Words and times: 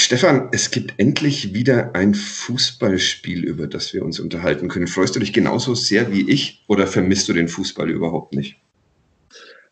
Stefan, 0.00 0.48
es 0.52 0.70
gibt 0.70 0.94
endlich 0.98 1.52
wieder 1.52 1.94
ein 1.94 2.14
Fußballspiel, 2.14 3.44
über 3.44 3.66
das 3.66 3.92
wir 3.92 4.04
uns 4.04 4.18
unterhalten 4.18 4.68
können. 4.68 4.86
Freust 4.86 5.14
du 5.14 5.20
dich 5.20 5.32
genauso 5.32 5.74
sehr 5.74 6.10
wie 6.10 6.28
ich 6.30 6.64
oder 6.68 6.86
vermisst 6.86 7.28
du 7.28 7.32
den 7.32 7.48
Fußball 7.48 7.90
überhaupt 7.90 8.34
nicht? 8.34 8.56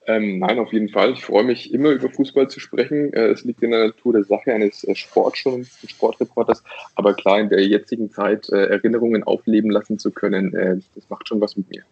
Ähm, 0.06 0.38
nein, 0.38 0.58
auf 0.58 0.72
jeden 0.72 0.88
Fall. 0.88 1.12
Ich 1.12 1.24
freue 1.24 1.44
mich 1.44 1.72
immer 1.72 1.90
über 1.90 2.08
Fußball 2.08 2.48
zu 2.48 2.60
sprechen. 2.60 3.12
Äh, 3.12 3.28
es 3.28 3.44
liegt 3.44 3.62
in 3.62 3.70
der 3.70 3.86
Natur 3.86 4.12
der 4.12 4.24
Sache 4.24 4.52
eines 4.52 4.84
äh, 4.84 4.94
Sportjournalisten, 4.94 5.88
Sportreporters. 5.88 6.62
Aber 6.94 7.14
klar, 7.14 7.40
in 7.40 7.48
der 7.48 7.66
jetzigen 7.66 8.10
Zeit 8.10 8.48
äh, 8.50 8.66
Erinnerungen 8.66 9.22
aufleben 9.24 9.70
lassen 9.70 9.98
zu 9.98 10.10
können, 10.10 10.54
äh, 10.54 10.76
das 10.94 11.08
macht 11.10 11.28
schon 11.28 11.40
was 11.40 11.56
mit 11.56 11.70
mir. 11.70 11.84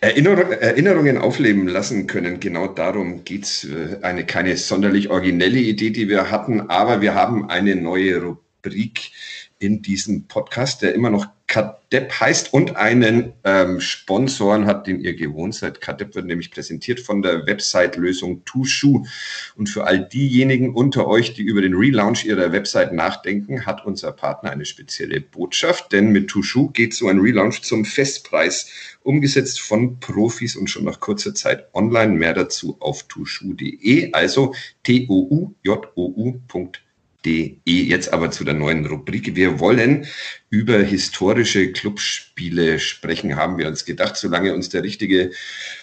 Erinner 0.00 0.38
Erinnerungen 0.60 1.18
aufleben 1.18 1.66
lassen 1.68 2.06
können, 2.06 2.40
genau 2.40 2.68
darum 2.68 3.24
geht 3.24 3.44
es. 3.44 3.64
Äh, 3.64 3.98
eine 4.02 4.24
keine 4.24 4.56
sonderlich 4.56 5.10
originelle 5.10 5.58
Idee, 5.58 5.90
die 5.90 6.08
wir 6.08 6.30
hatten, 6.30 6.62
aber 6.70 7.00
wir 7.00 7.14
haben 7.14 7.48
eine 7.48 7.76
neue 7.76 8.22
Rubrik 8.22 9.10
in 9.58 9.82
diesem 9.82 10.26
Podcast, 10.26 10.82
der 10.82 10.94
immer 10.94 11.10
noch 11.10 11.26
Kadepp 11.46 12.20
heißt 12.20 12.52
und 12.52 12.76
einen 12.76 13.32
ähm, 13.44 13.80
Sponsoren 13.80 14.66
hat, 14.66 14.88
den 14.88 15.00
ihr 15.00 15.14
gewohnt 15.14 15.54
seid. 15.54 15.80
Kadepp 15.80 16.16
wird 16.16 16.26
nämlich 16.26 16.50
präsentiert 16.50 17.00
von 17.00 17.22
der 17.22 17.46
Website-Lösung 17.46 18.44
Tushu. 18.44 19.06
Und 19.54 19.68
für 19.68 19.84
all 19.84 20.06
diejenigen 20.06 20.74
unter 20.74 21.06
euch, 21.06 21.34
die 21.34 21.42
über 21.42 21.62
den 21.62 21.74
Relaunch 21.74 22.24
ihrer 22.24 22.50
Website 22.52 22.92
nachdenken, 22.92 23.64
hat 23.64 23.86
unser 23.86 24.10
Partner 24.12 24.50
eine 24.50 24.64
spezielle 24.64 25.20
Botschaft, 25.20 25.92
denn 25.92 26.10
mit 26.10 26.28
Tushu 26.28 26.70
geht 26.70 26.94
so 26.94 27.06
ein 27.08 27.20
Relaunch 27.20 27.62
zum 27.62 27.84
Festpreis, 27.84 28.68
umgesetzt 29.02 29.60
von 29.60 30.00
Profis 30.00 30.56
und 30.56 30.68
schon 30.68 30.84
nach 30.84 30.98
kurzer 30.98 31.34
Zeit 31.34 31.68
online. 31.72 32.14
Mehr 32.14 32.34
dazu 32.34 32.76
auf 32.80 33.04
tushu.de, 33.04 34.12
also 34.12 34.52
t-o-u-j-o-u.de 34.82 36.85
De. 37.26 37.58
Jetzt 37.64 38.12
aber 38.12 38.30
zu 38.30 38.44
der 38.44 38.54
neuen 38.54 38.86
Rubrik. 38.86 39.34
Wir 39.34 39.58
wollen 39.58 40.06
über 40.48 40.78
historische 40.78 41.72
Clubspiele 41.72 42.78
sprechen, 42.78 43.34
haben 43.34 43.58
wir 43.58 43.66
uns 43.66 43.84
gedacht. 43.84 44.16
Solange 44.16 44.54
uns 44.54 44.68
der 44.68 44.84
richtige 44.84 45.32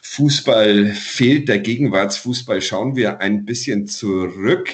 Fußball 0.01 0.93
fehlt, 0.93 1.49
der 1.49 1.59
Gegenwartsfußball, 1.59 2.61
schauen 2.61 2.95
wir 2.95 3.19
ein 3.19 3.43
bisschen 3.43 3.87
zurück 3.87 4.69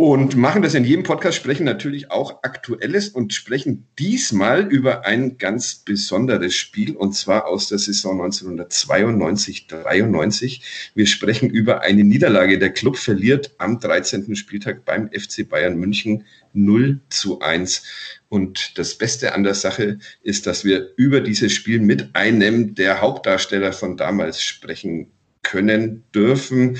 und 0.00 0.34
machen 0.34 0.62
das 0.62 0.72
in 0.72 0.86
jedem 0.86 1.02
Podcast, 1.02 1.36
sprechen 1.36 1.64
natürlich 1.64 2.10
auch 2.10 2.42
Aktuelles 2.42 3.10
und 3.10 3.34
sprechen 3.34 3.86
diesmal 3.98 4.66
über 4.66 5.04
ein 5.04 5.36
ganz 5.36 5.74
besonderes 5.74 6.54
Spiel 6.54 6.96
und 6.96 7.12
zwar 7.12 7.46
aus 7.46 7.68
der 7.68 7.76
Saison 7.76 8.18
1992-93. 8.22 10.62
Wir 10.94 11.06
sprechen 11.06 11.50
über 11.50 11.82
eine 11.82 12.02
Niederlage. 12.02 12.58
Der 12.58 12.70
Club 12.70 12.96
verliert 12.96 13.54
am 13.58 13.78
13. 13.78 14.34
Spieltag 14.36 14.86
beim 14.86 15.10
FC 15.10 15.46
Bayern 15.46 15.76
München 15.76 16.24
0 16.54 17.00
zu 17.10 17.40
1. 17.40 17.82
Und 18.30 18.78
das 18.78 18.94
Beste 18.94 19.34
an 19.34 19.42
der 19.42 19.54
Sache 19.54 19.98
ist, 20.22 20.46
dass 20.46 20.64
wir 20.64 20.94
über 20.96 21.20
dieses 21.20 21.52
Spiel 21.52 21.78
mit 21.78 22.16
einem 22.16 22.74
der 22.74 23.02
Hauptdarsteller 23.02 23.74
von 23.74 23.98
damals 23.98 24.42
sprechen 24.42 25.10
können 25.42 26.04
dürfen. 26.14 26.78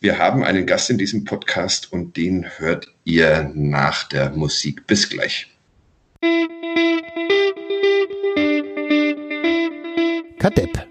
Wir 0.00 0.18
haben 0.18 0.44
einen 0.44 0.66
Gast 0.66 0.90
in 0.90 0.98
diesem 0.98 1.24
Podcast 1.24 1.92
und 1.92 2.16
den 2.16 2.46
hört 2.58 2.88
ihr 3.04 3.50
nach 3.54 4.04
der 4.04 4.30
Musik. 4.30 4.86
Bis 4.86 5.08
gleich. 5.08 5.48
Kadepp, 10.38 10.86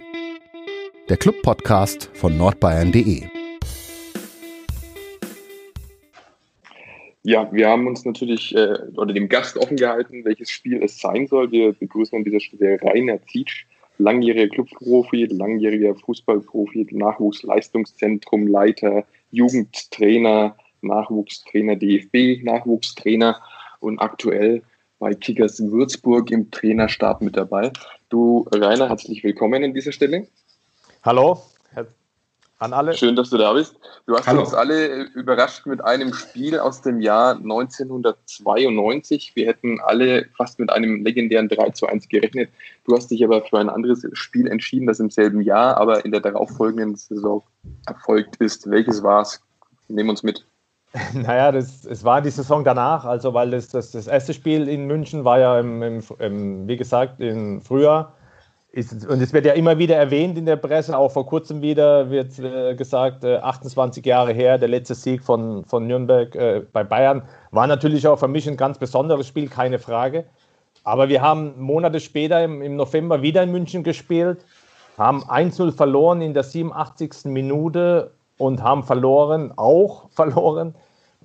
der 1.08 1.17
Club-Podcast 1.17 2.09
von 2.14 2.38
nordbayern.de. 2.38 3.23
Ja, 7.28 7.52
wir 7.52 7.70
haben 7.70 7.88
uns 7.88 8.06
natürlich 8.06 8.56
äh, 8.56 8.78
oder 8.98 9.11
dem 9.11 9.30
Gast 9.30 9.58
offen 9.58 9.78
gehalten, 9.78 10.23
welches 10.26 10.52
Spiel 10.52 10.83
es 10.83 11.00
sein 11.00 11.26
soll. 11.26 11.52
Wir 11.52 11.73
begrüßen 11.73 12.16
an 12.16 12.23
dieser 12.23 12.39
Stelle 12.39 12.80
Rainer 12.83 13.20
Zietsch, 13.26 13.66
langjähriger 13.98 14.48
Clubprofi, 14.50 15.26
langjähriger 15.26 15.95
Fußballprofi, 15.95 16.88
Nachwuchsleistungszentrum, 16.92 18.48
Leiter, 18.48 19.06
Jugendtrainer, 19.32 20.56
Nachwuchstrainer 20.82 21.76
DFB, 21.76 22.44
Nachwuchstrainer 22.44 23.42
und 23.80 24.00
aktuell 24.00 24.61
bei 25.00 25.14
Kickers 25.14 25.60
Würzburg 25.60 26.32
im 26.32 26.52
Trainerstab 26.52 27.22
mit 27.22 27.36
dabei. 27.36 27.72
Du, 28.10 28.48
Rainer, 28.52 28.89
herzlich 28.89 29.23
willkommen 29.23 29.64
an 29.64 29.73
dieser 29.73 29.92
Stelle. 29.92 30.28
Hallo, 31.04 31.42
an 32.60 32.73
alle. 32.73 32.93
Schön, 32.93 33.16
dass 33.16 33.30
du 33.30 33.38
da 33.38 33.54
bist. 33.54 33.76
Du 34.08 34.16
hast 34.16 34.27
Hallo. 34.27 34.42
uns 34.42 34.54
alle 34.54 34.88
äh, 34.88 35.02
überrascht 35.14 35.66
mit 35.66 35.83
einem 35.83 36.14
Spiel 36.14 36.60
aus 36.60 36.82
dem 36.82 37.02
Jahr 37.02 37.36
1992. 37.36 39.36
Wir 39.36 39.48
hätten 39.48 39.80
alle 39.82 40.26
fast 40.38 40.60
mit 40.60 40.71
einem 40.71 41.04
legendären 41.04 41.49
3 41.49 41.71
zu 41.71 41.88
1 41.88 42.08
gerechnet. 42.08 42.49
Du 42.86 42.95
hast 42.95 43.11
dich 43.11 43.23
aber 43.23 43.43
für 43.43 43.60
ein 43.60 43.70
anderes 43.70 44.08
Spiel 44.14 44.48
entschieden, 44.48 44.88
das 44.88 44.99
im 44.99 45.10
selben 45.10 45.42
Jahr, 45.42 45.77
aber 45.77 46.05
in 46.05 46.11
der 46.11 46.21
darauffolgenden 46.21 46.95
Saison 46.95 47.43
erfolgt 47.88 48.38
ist. 48.38 48.70
Welches 48.70 49.04
war 49.04 49.22
es? 49.22 49.42
Nehmen 49.87 50.10
uns 50.10 50.23
mit. 50.23 50.45
Naja, 51.14 51.52
das, 51.52 51.86
es 51.86 52.05
war 52.05 52.22
die 52.22 52.30
Saison 52.30 52.64
danach, 52.64 53.04
also 53.04 53.33
weil 53.33 53.52
das, 53.52 53.67
das, 53.67 53.92
das 53.92 54.08
erste 54.08 54.33
Spiel 54.33 54.70
in 54.70 54.87
München 54.87 55.26
war 55.26 55.39
ja, 55.39 55.60
im, 55.60 55.83
im, 55.83 56.04
im 56.20 56.67
wie 56.70 56.77
gesagt, 56.77 57.20
im 57.20 57.61
Frühjahr 57.61 58.14
ist, 58.75 59.08
und 59.08 59.21
es 59.21 59.31
wird 59.31 59.45
ja 59.45 59.53
immer 59.53 59.77
wieder 59.77 59.95
erwähnt 59.95 60.37
in 60.37 60.45
der 60.45 60.58
Presse, 60.58 60.97
auch 60.97 61.09
vor 61.09 61.25
kurzem 61.25 61.61
wieder 61.61 62.09
wird 62.09 62.37
äh, 62.39 62.75
gesagt, 62.75 63.23
äh, 63.23 63.37
28 63.37 64.05
Jahre 64.05 64.33
her, 64.33 64.58
der 64.58 64.67
letzte 64.67 64.95
Sieg 64.95 65.23
von, 65.23 65.63
von 65.63 65.87
Nürnberg 65.87 66.36
äh, 66.36 66.61
bei 66.73 66.83
Bayern. 66.83 67.23
War 67.52 67.67
natürlich 67.67 68.05
auch 68.05 68.19
für 68.19 68.27
mich 68.27 68.49
ein 68.49 68.58
ganz 68.58 68.77
besonderes 68.77 69.27
Spiel, 69.27 69.47
keine 69.47 69.80
Frage. 69.80 70.25
Aber 70.83 71.08
wir 71.08 71.21
haben 71.21 71.58
Monate 71.58 72.02
später 72.02 72.43
im, 72.43 72.61
im 72.61 72.75
November 72.75 73.21
wieder 73.21 73.43
in 73.43 73.53
München 73.53 73.81
gespielt, 73.81 74.43
haben 74.97 75.23
1-0 75.23 75.71
verloren 75.71 76.21
in 76.21 76.33
der 76.33 76.43
87. 76.43 77.25
Minute 77.25 78.11
und 78.37 78.61
haben 78.61 78.83
verloren, 78.83 79.53
auch 79.55 80.09
verloren, 80.11 80.75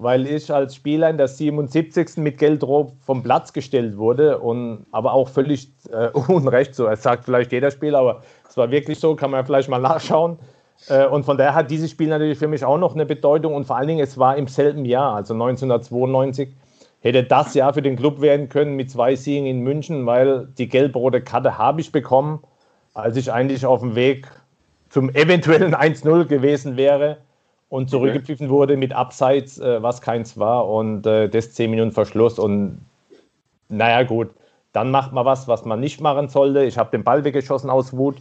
weil 0.00 0.26
ich 0.26 0.52
als 0.52 0.74
Spieler 0.74 1.10
in 1.10 1.18
der 1.18 1.28
77. 1.28 2.16
mit 2.16 2.38
Geldrob 2.38 2.92
vom 3.04 3.22
Platz 3.22 3.52
gestellt 3.52 3.98
wurde 3.98 4.38
und 4.38 4.86
aber 4.92 5.12
auch 5.12 5.28
völlig 5.28 5.70
äh, 5.92 6.08
unrecht 6.28 6.74
so. 6.74 6.88
Es 6.88 7.02
sagt 7.02 7.24
vielleicht 7.24 7.52
jeder 7.52 7.70
Spieler, 7.70 7.98
aber 7.98 8.22
es 8.48 8.56
war 8.56 8.70
wirklich 8.70 8.98
so, 8.98 9.14
kann 9.14 9.30
man 9.30 9.44
vielleicht 9.44 9.68
mal 9.68 9.78
nachschauen. 9.78 10.38
Äh, 10.88 11.06
und 11.06 11.24
von 11.24 11.36
daher 11.36 11.54
hat 11.54 11.70
dieses 11.70 11.90
Spiel 11.90 12.08
natürlich 12.08 12.38
für 12.38 12.48
mich 12.48 12.64
auch 12.64 12.78
noch 12.78 12.94
eine 12.94 13.04
Bedeutung 13.04 13.54
und 13.54 13.66
vor 13.66 13.76
allen 13.76 13.88
Dingen, 13.88 14.02
es 14.02 14.16
war 14.16 14.36
im 14.36 14.48
selben 14.48 14.86
Jahr, 14.86 15.14
also 15.14 15.34
1992. 15.34 16.48
Hätte 17.02 17.22
das 17.24 17.54
Jahr 17.54 17.74
für 17.74 17.82
den 17.82 17.96
Club 17.96 18.20
werden 18.20 18.48
können 18.48 18.76
mit 18.76 18.90
zwei 18.90 19.16
Siegen 19.16 19.46
in 19.46 19.60
München, 19.60 20.06
weil 20.06 20.48
die 20.58 20.68
gelb-rote 20.68 21.20
Karte 21.20 21.58
habe 21.58 21.80
ich 21.80 21.92
bekommen, 21.92 22.42
als 22.94 23.16
ich 23.16 23.32
eigentlich 23.32 23.64
auf 23.66 23.80
dem 23.80 23.94
Weg 23.94 24.28
zum 24.88 25.10
eventuellen 25.10 25.74
1-0 25.74 26.24
gewesen 26.24 26.76
wäre 26.76 27.18
und 27.70 27.88
zurückgepfiffen 27.88 28.48
okay. 28.48 28.54
wurde 28.54 28.76
mit 28.76 28.92
Abseits, 28.92 29.58
äh, 29.58 29.82
was 29.82 30.02
keins 30.02 30.38
war 30.38 30.68
und 30.68 31.06
äh, 31.06 31.28
das 31.28 31.52
10 31.54 31.70
Minuten 31.70 31.92
Verschluss 31.92 32.38
und 32.38 32.84
naja 33.68 34.02
gut, 34.02 34.28
dann 34.72 34.90
macht 34.90 35.12
man 35.12 35.24
was, 35.24 35.48
was 35.48 35.64
man 35.64 35.80
nicht 35.80 36.00
machen 36.00 36.28
sollte. 36.28 36.64
Ich 36.64 36.76
habe 36.76 36.90
den 36.90 37.04
Ball 37.04 37.24
weggeschossen 37.24 37.70
aus 37.70 37.96
Wut. 37.96 38.16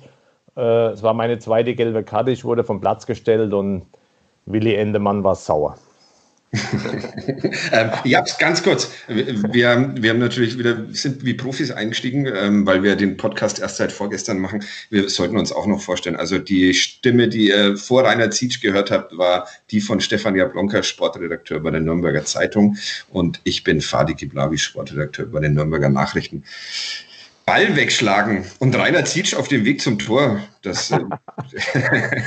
Äh, 0.56 0.92
es 0.92 1.04
war 1.04 1.14
meine 1.14 1.40
zweite 1.40 1.76
gelbe 1.76 2.04
Karte. 2.04 2.32
Ich 2.32 2.46
wurde 2.46 2.64
vom 2.64 2.80
Platz 2.80 3.06
gestellt 3.06 3.54
und 3.54 3.86
Willi 4.46 4.76
Endemann 4.76 5.24
war 5.24 5.36
sauer. 5.36 5.76
ähm, 7.72 7.92
ja, 8.06 8.24
ganz 8.40 8.64
kurz. 8.64 8.92
Wir, 9.08 9.94
wir 9.96 10.10
haben 10.10 10.20
natürlich 10.20 10.58
wieder, 10.58 10.86
sind 10.92 11.24
wie 11.24 11.36
Profis 11.36 11.70
eingestiegen, 11.70 12.26
ähm, 12.26 12.66
weil 12.66 12.82
wir 12.82 12.96
den 12.96 13.18
Podcast 13.18 13.60
erst 13.60 13.78
seit 13.78 13.92
vorgestern 13.92 14.40
machen. 14.40 14.64
Wir 14.90 15.10
sollten 15.10 15.38
uns 15.38 15.52
auch 15.52 15.68
noch 15.68 15.80
vorstellen. 15.80 16.16
Also 16.16 16.40
die 16.40 16.74
Stimme, 16.74 17.28
die 17.28 17.50
ihr 17.50 17.78
vor 17.78 18.04
Rainer 18.04 18.32
Zietsch 18.32 18.62
gehört 18.62 18.90
habt, 18.90 19.16
war 19.16 19.48
die 19.70 19.80
von 19.80 20.02
Stefan 20.02 20.36
Jablonka, 20.36 20.82
Sportredakteur 20.82 21.60
bei 21.60 21.70
der 21.70 21.82
Nürnberger 21.82 22.26
Zeitung. 22.26 22.78
Und 23.10 23.40
ich 23.44 23.64
bin 23.64 23.80
Fadi 23.80 24.16
Kiblavi, 24.16 24.58
Sportredakteur 24.58 25.28
bei 25.28 25.42
den 25.42 25.54
Nürnberger 25.54 25.90
Nachrichten. 25.90 26.44
Ball 27.46 27.76
wegschlagen 27.76 28.46
und 28.60 28.76
Rainer 28.76 29.06
Zietsch 29.06 29.36
auf 29.36 29.48
dem 29.48 29.66
Weg 29.66 29.82
zum 29.82 30.00
Tor. 30.00 30.40
Das 30.64 30.92
äh, 30.92 31.00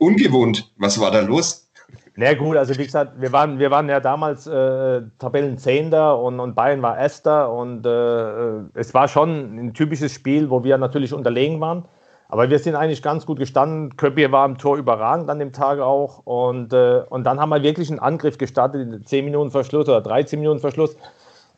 ungewohnt. 0.00 0.70
Was 0.76 0.98
war 1.00 1.12
da 1.12 1.20
los? 1.20 1.68
Na 2.14 2.26
ja, 2.26 2.34
gut, 2.34 2.56
also 2.56 2.76
wie 2.76 2.84
gesagt, 2.84 3.12
wir 3.20 3.32
waren, 3.32 3.58
wir 3.58 3.70
waren 3.70 3.88
ja 3.88 3.98
damals 3.98 4.46
äh, 4.46 5.00
Tabellenzehnter 5.18 6.18
und, 6.18 6.40
und 6.40 6.54
Bayern 6.54 6.82
war 6.82 6.98
Erster 6.98 7.50
und 7.50 7.86
äh, 7.86 8.60
es 8.74 8.92
war 8.92 9.08
schon 9.08 9.58
ein 9.58 9.74
typisches 9.74 10.12
Spiel, 10.12 10.50
wo 10.50 10.62
wir 10.62 10.76
natürlich 10.76 11.14
unterlegen 11.14 11.58
waren. 11.60 11.86
Aber 12.28 12.48
wir 12.48 12.58
sind 12.58 12.76
eigentlich 12.76 13.02
ganz 13.02 13.26
gut 13.26 13.38
gestanden. 13.38 13.96
Köpje 13.96 14.32
war 14.32 14.44
am 14.44 14.56
Tor 14.56 14.78
überragend 14.78 15.28
an 15.28 15.38
dem 15.38 15.52
Tag 15.52 15.80
auch. 15.80 16.20
Und, 16.24 16.72
äh, 16.72 17.02
und 17.10 17.24
dann 17.24 17.38
haben 17.38 17.50
wir 17.50 17.62
wirklich 17.62 17.90
einen 17.90 17.98
Angriff 17.98 18.38
gestartet, 18.38 19.06
10 19.06 19.24
Minuten 19.26 19.50
Verschluss 19.50 19.86
oder 19.86 20.00
13 20.00 20.40
Minuten 20.40 20.58
Verschluss. 20.58 20.96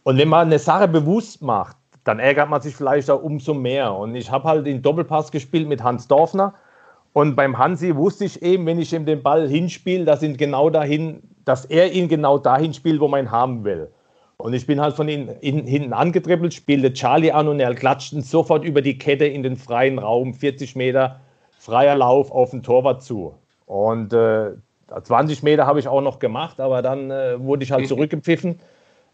Und 0.02 0.18
wenn 0.18 0.28
man 0.28 0.48
eine 0.48 0.58
Sache 0.58 0.88
bewusst 0.88 1.42
macht, 1.42 1.76
dann 2.02 2.18
ärgert 2.18 2.50
man 2.50 2.60
sich 2.60 2.74
vielleicht 2.74 3.08
auch 3.08 3.22
umso 3.22 3.54
mehr. 3.54 3.94
Und 3.94 4.16
ich 4.16 4.30
habe 4.32 4.48
halt 4.48 4.66
den 4.66 4.82
Doppelpass 4.82 5.30
gespielt 5.30 5.68
mit 5.68 5.82
Hans 5.82 6.08
Dorfner. 6.08 6.54
Und 7.14 7.34
beim 7.36 7.56
Hansi 7.56 7.96
wusste 7.96 8.26
ich 8.26 8.42
eben, 8.42 8.66
wenn 8.66 8.78
ich 8.78 8.92
ihm 8.92 9.06
den 9.06 9.22
Ball 9.22 9.48
hinspiele, 9.48 10.04
dass 10.04 10.22
ihn 10.22 10.36
genau 10.36 10.68
dahin 10.68 11.22
dass 11.44 11.64
er 11.64 11.92
ihn 11.92 12.08
genau 12.08 12.38
dahin 12.38 12.74
spielt, 12.74 13.00
wo 13.00 13.08
man 13.08 13.26
ihn 13.26 13.30
haben 13.30 13.64
will. 13.64 13.88
Und 14.36 14.52
ich 14.52 14.66
bin 14.66 14.80
halt 14.80 14.96
von 14.96 15.08
in, 15.08 15.28
hinten 15.40 15.92
angetribbelt, 15.92 16.52
spielte 16.52 16.92
Charlie 16.92 17.30
an 17.30 17.48
und 17.48 17.60
er 17.60 17.74
klatscht 17.74 18.12
ihn 18.12 18.22
sofort 18.22 18.64
über 18.64 18.82
die 18.82 18.98
Kette 18.98 19.26
in 19.26 19.42
den 19.42 19.56
freien 19.56 19.98
Raum, 19.98 20.34
40 20.34 20.74
Meter 20.74 21.20
freier 21.58 21.96
Lauf 21.96 22.30
auf 22.30 22.50
den 22.50 22.62
Torwart 22.62 23.02
zu. 23.02 23.34
Und 23.66 24.12
äh, 24.12 24.50
20 25.02 25.42
Meter 25.42 25.66
habe 25.66 25.78
ich 25.78 25.88
auch 25.88 26.02
noch 26.02 26.18
gemacht, 26.18 26.60
aber 26.60 26.82
dann 26.82 27.10
äh, 27.10 27.40
wurde 27.40 27.64
ich 27.64 27.72
halt 27.72 27.86
zurückgepfiffen. 27.88 28.58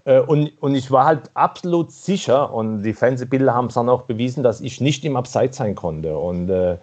Äh, 0.04 0.20
und, 0.20 0.50
und 0.60 0.74
ich 0.74 0.90
war 0.90 1.04
halt 1.04 1.30
absolut 1.34 1.92
sicher, 1.92 2.52
und 2.52 2.82
die 2.82 2.94
Fernsehbilder 2.94 3.54
haben 3.54 3.66
es 3.66 3.74
dann 3.74 3.88
auch 3.88 4.02
bewiesen, 4.02 4.42
dass 4.42 4.60
ich 4.60 4.80
nicht 4.80 5.04
im 5.04 5.16
Abseits 5.16 5.58
sein 5.58 5.74
konnte. 5.74 6.16
Und 6.16 6.48
äh, 6.48 6.78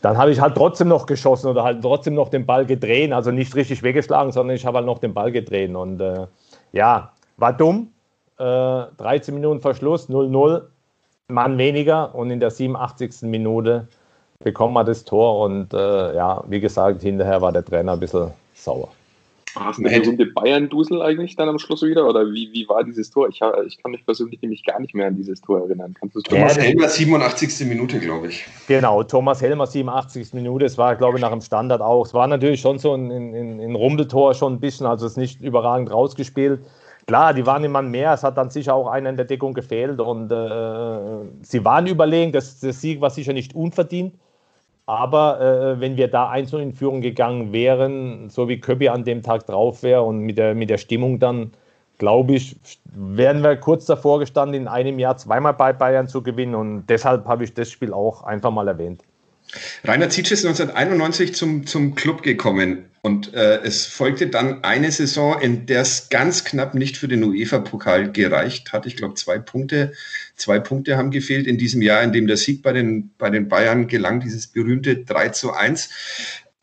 dann 0.00 0.16
habe 0.16 0.30
ich 0.30 0.40
halt 0.40 0.54
trotzdem 0.54 0.88
noch 0.88 1.06
geschossen 1.06 1.48
oder 1.48 1.64
halt 1.64 1.82
trotzdem 1.82 2.14
noch 2.14 2.28
den 2.28 2.46
Ball 2.46 2.64
gedreht. 2.64 3.12
Also 3.12 3.30
nicht 3.30 3.54
richtig 3.54 3.82
weggeschlagen, 3.82 4.32
sondern 4.32 4.56
ich 4.56 4.64
habe 4.64 4.78
halt 4.78 4.86
noch 4.86 4.98
den 4.98 5.14
Ball 5.14 5.32
gedreht. 5.32 5.74
Und 5.74 6.00
äh, 6.00 6.26
ja, 6.72 7.12
war 7.36 7.52
dumm. 7.52 7.92
13 8.36 8.94
äh, 9.00 9.32
Minuten 9.32 9.60
Verschluss, 9.60 10.08
0-0, 10.08 10.62
Mann 11.26 11.58
weniger. 11.58 12.14
Und 12.14 12.30
in 12.30 12.38
der 12.38 12.50
87. 12.50 13.22
Minute 13.22 13.88
bekommen 14.38 14.74
wir 14.74 14.84
das 14.84 15.04
Tor. 15.04 15.40
Und 15.44 15.74
äh, 15.74 16.14
ja, 16.14 16.44
wie 16.46 16.60
gesagt, 16.60 17.02
hinterher 17.02 17.42
war 17.42 17.50
der 17.50 17.64
Trainer 17.64 17.92
ein 17.92 18.00
bisschen 18.00 18.30
sauer. 18.54 18.88
Hast 19.54 19.78
du 19.78 19.84
eine 19.84 19.98
gesunde 19.98 20.26
Bayern-Dusel 20.26 21.02
eigentlich 21.02 21.36
dann 21.36 21.48
am 21.48 21.58
Schluss 21.58 21.82
wieder? 21.82 22.08
Oder 22.08 22.26
wie, 22.26 22.50
wie 22.52 22.68
war 22.68 22.84
dieses 22.84 23.10
Tor? 23.10 23.28
Ich, 23.28 23.40
ich 23.66 23.82
kann 23.82 23.92
mich 23.92 24.04
persönlich 24.04 24.40
nämlich 24.42 24.64
gar 24.64 24.80
nicht 24.80 24.94
mehr 24.94 25.06
an 25.06 25.16
dieses 25.16 25.40
Tor 25.40 25.60
erinnern. 25.60 25.94
Kannst 25.98 26.16
du 26.16 26.20
Thomas 26.20 26.56
ja, 26.56 26.62
Helmer, 26.62 26.88
87. 26.88 27.66
Minute, 27.66 27.98
glaube 27.98 28.28
ich. 28.28 28.44
Genau, 28.66 29.02
Thomas 29.02 29.42
Helmer, 29.42 29.66
87. 29.66 30.34
Minute. 30.34 30.66
Es 30.66 30.78
war, 30.78 30.96
glaube 30.96 31.18
ich, 31.18 31.22
nach 31.22 31.30
dem 31.30 31.40
Standard 31.40 31.80
auch. 31.80 32.06
Es 32.06 32.14
war 32.14 32.26
natürlich 32.26 32.60
schon 32.60 32.78
so 32.78 32.94
ein, 32.94 33.10
ein, 33.10 33.60
ein 33.60 33.74
Rumpeltor, 33.74 34.34
schon 34.34 34.54
ein 34.54 34.60
bisschen, 34.60 34.86
also 34.86 35.06
es 35.06 35.12
ist 35.12 35.18
nicht 35.18 35.40
überragend 35.40 35.90
rausgespielt. 35.90 36.60
Klar, 37.06 37.32
die 37.32 37.46
waren 37.46 37.64
immer 37.64 37.80
mehr. 37.80 38.12
Es 38.12 38.22
hat 38.22 38.36
dann 38.36 38.50
sicher 38.50 38.74
auch 38.74 38.86
einer 38.86 39.08
in 39.08 39.16
der 39.16 39.24
Deckung 39.24 39.54
gefehlt 39.54 39.98
und 39.98 40.30
äh, 40.30 41.26
sie 41.40 41.64
waren 41.64 41.86
überlegen. 41.86 42.32
Das, 42.32 42.60
der 42.60 42.74
Sieg 42.74 43.00
war 43.00 43.08
sicher 43.08 43.32
nicht 43.32 43.54
unverdient. 43.54 44.14
Aber 44.88 45.38
äh, 45.38 45.80
wenn 45.82 45.98
wir 45.98 46.08
da 46.08 46.30
einzeln 46.30 46.62
in 46.62 46.72
Führung 46.72 47.02
gegangen 47.02 47.52
wären, 47.52 48.30
so 48.30 48.48
wie 48.48 48.58
Köbi 48.58 48.88
an 48.88 49.04
dem 49.04 49.22
Tag 49.22 49.44
drauf 49.44 49.82
wäre 49.82 50.00
und 50.02 50.20
mit 50.20 50.38
der, 50.38 50.54
mit 50.54 50.70
der 50.70 50.78
Stimmung 50.78 51.18
dann, 51.18 51.52
glaube 51.98 52.32
ich, 52.32 52.56
wären 52.94 53.42
wir 53.42 53.56
kurz 53.56 53.84
davor 53.84 54.18
gestanden, 54.18 54.62
in 54.62 54.66
einem 54.66 54.98
Jahr 54.98 55.18
zweimal 55.18 55.52
bei 55.52 55.74
Bayern 55.74 56.08
zu 56.08 56.22
gewinnen. 56.22 56.54
Und 56.54 56.86
deshalb 56.86 57.26
habe 57.26 57.44
ich 57.44 57.52
das 57.52 57.70
Spiel 57.70 57.92
auch 57.92 58.22
einfach 58.22 58.50
mal 58.50 58.66
erwähnt. 58.66 59.02
Rainer 59.84 60.08
Zitsch 60.08 60.32
ist 60.32 60.46
1991 60.46 61.34
zum, 61.34 61.66
zum 61.66 61.94
Club 61.94 62.22
gekommen 62.22 62.86
und 63.08 63.32
äh, 63.32 63.62
es 63.62 63.86
folgte 63.86 64.26
dann 64.26 64.62
eine 64.64 64.92
Saison, 64.92 65.40
in 65.40 65.64
der 65.64 65.80
es 65.80 66.10
ganz 66.10 66.44
knapp 66.44 66.74
nicht 66.74 66.98
für 66.98 67.08
den 67.08 67.24
UEFA-Pokal 67.24 68.12
gereicht 68.12 68.74
hat. 68.74 68.84
Ich 68.84 68.96
glaube, 68.96 69.14
zwei 69.14 69.38
Punkte, 69.38 69.94
zwei 70.36 70.60
Punkte 70.60 70.98
haben 70.98 71.10
gefehlt 71.10 71.46
in 71.46 71.56
diesem 71.56 71.80
Jahr, 71.80 72.02
in 72.02 72.12
dem 72.12 72.26
der 72.26 72.36
Sieg 72.36 72.62
bei 72.62 72.74
den, 72.74 73.10
bei 73.16 73.30
den 73.30 73.48
Bayern 73.48 73.88
gelang, 73.88 74.20
dieses 74.20 74.48
berühmte 74.48 75.04
3 75.04 75.30
zu 75.30 75.54
1. 75.54 75.88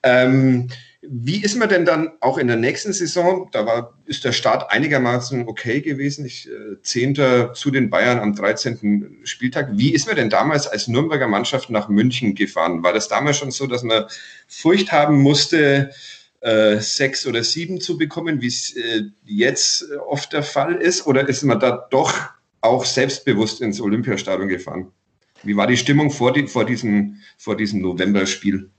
Ähm, 0.04 0.68
wie 1.02 1.44
ist 1.44 1.56
man 1.56 1.70
denn 1.70 1.86
dann 1.86 2.12
auch 2.20 2.38
in 2.38 2.48
der 2.48 2.58
nächsten 2.58 2.94
Saison? 2.94 3.50
Da 3.52 3.66
war, 3.66 3.98
ist 4.06 4.24
der 4.24 4.32
Start 4.32 4.72
einigermaßen 4.72 5.48
okay 5.48 5.82
gewesen. 5.82 6.26
Ich, 6.26 6.48
äh, 6.48 6.80
Zehnter 6.84 7.54
zu 7.54 7.72
den 7.72 7.90
Bayern 7.90 8.20
am 8.20 8.36
13. 8.36 9.22
Spieltag. 9.24 9.70
Wie 9.74 9.94
ist 9.94 10.06
man 10.06 10.16
denn 10.16 10.30
damals 10.30 10.68
als 10.68 10.88
Nürnberger 10.88 11.28
Mannschaft 11.28 11.72
nach 11.72 11.90
München 11.90 12.36
gefahren? 12.36 12.84
War 12.84 12.94
das 12.94 13.08
damals 13.08 13.38
schon 13.38 13.50
so, 13.50 13.66
dass 13.66 13.82
man 13.82 14.06
Furcht 14.48 14.92
haben 14.92 15.22
musste, 15.22 15.92
äh, 16.46 16.80
sechs 16.80 17.26
oder 17.26 17.44
sieben 17.44 17.82
zu 17.82 17.98
bekommen, 17.98 18.40
wie 18.40 18.48
es 18.48 18.76
äh, 18.76 19.02
jetzt 19.26 19.90
oft 20.08 20.32
der 20.32 20.44
Fall 20.44 20.76
ist? 20.76 21.08
Oder 21.08 21.28
ist 21.28 21.42
man 21.44 21.60
da 21.60 21.88
doch 21.90 22.14
auch 22.62 22.86
selbstbewusst 22.86 23.62
ins 23.62 23.82
Olympiastadion 23.82 24.48
gefahren? 24.48 24.92
Wie 25.42 25.58
war 25.58 25.66
die 25.66 25.76
Stimmung 25.76 26.12
vor, 26.12 26.34
die, 26.34 26.48
vor, 26.48 26.64
diesem, 26.64 27.18
vor 27.40 27.58
diesem 27.58 27.82
Novemberspiel? 27.82 28.70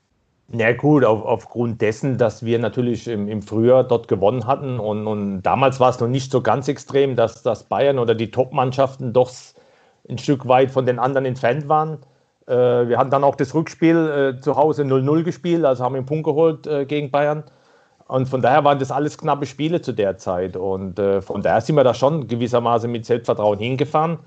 Ja 0.52 0.72
gut, 0.74 1.04
auf, 1.04 1.24
aufgrund 1.24 1.82
dessen, 1.82 2.18
dass 2.18 2.44
wir 2.44 2.60
natürlich 2.60 3.08
im, 3.08 3.26
im 3.26 3.42
Frühjahr 3.42 3.82
dort 3.82 4.06
gewonnen 4.06 4.46
hatten 4.46 4.78
und, 4.78 5.08
und, 5.08 5.42
damals 5.42 5.80
war 5.80 5.90
es 5.90 5.98
noch 5.98 6.06
nicht 6.06 6.30
so 6.30 6.40
ganz 6.42 6.68
extrem, 6.68 7.16
dass, 7.16 7.42
dass 7.42 7.64
Bayern 7.64 7.98
oder 7.98 8.14
die 8.14 8.30
Top-Mannschaften 8.30 9.12
doch 9.12 9.32
ein 10.08 10.18
Stück 10.18 10.46
weit 10.46 10.70
von 10.70 10.86
den 10.86 11.00
anderen 11.00 11.24
entfernt 11.26 11.68
waren. 11.68 11.98
Äh, 12.46 12.54
wir 12.54 12.96
hatten 12.96 13.10
dann 13.10 13.24
auch 13.24 13.34
das 13.34 13.54
Rückspiel 13.54 14.36
äh, 14.36 14.40
zu 14.40 14.54
Hause 14.54 14.84
0-0 14.84 15.24
gespielt, 15.24 15.64
also 15.64 15.82
haben 15.82 15.96
einen 15.96 16.06
Punkt 16.06 16.24
geholt 16.24 16.68
äh, 16.68 16.86
gegen 16.86 17.10
Bayern. 17.10 17.42
Und 18.08 18.28
von 18.28 18.40
daher 18.40 18.64
waren 18.64 18.78
das 18.78 18.90
alles 18.90 19.18
knappe 19.18 19.46
Spiele 19.46 19.80
zu 19.80 19.92
der 19.92 20.16
Zeit. 20.16 20.56
Und 20.56 20.98
äh, 20.98 21.20
von 21.22 21.42
daher 21.42 21.60
sind 21.60 21.76
wir 21.76 21.84
da 21.84 21.94
schon 21.94 22.28
gewissermaßen 22.28 22.90
mit 22.90 23.04
Selbstvertrauen 23.04 23.58
hingefahren. 23.58 24.18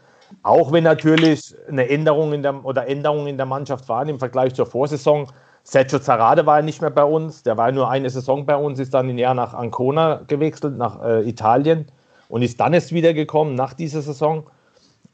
Auch 0.43 0.71
wenn 0.71 0.83
natürlich 0.83 1.55
eine 1.67 1.89
Änderung 1.89 2.33
in 2.33 2.43
der, 2.43 2.63
oder 2.65 2.87
Änderungen 2.87 3.27
in 3.27 3.37
der 3.37 3.45
Mannschaft 3.45 3.87
waren 3.89 4.09
im 4.09 4.19
Vergleich 4.19 4.53
zur 4.53 4.65
Vorsaison 4.65 5.27
Sergio 5.63 5.99
Zarade 5.99 6.45
war 6.47 6.57
ja 6.57 6.65
nicht 6.65 6.81
mehr 6.81 6.89
bei 6.89 7.03
uns, 7.03 7.43
der 7.43 7.57
war 7.57 7.71
nur 7.71 7.89
eine 7.89 8.09
Saison 8.09 8.45
bei 8.45 8.55
uns, 8.55 8.79
ist 8.79 8.93
dann 8.93 9.09
in 9.09 9.19
Jahr 9.19 9.35
nach 9.35 9.53
Ancona 9.53 10.21
gewechselt, 10.27 10.77
nach 10.77 11.03
äh, 11.03 11.29
Italien 11.29 11.85
und 12.27 12.41
ist 12.41 12.59
dann 12.59 12.73
erst 12.73 12.91
wiedergekommen 12.91 13.55
nach 13.55 13.73
dieser 13.73 14.01
Saison. 14.01 14.49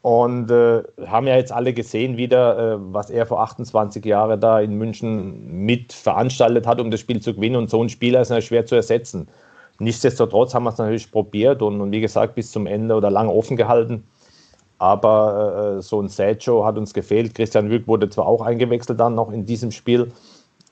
Und 0.05 0.51
äh, 0.51 0.83
haben 1.07 1.25
ja 1.25 1.35
jetzt 1.35 1.51
alle 1.51 1.73
gesehen 1.73 2.15
wieder, 2.15 2.59
äh, 2.59 2.77
was 2.93 3.09
er 3.09 3.25
vor 3.25 3.39
28 3.39 4.05
Jahren 4.05 4.39
da 4.39 4.59
in 4.59 4.75
München 4.75 5.65
mit 5.65 5.93
veranstaltet 5.93 6.67
hat, 6.67 6.79
um 6.79 6.91
das 6.91 6.99
Spiel 6.99 7.23
zu 7.23 7.33
gewinnen. 7.33 7.55
Und 7.55 7.71
so 7.71 7.81
ein 7.81 7.89
Spieler 7.89 8.21
ist 8.21 8.29
natürlich 8.29 8.49
schwer 8.49 8.65
zu 8.67 8.75
ersetzen. 8.75 9.27
Nichtsdestotrotz 9.79 10.53
haben 10.53 10.65
wir 10.65 10.69
es 10.69 10.77
natürlich 10.77 11.11
probiert 11.11 11.63
und, 11.63 11.81
und, 11.81 11.91
wie 11.91 12.01
gesagt 12.01 12.35
bis 12.35 12.51
zum 12.51 12.67
Ende 12.67 12.93
oder 12.93 13.09
lange 13.09 13.31
offen 13.31 13.57
gehalten. 13.57 14.03
Aber 14.77 15.77
äh, 15.79 15.81
so 15.81 15.99
ein 15.99 16.07
Sergio 16.07 16.63
hat 16.63 16.77
uns 16.77 16.93
gefehlt. 16.93 17.33
Christian 17.33 17.71
Wück 17.71 17.87
wurde 17.87 18.07
zwar 18.07 18.27
auch 18.27 18.43
eingewechselt 18.43 18.99
dann 18.99 19.15
noch 19.15 19.31
in 19.31 19.47
diesem 19.47 19.71
Spiel, 19.71 20.11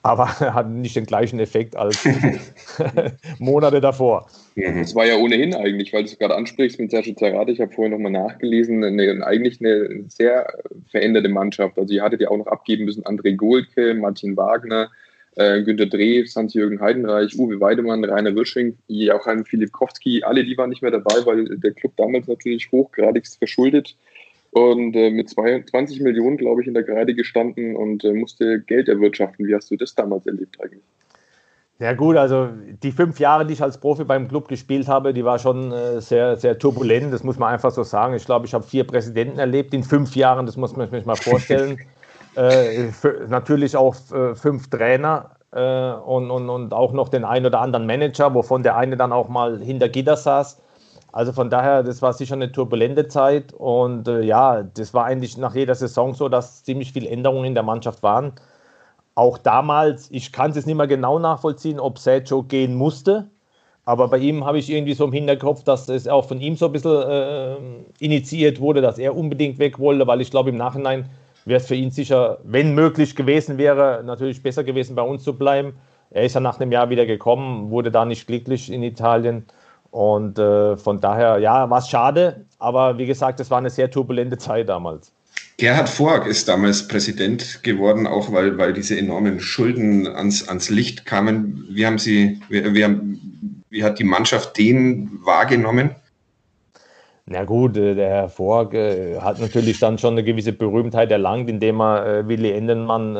aber 0.04 0.30
er 0.40 0.54
hat 0.54 0.70
nicht 0.70 0.96
den 0.96 1.06
gleichen 1.06 1.40
Effekt 1.40 1.76
als 1.76 2.08
Monate 3.40 3.82
davor. 3.82 4.28
Es 4.56 4.94
war 4.94 5.06
ja 5.06 5.18
ohnehin 5.18 5.56
eigentlich, 5.56 5.92
weil 5.94 6.04
du 6.04 6.10
es 6.10 6.20
gerade 6.20 6.36
ansprichst 6.36 6.80
mit 6.80 6.92
Sergio 6.92 7.16
Zerrate, 7.16 7.52
ich 7.52 7.60
habe 7.60 7.74
vorhin 7.74 7.94
nochmal 7.94 8.12
nachgelesen, 8.12 8.84
eine, 8.84 9.26
eigentlich 9.26 9.60
eine 9.60 10.04
sehr 10.10 10.46
veränderte 10.92 11.30
Mannschaft. 11.30 11.80
Also 11.80 11.92
ihr 11.92 12.04
hattet 12.04 12.22
ja 12.22 12.30
auch 12.30 12.38
noch 12.38 12.48
abgeben 12.48 12.86
müssen 12.86 13.04
André 13.04 13.36
Gohlke, 13.36 13.96
Martin 13.96 14.38
Wagner, 14.38 14.92
äh, 15.36 15.64
Günter 15.64 15.88
Dreh, 15.88 16.24
Hans-Jürgen 16.24 16.80
Heidenreich, 16.82 17.36
Uwe 17.40 17.60
Weidemann, 17.60 18.04
Rainer 18.04 18.36
Wirsching, 18.36 18.78
Joachim 18.88 19.46
Filipkowski, 19.46 20.24
alle 20.24 20.44
die 20.44 20.56
waren 20.56 20.70
nicht 20.70 20.84
mehr 20.84 20.92
dabei, 20.92 21.26
weil 21.26 21.46
der 21.58 21.72
Club 21.72 21.94
damals 21.98 22.28
natürlich 22.28 22.72
hochgradigst 22.72 23.40
verschuldet 23.40 23.96
und 24.54 24.96
äh, 24.96 25.10
mit 25.10 25.30
22 25.30 26.00
Millionen, 26.02 26.38
glaube 26.38 26.62
ich, 26.62 26.68
in 26.68 26.74
der 26.74 26.84
Kreide 26.84 27.14
gestanden 27.14 27.76
und 27.76 28.04
äh, 28.04 28.14
musste 28.14 28.60
Geld 28.62 28.88
erwirtschaften. 28.88 29.48
Wie 29.48 29.56
hast 29.56 29.72
du 29.72 29.76
das 29.76 29.96
damals 29.96 30.26
erlebt 30.28 30.58
eigentlich? 30.62 30.84
Ja 31.80 31.94
gut, 31.94 32.16
also 32.18 32.50
die 32.84 32.92
fünf 32.92 33.20
Jahre, 33.20 33.46
die 33.46 33.54
ich 33.54 33.62
als 33.62 33.80
Profi 33.80 34.04
beim 34.04 34.28
Club 34.28 34.48
gespielt 34.48 34.88
habe, 34.88 35.14
die 35.14 35.26
war 35.26 35.40
schon 35.40 35.72
äh, 35.72 36.00
sehr, 36.02 36.38
sehr 36.38 36.58
turbulent, 36.60 37.12
das 37.12 37.24
muss 37.24 37.40
man 37.40 37.52
einfach 37.52 37.72
so 37.72 37.84
sagen. 37.84 38.14
Ich 38.14 38.26
glaube, 38.26 38.46
ich 38.46 38.54
habe 38.54 38.64
vier 38.64 38.86
Präsidenten 38.86 39.40
erlebt 39.40 39.74
in 39.74 39.84
fünf 39.84 40.16
Jahren, 40.16 40.46
das 40.46 40.56
muss 40.56 40.76
man 40.76 40.90
sich 40.90 41.06
mal 41.06 41.16
vorstellen. 41.16 41.80
äh, 42.36 42.90
natürlich 43.28 43.76
auch 43.76 43.96
äh, 44.12 44.36
fünf 44.36 44.70
Trainer 44.70 45.32
äh, 45.52 45.94
und, 45.94 46.30
und, 46.30 46.50
und 46.50 46.74
auch 46.74 46.94
noch 46.94 47.10
den 47.10 47.26
einen 47.26 47.48
oder 47.48 47.60
anderen 47.60 47.88
Manager, 47.88 48.34
wovon 48.36 48.62
der 48.62 48.78
eine 48.78 48.96
dann 48.96 49.12
auch 49.12 49.28
mal 49.28 49.60
hinter 49.60 49.90
Gitter 49.90 50.16
saß. 50.16 50.62
Also 51.14 51.32
von 51.32 51.50
daher, 51.52 51.84
das 51.84 52.02
war 52.02 52.12
sicher 52.14 52.34
eine 52.34 52.52
turbulente 52.52 53.08
Zeit 53.08 53.54
und 53.54 54.08
äh, 54.08 54.22
ja, 54.24 54.64
das 54.64 54.96
war 54.96 55.06
eigentlich 55.06 55.38
nach 55.38 55.56
jeder 55.56 55.76
Saison 55.76 56.16
so, 56.16 56.28
dass 56.28 56.64
ziemlich 56.64 56.92
viele 56.92 57.08
Änderungen 57.08 57.46
in 57.46 57.54
der 57.54 57.64
Mannschaft 57.64 58.02
waren. 58.02 58.34
Auch 59.16 59.38
damals, 59.38 60.10
ich 60.12 60.32
kann 60.34 60.50
es 60.52 60.58
jetzt 60.58 60.66
nicht 60.66 60.76
mehr 60.76 60.88
genau 60.88 61.20
nachvollziehen, 61.20 61.80
ob 61.80 62.00
Sergio 62.00 62.42
gehen 62.44 62.76
musste, 62.76 63.30
aber 63.86 64.08
bei 64.08 64.18
ihm 64.18 64.44
habe 64.44 64.58
ich 64.58 64.72
irgendwie 64.72 64.96
so 64.96 65.06
im 65.06 65.14
Hinterkopf, 65.14 65.64
dass 65.64 65.88
es 65.88 66.08
auch 66.08 66.26
von 66.26 66.40
ihm 66.42 66.56
so 66.56 66.66
ein 66.68 66.72
bisschen 66.72 67.04
äh, 67.04 67.58
initiiert 68.00 68.60
wurde, 68.60 68.82
dass 68.82 68.98
er 68.98 69.16
unbedingt 69.16 69.60
weg 69.60 69.78
wollte, 69.78 70.08
weil 70.08 70.22
ich 70.22 70.32
glaube, 70.32 70.50
im 70.50 70.58
Nachhinein 70.58 71.10
wäre 71.46 71.60
es 71.60 71.68
für 71.68 71.76
ihn 71.76 71.92
sicher, 71.92 72.40
wenn 72.44 72.74
möglich 72.74 73.16
gewesen 73.16 73.60
wäre, 73.60 74.02
natürlich 74.04 74.42
besser 74.42 74.64
gewesen, 74.64 74.96
bei 74.96 75.04
uns 75.04 75.24
zu 75.24 75.38
bleiben. 75.38 75.76
Er 76.10 76.24
ist 76.24 76.34
ja 76.34 76.40
nach 76.42 76.60
einem 76.60 76.72
Jahr 76.72 76.90
wieder 76.90 77.06
gekommen, 77.06 77.70
wurde 77.70 77.92
da 77.92 78.04
nicht 78.06 78.26
glücklich 78.26 78.72
in 78.72 78.82
Italien. 78.82 79.46
Und 79.94 80.40
äh, 80.40 80.76
von 80.76 81.00
daher, 81.00 81.38
ja, 81.38 81.70
war 81.70 81.78
es 81.78 81.88
schade, 81.88 82.48
aber 82.58 82.98
wie 82.98 83.06
gesagt, 83.06 83.40
es 83.40 83.52
war 83.52 83.60
eine 83.60 83.70
sehr 83.70 83.92
turbulente 83.92 84.40
Zeit 84.40 84.68
damals. 84.68 85.12
Gerhard 85.58 85.88
Vorg 85.88 86.26
ist 86.26 86.48
damals 86.48 86.88
Präsident 86.88 87.62
geworden, 87.62 88.08
auch 88.08 88.32
weil, 88.32 88.58
weil 88.58 88.74
diese 88.74 88.98
enormen 88.98 89.40
Schulden 89.40 90.08
ans, 90.08 90.50
ans 90.50 90.72
Licht 90.72 91.06
kamen. 91.06 91.68
Wie 91.70 91.86
haben 91.86 92.00
Sie, 92.00 92.42
wie, 92.50 92.74
wie, 92.74 93.20
wie 93.70 93.84
hat 93.84 94.00
die 94.00 94.04
Mannschaft 94.04 94.58
den 94.58 95.20
wahrgenommen? 95.24 95.92
Na 97.28 97.44
gut, 97.44 97.78
äh, 97.78 97.94
der 97.94 98.10
Herr 98.10 98.30
Vorg 98.30 98.74
äh, 98.74 99.20
hat 99.20 99.40
natürlich 99.40 99.78
dann 99.78 100.00
schon 100.00 100.16
eine 100.16 100.24
gewisse 100.24 100.54
Berühmtheit 100.54 101.12
erlangt, 101.12 101.52
indem 101.52 101.82
er 101.82 102.06
äh, 102.06 102.28
Willi 102.28 102.50
Endenmann 102.50 103.14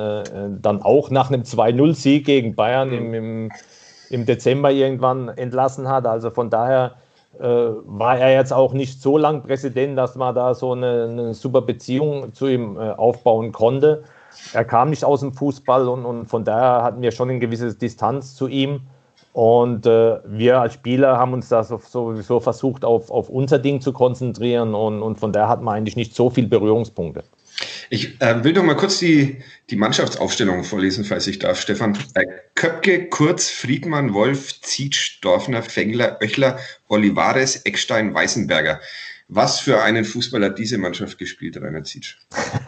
dann 0.60 0.82
auch 0.82 1.12
nach 1.12 1.30
einem 1.30 1.44
2-0-Sieg 1.44 2.26
gegen 2.26 2.56
Bayern 2.56 2.92
im, 2.92 3.14
im 3.14 3.52
im 4.10 4.26
Dezember 4.26 4.72
irgendwann 4.72 5.30
entlassen 5.30 5.88
hat. 5.88 6.06
Also 6.06 6.30
von 6.30 6.50
daher 6.50 6.96
äh, 7.40 7.46
war 7.46 8.18
er 8.18 8.34
jetzt 8.34 8.54
auch 8.54 8.74
nicht 8.74 9.02
so 9.02 9.18
lang 9.18 9.42
Präsident, 9.42 9.98
dass 9.98 10.16
man 10.16 10.36
da 10.36 10.54
so 10.54 10.74
eine, 10.74 11.08
eine 11.10 11.34
super 11.34 11.62
Beziehung 11.62 12.34
zu 12.34 12.48
ihm 12.48 12.78
äh, 12.78 12.92
aufbauen 12.92 13.52
konnte. 13.52 14.04
Er 14.54 14.66
kam 14.66 14.90
nicht 14.90 15.04
aus 15.06 15.22
dem 15.22 15.34
Fußball 15.34 15.88
und, 15.88 16.06
und, 16.06 16.26
von 16.28 16.44
daher 16.44 16.84
hatten 16.84 17.02
wir 17.02 17.12
schon 17.12 17.30
eine 17.30 17.40
gewisse 17.40 17.74
Distanz 17.74 18.36
zu 18.36 18.48
ihm. 18.48 18.82
Und 19.34 19.88
äh, 19.88 20.20
wir 20.26 20.62
als 20.62 20.76
Spieler 20.76 21.18
haben 21.18 21.34
uns 21.34 21.50
da 21.50 21.64
so, 21.64 21.80
sowieso 21.84 22.40
versucht, 22.40 22.86
auf, 22.86 23.10
auf 23.10 23.30
unser 23.30 23.58
Ding 23.58 23.82
zu 23.82 23.92
konzentrieren 23.92 24.76
und, 24.76 25.02
und 25.02 25.20
von 25.20 25.34
daher 25.34 25.50
hatten 25.50 25.64
wir 25.64 25.72
eigentlich 25.72 25.96
nicht 25.96 26.16
so 26.16 26.30
viele 26.30 26.48
Berührungspunkte. 26.48 27.24
Ich 27.94 28.20
äh, 28.22 28.44
will 28.44 28.54
doch 28.54 28.64
mal 28.64 28.76
kurz 28.76 28.98
die, 28.98 29.44
die 29.70 29.76
Mannschaftsaufstellung 29.76 30.64
vorlesen, 30.64 31.06
falls 31.06 31.28
ich 31.28 31.38
darf, 31.38 31.62
Stefan. 31.62 31.96
Äh, 32.16 32.26
Köpke, 32.56 33.08
Kurz, 33.08 33.52
Friedmann, 33.52 34.16
Wolf, 34.16 34.62
Zietsch, 34.62 35.20
Dorfner, 35.22 35.62
Fengler, 35.62 36.18
Oechler, 36.20 36.58
Olivares, 36.88 37.58
Eckstein, 37.58 38.12
Weißenberger. 38.12 38.82
Was 39.28 39.60
für 39.60 39.84
einen 39.84 40.06
Fußball 40.06 40.44
hat 40.44 40.58
diese 40.58 40.80
Mannschaft 40.80 41.20
gespielt, 41.20 41.56
Rainer 41.62 41.84
Zietsch? 41.84 42.18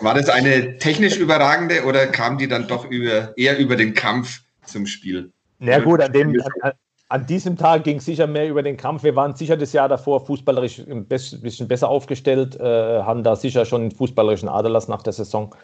War 0.00 0.14
das 0.14 0.30
eine 0.30 0.78
technisch 0.78 1.18
überragende 1.18 1.84
oder 1.84 2.06
kam 2.06 2.38
die 2.38 2.48
dann 2.48 2.68
doch 2.68 2.90
über, 2.90 3.36
eher 3.36 3.58
über 3.58 3.76
den 3.76 3.92
Kampf 3.92 4.40
zum 4.64 4.86
Spiel? 4.86 5.30
Na 5.58 5.72
ja, 5.72 5.80
gut, 5.80 6.00
an 6.00 6.12
dem, 6.14 6.40
an, 6.62 6.72
an 7.08 7.26
diesem 7.26 7.56
Tag 7.56 7.84
ging 7.84 8.00
sicher 8.00 8.26
mehr 8.26 8.48
über 8.48 8.62
den 8.62 8.76
Kampf. 8.76 9.02
Wir 9.02 9.16
waren 9.16 9.34
sicher 9.34 9.56
das 9.56 9.72
Jahr 9.72 9.88
davor 9.88 10.26
fußballerisch 10.26 10.80
ein 10.80 11.06
bisschen 11.06 11.66
besser 11.66 11.88
aufgestellt, 11.88 12.60
äh, 12.60 13.02
haben 13.02 13.22
da 13.22 13.34
sicher 13.34 13.64
schon 13.64 13.82
einen 13.82 13.90
fußballerischen 13.92 14.48
Aderlass 14.48 14.88
nach 14.88 15.02
der 15.02 15.14
Saison. 15.14 15.54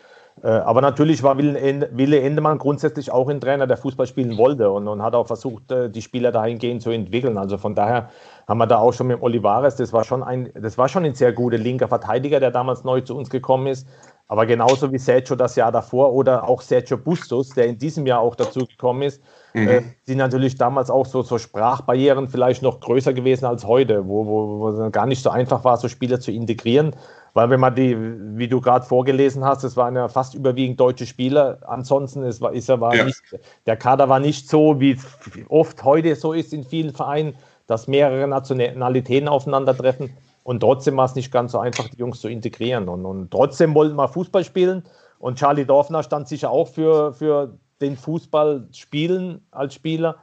Äh, 0.43 0.49
aber 0.49 0.81
natürlich 0.81 1.23
war 1.23 1.37
Wille 1.37 2.21
Endemann 2.21 2.59
grundsätzlich 2.59 3.13
auch 3.13 3.29
ein 3.29 3.41
Trainer, 3.41 3.67
der 3.67 3.77
Fußball 3.77 4.07
spielen 4.07 4.39
wollte 4.39 4.71
und, 4.71 4.89
und 4.89 5.03
hat 5.03 5.15
auch 5.15 5.27
versucht, 5.27 5.71
äh, 5.71 5.91
die 5.91 6.01
Spieler 6.01 6.33
dahingehend 6.33 6.81
zu 6.81 6.91
entwickeln. 6.91 7.37
Also 7.37 7.59
von 7.59 7.75
daher 7.75 8.09
haben 8.49 8.59
wir 8.59 8.67
da 8.67 8.79
auch 8.79 8.93
schon 8.93 9.09
mit 9.09 9.21
Olivares, 9.21 9.77
das 9.77 9.93
war 9.93 10.05
schon 10.05 10.23
ein, 10.23 10.51
das 10.55 10.79
war 10.79 10.89
schon 10.89 11.05
ein 11.05 11.15
sehr 11.15 11.33
guter 11.33 11.59
linker 11.59 11.89
Verteidiger, 11.89 12.41
der 12.41 12.53
damals 12.53 12.85
neu 12.85 13.03
zu 13.03 13.17
uns 13.17 13.29
gekommen 13.29 13.67
ist. 13.67 13.87
Aber 14.29 14.47
genauso 14.47 14.91
wie 14.91 14.99
Sergio 14.99 15.37
das 15.37 15.57
Jahr 15.57 15.71
davor 15.71 16.15
oder 16.15 16.49
auch 16.49 16.63
Sergio 16.63 16.97
Bustos, 16.97 17.51
der 17.51 17.67
in 17.67 17.77
diesem 17.77 18.07
Jahr 18.07 18.21
auch 18.21 18.35
dazu 18.35 18.67
gekommen 18.67 19.03
ist, 19.03 19.23
mhm. 19.55 19.69
äh, 19.69 19.83
sind 20.03 20.19
natürlich 20.19 20.57
damals 20.57 20.91
auch 20.91 21.07
so, 21.07 21.23
so 21.23 21.39
Sprachbarrieren 21.39 22.29
vielleicht 22.29 22.63
noch 22.63 22.81
größer 22.81 23.15
gewesen 23.15 23.47
als 23.47 23.65
heute, 23.67 24.07
wo, 24.07 24.27
wo, 24.27 24.59
wo 24.61 24.69
es 24.69 24.93
gar 24.93 25.07
nicht 25.07 25.23
so 25.23 25.31
einfach 25.31 25.65
war, 25.65 25.77
so 25.79 25.89
Spieler 25.89 26.21
zu 26.21 26.31
integrieren. 26.31 26.95
Weil 27.33 27.51
wenn 27.51 27.59
man 27.59 27.75
die, 27.75 27.97
wie 27.99 28.47
du 28.47 28.61
gerade 28.61 28.87
vorgelesen 28.87 29.45
hast, 29.45 29.65
es 29.65 29.77
waren 29.77 29.97
ja 29.97 30.09
fast 30.09 30.35
überwiegend 30.35 30.79
deutsche 30.79 31.07
Spieler. 31.07 31.59
Ansonsten 31.67 32.23
es 32.23 32.41
war, 32.41 32.53
ist, 32.53 32.69
war 32.69 32.95
ja. 32.95 33.05
nicht, 33.05 33.23
der 33.67 33.77
Kader 33.77 34.09
war 34.09 34.21
nicht 34.21 34.49
so, 34.49 34.79
wie 34.79 34.93
es 34.93 35.05
oft 35.49 35.83
heute 35.83 36.15
so 36.15 36.33
ist 36.33 36.53
in 36.53 36.63
vielen 36.63 36.93
Vereinen, 36.93 37.35
dass 37.67 37.89
mehrere 37.89 38.29
Nationalitäten 38.29 39.29
aufeinandertreffen. 39.29 40.11
Und 40.45 40.61
trotzdem 40.61 40.97
war 40.97 41.07
es 41.07 41.17
nicht 41.17 41.33
ganz 41.33 41.53
so 41.53 41.59
einfach, 41.59 41.89
die 41.89 41.97
Jungs 41.97 42.21
zu 42.21 42.29
integrieren. 42.29 42.89
Und, 42.89 43.05
und 43.05 43.31
trotzdem 43.31 43.75
wollten 43.75 43.97
wir 43.97 44.09
Fußball 44.09 44.45
spielen. 44.45 44.85
Und 45.19 45.39
Charlie 45.39 45.65
Dorfner 45.65 46.03
stand 46.03 46.29
sicher 46.29 46.51
auch 46.51 46.69
für, 46.69 47.15
für 47.15 47.59
den 47.85 47.97
Fußball 47.97 48.69
spielen 48.73 49.41
als 49.51 49.75
Spieler. 49.75 50.17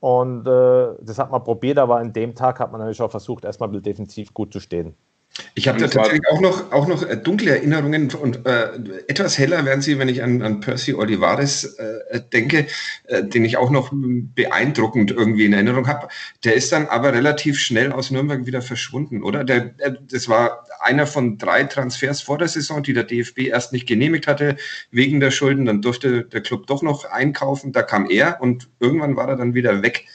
Und 0.00 0.46
äh, 0.46 0.94
das 1.00 1.18
hat 1.18 1.30
man 1.30 1.44
probiert, 1.44 1.78
aber 1.78 1.96
an 1.96 2.12
dem 2.12 2.34
Tag 2.34 2.60
hat 2.60 2.72
man 2.72 2.80
natürlich 2.80 3.00
auch 3.00 3.10
versucht, 3.10 3.44
erstmal 3.44 3.70
defensiv 3.80 4.34
gut 4.34 4.52
zu 4.52 4.60
stehen. 4.60 4.94
Ich 5.56 5.66
habe 5.66 5.80
da 5.80 5.88
tatsächlich 5.88 6.28
auch 6.30 6.40
noch, 6.40 6.70
auch 6.70 6.86
noch 6.86 7.02
äh, 7.02 7.16
dunkle 7.16 7.50
Erinnerungen 7.50 8.12
und 8.14 8.46
äh, 8.46 8.68
etwas 9.08 9.36
heller 9.36 9.64
werden 9.64 9.82
sie, 9.82 9.98
wenn 9.98 10.08
ich 10.08 10.22
an, 10.22 10.42
an 10.42 10.60
Percy 10.60 10.94
Olivares 10.94 11.64
äh, 11.64 12.20
denke, 12.32 12.66
äh, 13.04 13.24
den 13.24 13.44
ich 13.44 13.56
auch 13.56 13.70
noch 13.70 13.90
beeindruckend 13.92 15.10
irgendwie 15.10 15.46
in 15.46 15.52
Erinnerung 15.52 15.88
habe. 15.88 16.08
Der 16.44 16.54
ist 16.54 16.70
dann 16.70 16.86
aber 16.86 17.12
relativ 17.12 17.58
schnell 17.58 17.90
aus 17.90 18.12
Nürnberg 18.12 18.46
wieder 18.46 18.62
verschwunden, 18.62 19.24
oder? 19.24 19.42
Der, 19.42 19.60
der, 19.60 19.90
das 19.90 20.28
war 20.28 20.66
einer 20.80 21.06
von 21.06 21.36
drei 21.36 21.64
Transfers 21.64 22.20
vor 22.20 22.38
der 22.38 22.48
Saison, 22.48 22.84
die 22.84 22.92
der 22.92 23.04
DFB 23.04 23.48
erst 23.48 23.72
nicht 23.72 23.88
genehmigt 23.88 24.28
hatte 24.28 24.56
wegen 24.92 25.18
der 25.18 25.32
Schulden. 25.32 25.64
Dann 25.64 25.82
durfte 25.82 26.24
der 26.24 26.42
Club 26.42 26.68
doch 26.68 26.82
noch 26.82 27.06
einkaufen. 27.06 27.72
Da 27.72 27.82
kam 27.82 28.08
er 28.08 28.40
und 28.40 28.68
irgendwann 28.78 29.16
war 29.16 29.28
er 29.28 29.36
dann 29.36 29.54
wieder 29.54 29.82
weg. 29.82 30.06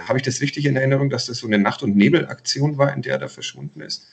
Habe 0.00 0.18
ich 0.18 0.24
das 0.24 0.40
richtig 0.42 0.66
in 0.66 0.76
Erinnerung, 0.76 1.08
dass 1.08 1.26
das 1.26 1.38
so 1.38 1.46
eine 1.46 1.58
Nacht- 1.58 1.82
und 1.82 1.96
Nebelaktion 1.96 2.76
war, 2.76 2.92
in 2.92 3.00
der 3.00 3.14
er 3.14 3.18
da 3.18 3.28
verschwunden 3.28 3.80
ist? 3.80 4.06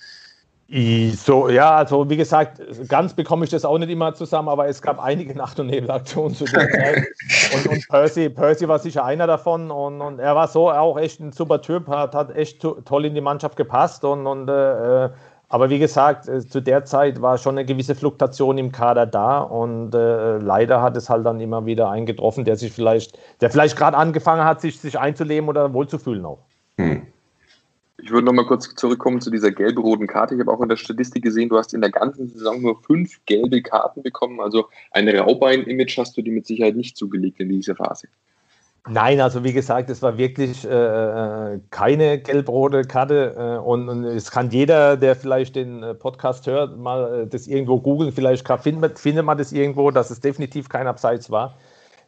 So, 0.72 1.50
ja, 1.50 1.78
also 1.78 2.08
wie 2.12 2.18
gesagt, 2.18 2.62
ganz 2.88 3.16
bekomme 3.16 3.44
ich 3.44 3.50
das 3.50 3.66
auch 3.66 3.80
nicht 3.80 3.90
immer 3.90 4.14
zusammen, 4.14 4.50
aber 4.50 4.68
es 4.68 4.84
gab 4.84 5.00
einige 5.04 5.34
Nacht- 5.36 5.60
und 5.60 5.68
Nebelaktionen 5.68 6.36
zu 6.36 6.46
der 6.46 6.70
Zeit. 6.70 7.08
Und, 7.56 7.68
und, 7.72 7.90
Percy, 7.90 8.30
Percy 8.30 8.68
war 8.68 8.78
sicher 8.78 9.04
einer 9.04 9.26
davon 9.26 9.72
und, 9.72 10.00
und, 10.00 10.20
er 10.20 10.36
war 10.36 10.48
so 10.48 10.70
auch 10.70 11.00
echt 11.00 11.20
ein 11.22 11.32
super 11.32 11.64
Typ, 11.64 11.88
hat, 11.88 12.14
hat 12.14 12.36
echt 12.36 12.62
toll 12.62 13.06
in 13.06 13.16
die 13.16 13.22
Mannschaft 13.22 13.56
gepasst 13.56 14.04
und, 14.04 14.28
und 14.28 14.48
äh, 14.48 15.10
aber 15.52 15.72
wie 15.72 15.80
gesagt, 15.80 16.28
äh, 16.28 16.48
zu 16.48 16.62
der 16.62 16.86
Zeit 16.86 17.20
war 17.20 17.40
schon 17.40 17.58
eine 17.58 17.66
gewisse 17.66 17.96
Fluktuation 17.96 18.60
im 18.60 18.72
Kader 18.72 19.08
da 19.08 19.40
und 19.40 19.96
äh, 19.96 20.38
leider 20.38 20.84
hat 20.84 20.96
es 20.96 21.10
halt 21.10 21.26
dann 21.26 21.40
immer 21.40 21.66
wieder 21.66 21.90
eingetroffen, 21.90 22.46
der 22.46 22.56
sich 22.56 22.72
vielleicht, 22.72 23.18
der 23.42 23.50
vielleicht 23.50 23.76
gerade 23.76 23.98
angefangen 23.98 24.44
hat, 24.46 24.62
sich, 24.62 24.80
sich 24.80 25.00
einzuleben 25.00 25.50
oder 25.50 25.74
wohlzufühlen 25.74 26.24
auch. 26.26 26.46
Hm. 26.78 27.08
Ich 28.02 28.12
würde 28.12 28.26
noch 28.26 28.34
mal 28.34 28.46
kurz 28.46 28.74
zurückkommen 28.76 29.22
zu 29.22 29.30
dieser 29.30 29.52
gelb-roten 29.52 30.08
Karte. 30.08 30.36
Ich 30.36 30.42
habe 30.42 30.52
auch 30.52 30.62
in 30.62 30.70
der 30.70 30.78
Statistik 30.78 31.24
gesehen, 31.24 31.50
du 31.50 31.58
hast 31.58 31.74
in 31.74 31.82
der 31.82 31.92
ganzen 31.92 32.30
Saison 32.30 32.62
nur 32.62 32.82
fünf 32.82 33.20
gelbe 33.26 33.62
Karten 33.62 34.04
bekommen. 34.04 34.40
Also 34.40 34.70
ein 34.92 35.08
Raubein-Image 35.10 35.98
hast 35.98 36.16
du 36.18 36.22
dir 36.22 36.32
mit 36.32 36.48
Sicherheit 36.48 36.76
nicht 36.76 36.98
zugelegt 36.98 37.40
in 37.40 37.50
dieser 37.50 37.76
Phase. 37.76 38.08
Nein, 38.88 39.20
also 39.20 39.44
wie 39.44 39.54
gesagt, 39.54 39.90
es 39.90 40.02
war 40.02 40.18
wirklich 40.18 40.66
äh, 40.66 40.70
äh 40.70 41.60
keine 41.70 42.20
gelb-rote 42.20 42.84
Karte 42.84 43.36
äh, 43.38 43.58
und, 43.60 43.90
und, 43.90 44.06
es 44.06 44.32
kann 44.32 44.50
jeder, 44.52 44.96
der 44.96 45.16
vielleicht 45.16 45.56
den 45.56 45.84
äh, 45.84 45.94
Podcast 45.94 46.48
hört, 46.48 46.78
mal 46.78 47.24
äh, 47.24 47.28
das 47.28 47.46
irgendwo 47.46 47.80
googeln. 47.80 48.12
Vielleicht 48.12 48.48
findet, 48.62 48.98
findet 48.98 49.26
man 49.26 49.38
das 49.38 49.52
irgendwo, 49.52 49.92
dass 49.92 50.10
es 50.10 50.22
definitiv 50.22 50.70
kein 50.70 50.88
Abseits 50.88 51.30
war. 51.30 51.58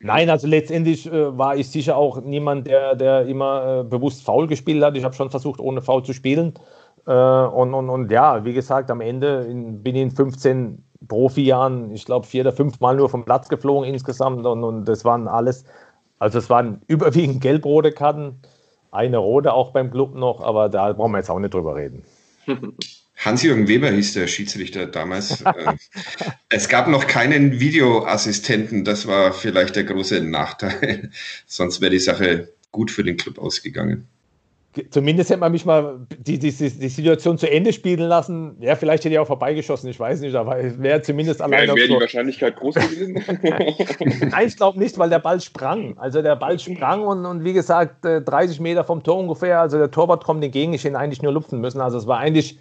Nein, 0.03 0.29
also 0.29 0.47
letztendlich 0.47 1.05
äh, 1.11 1.37
war 1.37 1.55
ich 1.55 1.69
sicher 1.69 1.95
auch 1.95 2.21
niemand, 2.21 2.67
der, 2.67 2.95
der 2.95 3.27
immer 3.27 3.81
äh, 3.81 3.83
bewusst 3.83 4.23
faul 4.23 4.47
gespielt 4.47 4.83
hat. 4.83 4.97
Ich 4.97 5.03
habe 5.03 5.13
schon 5.13 5.29
versucht, 5.29 5.59
ohne 5.59 5.81
faul 5.81 6.03
zu 6.03 6.13
spielen. 6.13 6.53
Äh, 7.05 7.11
und, 7.13 7.73
und, 7.73 7.89
und 7.89 8.11
ja, 8.11 8.43
wie 8.43 8.53
gesagt, 8.53 8.89
am 8.89 9.01
Ende 9.01 9.45
in, 9.49 9.83
bin 9.83 9.95
ich 9.95 10.01
in 10.01 10.11
15 10.11 10.83
Profijahren, 11.07 11.91
ich 11.91 12.05
glaube, 12.05 12.25
vier 12.25 12.41
oder 12.41 12.51
fünf 12.51 12.79
Mal 12.79 12.95
nur 12.95 13.09
vom 13.09 13.25
Platz 13.25 13.47
geflogen 13.47 13.87
insgesamt. 13.87 14.45
Und, 14.45 14.63
und 14.63 14.85
das 14.85 15.05
waren 15.05 15.27
alles, 15.27 15.65
also 16.17 16.39
es 16.39 16.49
waren 16.49 16.81
überwiegend 16.87 17.41
gelb-rote 17.41 17.91
Karten, 17.91 18.41
eine 18.91 19.17
rote 19.17 19.53
auch 19.53 19.71
beim 19.71 19.91
Club 19.91 20.15
noch, 20.15 20.41
aber 20.41 20.67
da 20.69 20.93
brauchen 20.93 21.11
wir 21.11 21.19
jetzt 21.19 21.29
auch 21.29 21.39
nicht 21.39 21.53
drüber 21.53 21.75
reden. 21.75 22.03
Hans-Jürgen 23.21 23.67
Weber 23.67 23.91
hieß 23.91 24.13
der 24.13 24.27
Schiedsrichter 24.27 24.87
damals. 24.87 25.43
Äh, 25.51 25.73
es 26.49 26.69
gab 26.69 26.87
noch 26.87 27.07
keinen 27.07 27.59
Videoassistenten, 27.59 28.83
das 28.83 29.07
war 29.07 29.33
vielleicht 29.33 29.75
der 29.75 29.83
große 29.83 30.21
Nachteil. 30.21 31.11
Sonst 31.45 31.81
wäre 31.81 31.91
die 31.91 31.99
Sache 31.99 32.49
gut 32.71 32.89
für 32.89 33.03
den 33.03 33.17
Club 33.17 33.37
ausgegangen. 33.37 34.07
Zumindest 34.89 35.29
hätte 35.29 35.41
man 35.41 35.51
mich 35.51 35.65
mal 35.65 35.99
die, 36.17 36.39
die, 36.39 36.51
die 36.51 36.89
Situation 36.89 37.37
zu 37.37 37.51
Ende 37.51 37.73
spielen 37.73 38.07
lassen. 38.07 38.55
Ja, 38.61 38.75
vielleicht 38.75 39.03
hätte 39.03 39.13
ich 39.13 39.19
auch 39.19 39.27
vorbeigeschossen, 39.27 39.89
ich 39.89 39.99
weiß 39.99 40.21
nicht, 40.21 40.35
aber 40.35 40.59
es 40.59 40.81
wäre 40.81 41.01
zumindest 41.01 41.41
allein. 41.41 41.67
Wäre 41.67 41.87
die 41.87 41.93
Wahrscheinlichkeit 41.93 42.55
groß 42.55 42.75
gewesen? 42.75 43.21
Nein, 44.29 44.47
ich 44.47 44.55
glaube 44.55 44.79
nicht, 44.79 44.97
weil 44.97 45.09
der 45.09 45.19
Ball 45.19 45.41
sprang. 45.41 45.97
Also 45.97 46.21
der 46.21 46.37
Ball 46.37 46.57
sprang 46.57 47.01
und, 47.01 47.25
und 47.25 47.43
wie 47.43 47.53
gesagt, 47.53 48.05
30 48.05 48.59
äh, 48.59 48.63
Meter 48.63 48.83
vom 48.85 49.03
Tor 49.03 49.17
ungefähr. 49.17 49.59
Also 49.59 49.77
der 49.77 49.91
Torwart 49.91 50.23
kommt 50.23 50.43
entgegen, 50.43 50.73
ich 50.73 50.83
hätte 50.83 50.97
eigentlich 50.97 51.21
nur 51.21 51.33
lupfen 51.33 51.59
müssen. 51.59 51.81
Also 51.81 51.97
es 51.97 52.07
war 52.07 52.19
eigentlich 52.19 52.57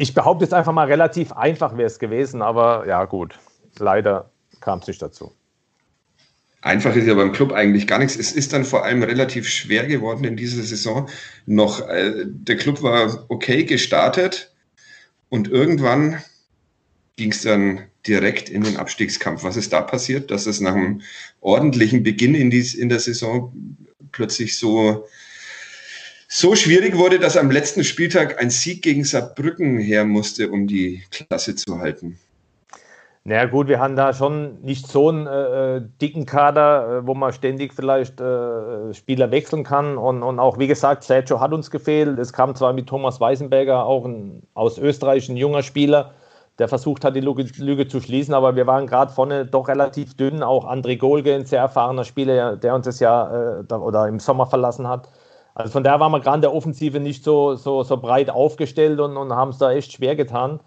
ich 0.00 0.14
behaupte 0.14 0.46
jetzt 0.46 0.54
einfach 0.54 0.72
mal, 0.72 0.86
relativ 0.86 1.32
einfach 1.32 1.76
wäre 1.76 1.86
es 1.86 1.98
gewesen, 1.98 2.40
aber 2.40 2.86
ja, 2.88 3.04
gut. 3.04 3.38
Leider 3.78 4.30
kam 4.60 4.78
es 4.78 4.86
nicht 4.86 5.02
dazu. 5.02 5.32
Einfach 6.62 6.96
ist 6.96 7.06
ja 7.06 7.12
beim 7.12 7.32
Club 7.32 7.52
eigentlich 7.52 7.86
gar 7.86 7.98
nichts. 7.98 8.16
Es 8.16 8.32
ist 8.32 8.54
dann 8.54 8.64
vor 8.64 8.84
allem 8.84 9.02
relativ 9.02 9.46
schwer 9.46 9.86
geworden 9.86 10.24
in 10.24 10.36
dieser 10.36 10.62
Saison. 10.62 11.06
Noch 11.44 11.86
äh, 11.86 12.24
der 12.24 12.56
Club 12.56 12.82
war 12.82 13.26
okay 13.28 13.64
gestartet 13.64 14.54
und 15.28 15.48
irgendwann 15.48 16.22
ging 17.16 17.32
es 17.32 17.42
dann 17.42 17.82
direkt 18.06 18.48
in 18.48 18.62
den 18.62 18.78
Abstiegskampf. 18.78 19.44
Was 19.44 19.58
ist 19.58 19.74
da 19.74 19.82
passiert, 19.82 20.30
dass 20.30 20.46
es 20.46 20.60
nach 20.60 20.74
einem 20.74 21.02
ordentlichen 21.42 22.02
Beginn 22.02 22.34
in, 22.34 22.50
dies, 22.50 22.74
in 22.74 22.88
der 22.88 23.00
Saison 23.00 23.52
plötzlich 24.12 24.56
so 24.56 25.06
so 26.32 26.54
schwierig 26.54 26.96
wurde, 26.96 27.18
dass 27.18 27.36
am 27.36 27.50
letzten 27.50 27.82
Spieltag 27.82 28.40
ein 28.40 28.50
Sieg 28.50 28.82
gegen 28.82 29.02
Saarbrücken 29.04 29.78
her 29.78 30.04
musste, 30.04 30.48
um 30.48 30.68
die 30.68 31.02
Klasse 31.10 31.56
zu 31.56 31.80
halten. 31.80 32.18
Naja 33.24 33.46
gut, 33.46 33.66
wir 33.66 33.80
haben 33.80 33.96
da 33.96 34.14
schon 34.14 34.62
nicht 34.62 34.86
so 34.86 35.08
einen 35.08 35.26
äh, 35.26 35.76
äh 35.76 35.82
dicken 36.00 36.24
Kader, 36.26 37.00
äh, 37.02 37.06
wo 37.06 37.14
man 37.14 37.32
ständig 37.32 37.74
vielleicht 37.74 38.20
äh, 38.20 38.94
Spieler 38.94 39.30
wechseln 39.30 39.64
kann. 39.64 39.98
Und, 39.98 40.22
und 40.22 40.38
auch 40.38 40.58
wie 40.58 40.68
gesagt, 40.68 41.02
Sergio 41.02 41.40
hat 41.40 41.52
uns 41.52 41.70
gefehlt. 41.70 42.18
Es 42.18 42.32
kam 42.32 42.54
zwar 42.54 42.72
mit 42.72 42.86
Thomas 42.86 43.20
Weißenberger 43.20 43.84
auch 43.84 44.04
ein, 44.06 44.42
aus 44.54 44.78
Österreich 44.78 45.28
ein 45.28 45.36
junger 45.36 45.62
Spieler 45.62 46.14
der 46.60 46.68
versucht 46.68 47.06
hat, 47.06 47.16
die 47.16 47.20
Lüge, 47.20 47.46
Lüge 47.56 47.88
zu 47.88 48.00
schließen. 48.00 48.34
Aber 48.34 48.54
wir 48.54 48.66
waren 48.66 48.86
gerade 48.86 49.10
vorne 49.10 49.46
doch 49.46 49.66
relativ 49.66 50.14
dünn. 50.14 50.42
Auch 50.42 50.70
André 50.70 50.98
Golge, 50.98 51.34
ein 51.34 51.46
sehr 51.46 51.60
erfahrener 51.60 52.04
Spieler, 52.04 52.56
der 52.56 52.74
uns 52.74 52.84
das 52.84 53.00
Jahr 53.00 53.64
äh, 53.68 53.74
oder 53.74 54.06
im 54.06 54.20
Sommer 54.20 54.46
verlassen 54.46 54.86
hat. 54.86 55.08
Also 55.54 55.72
von 55.72 55.84
daher 55.84 56.00
waren 56.00 56.12
wir 56.12 56.20
gerade 56.20 56.36
in 56.36 56.42
der 56.42 56.54
Offensive 56.54 57.00
nicht 57.00 57.24
so, 57.24 57.54
so, 57.56 57.82
so 57.82 57.96
breit 57.96 58.30
aufgestellt 58.30 59.00
und, 59.00 59.16
und 59.16 59.32
haben 59.32 59.50
es 59.50 59.58
da 59.58 59.72
echt 59.72 59.92
schwer 59.92 60.16
getan. 60.16 60.60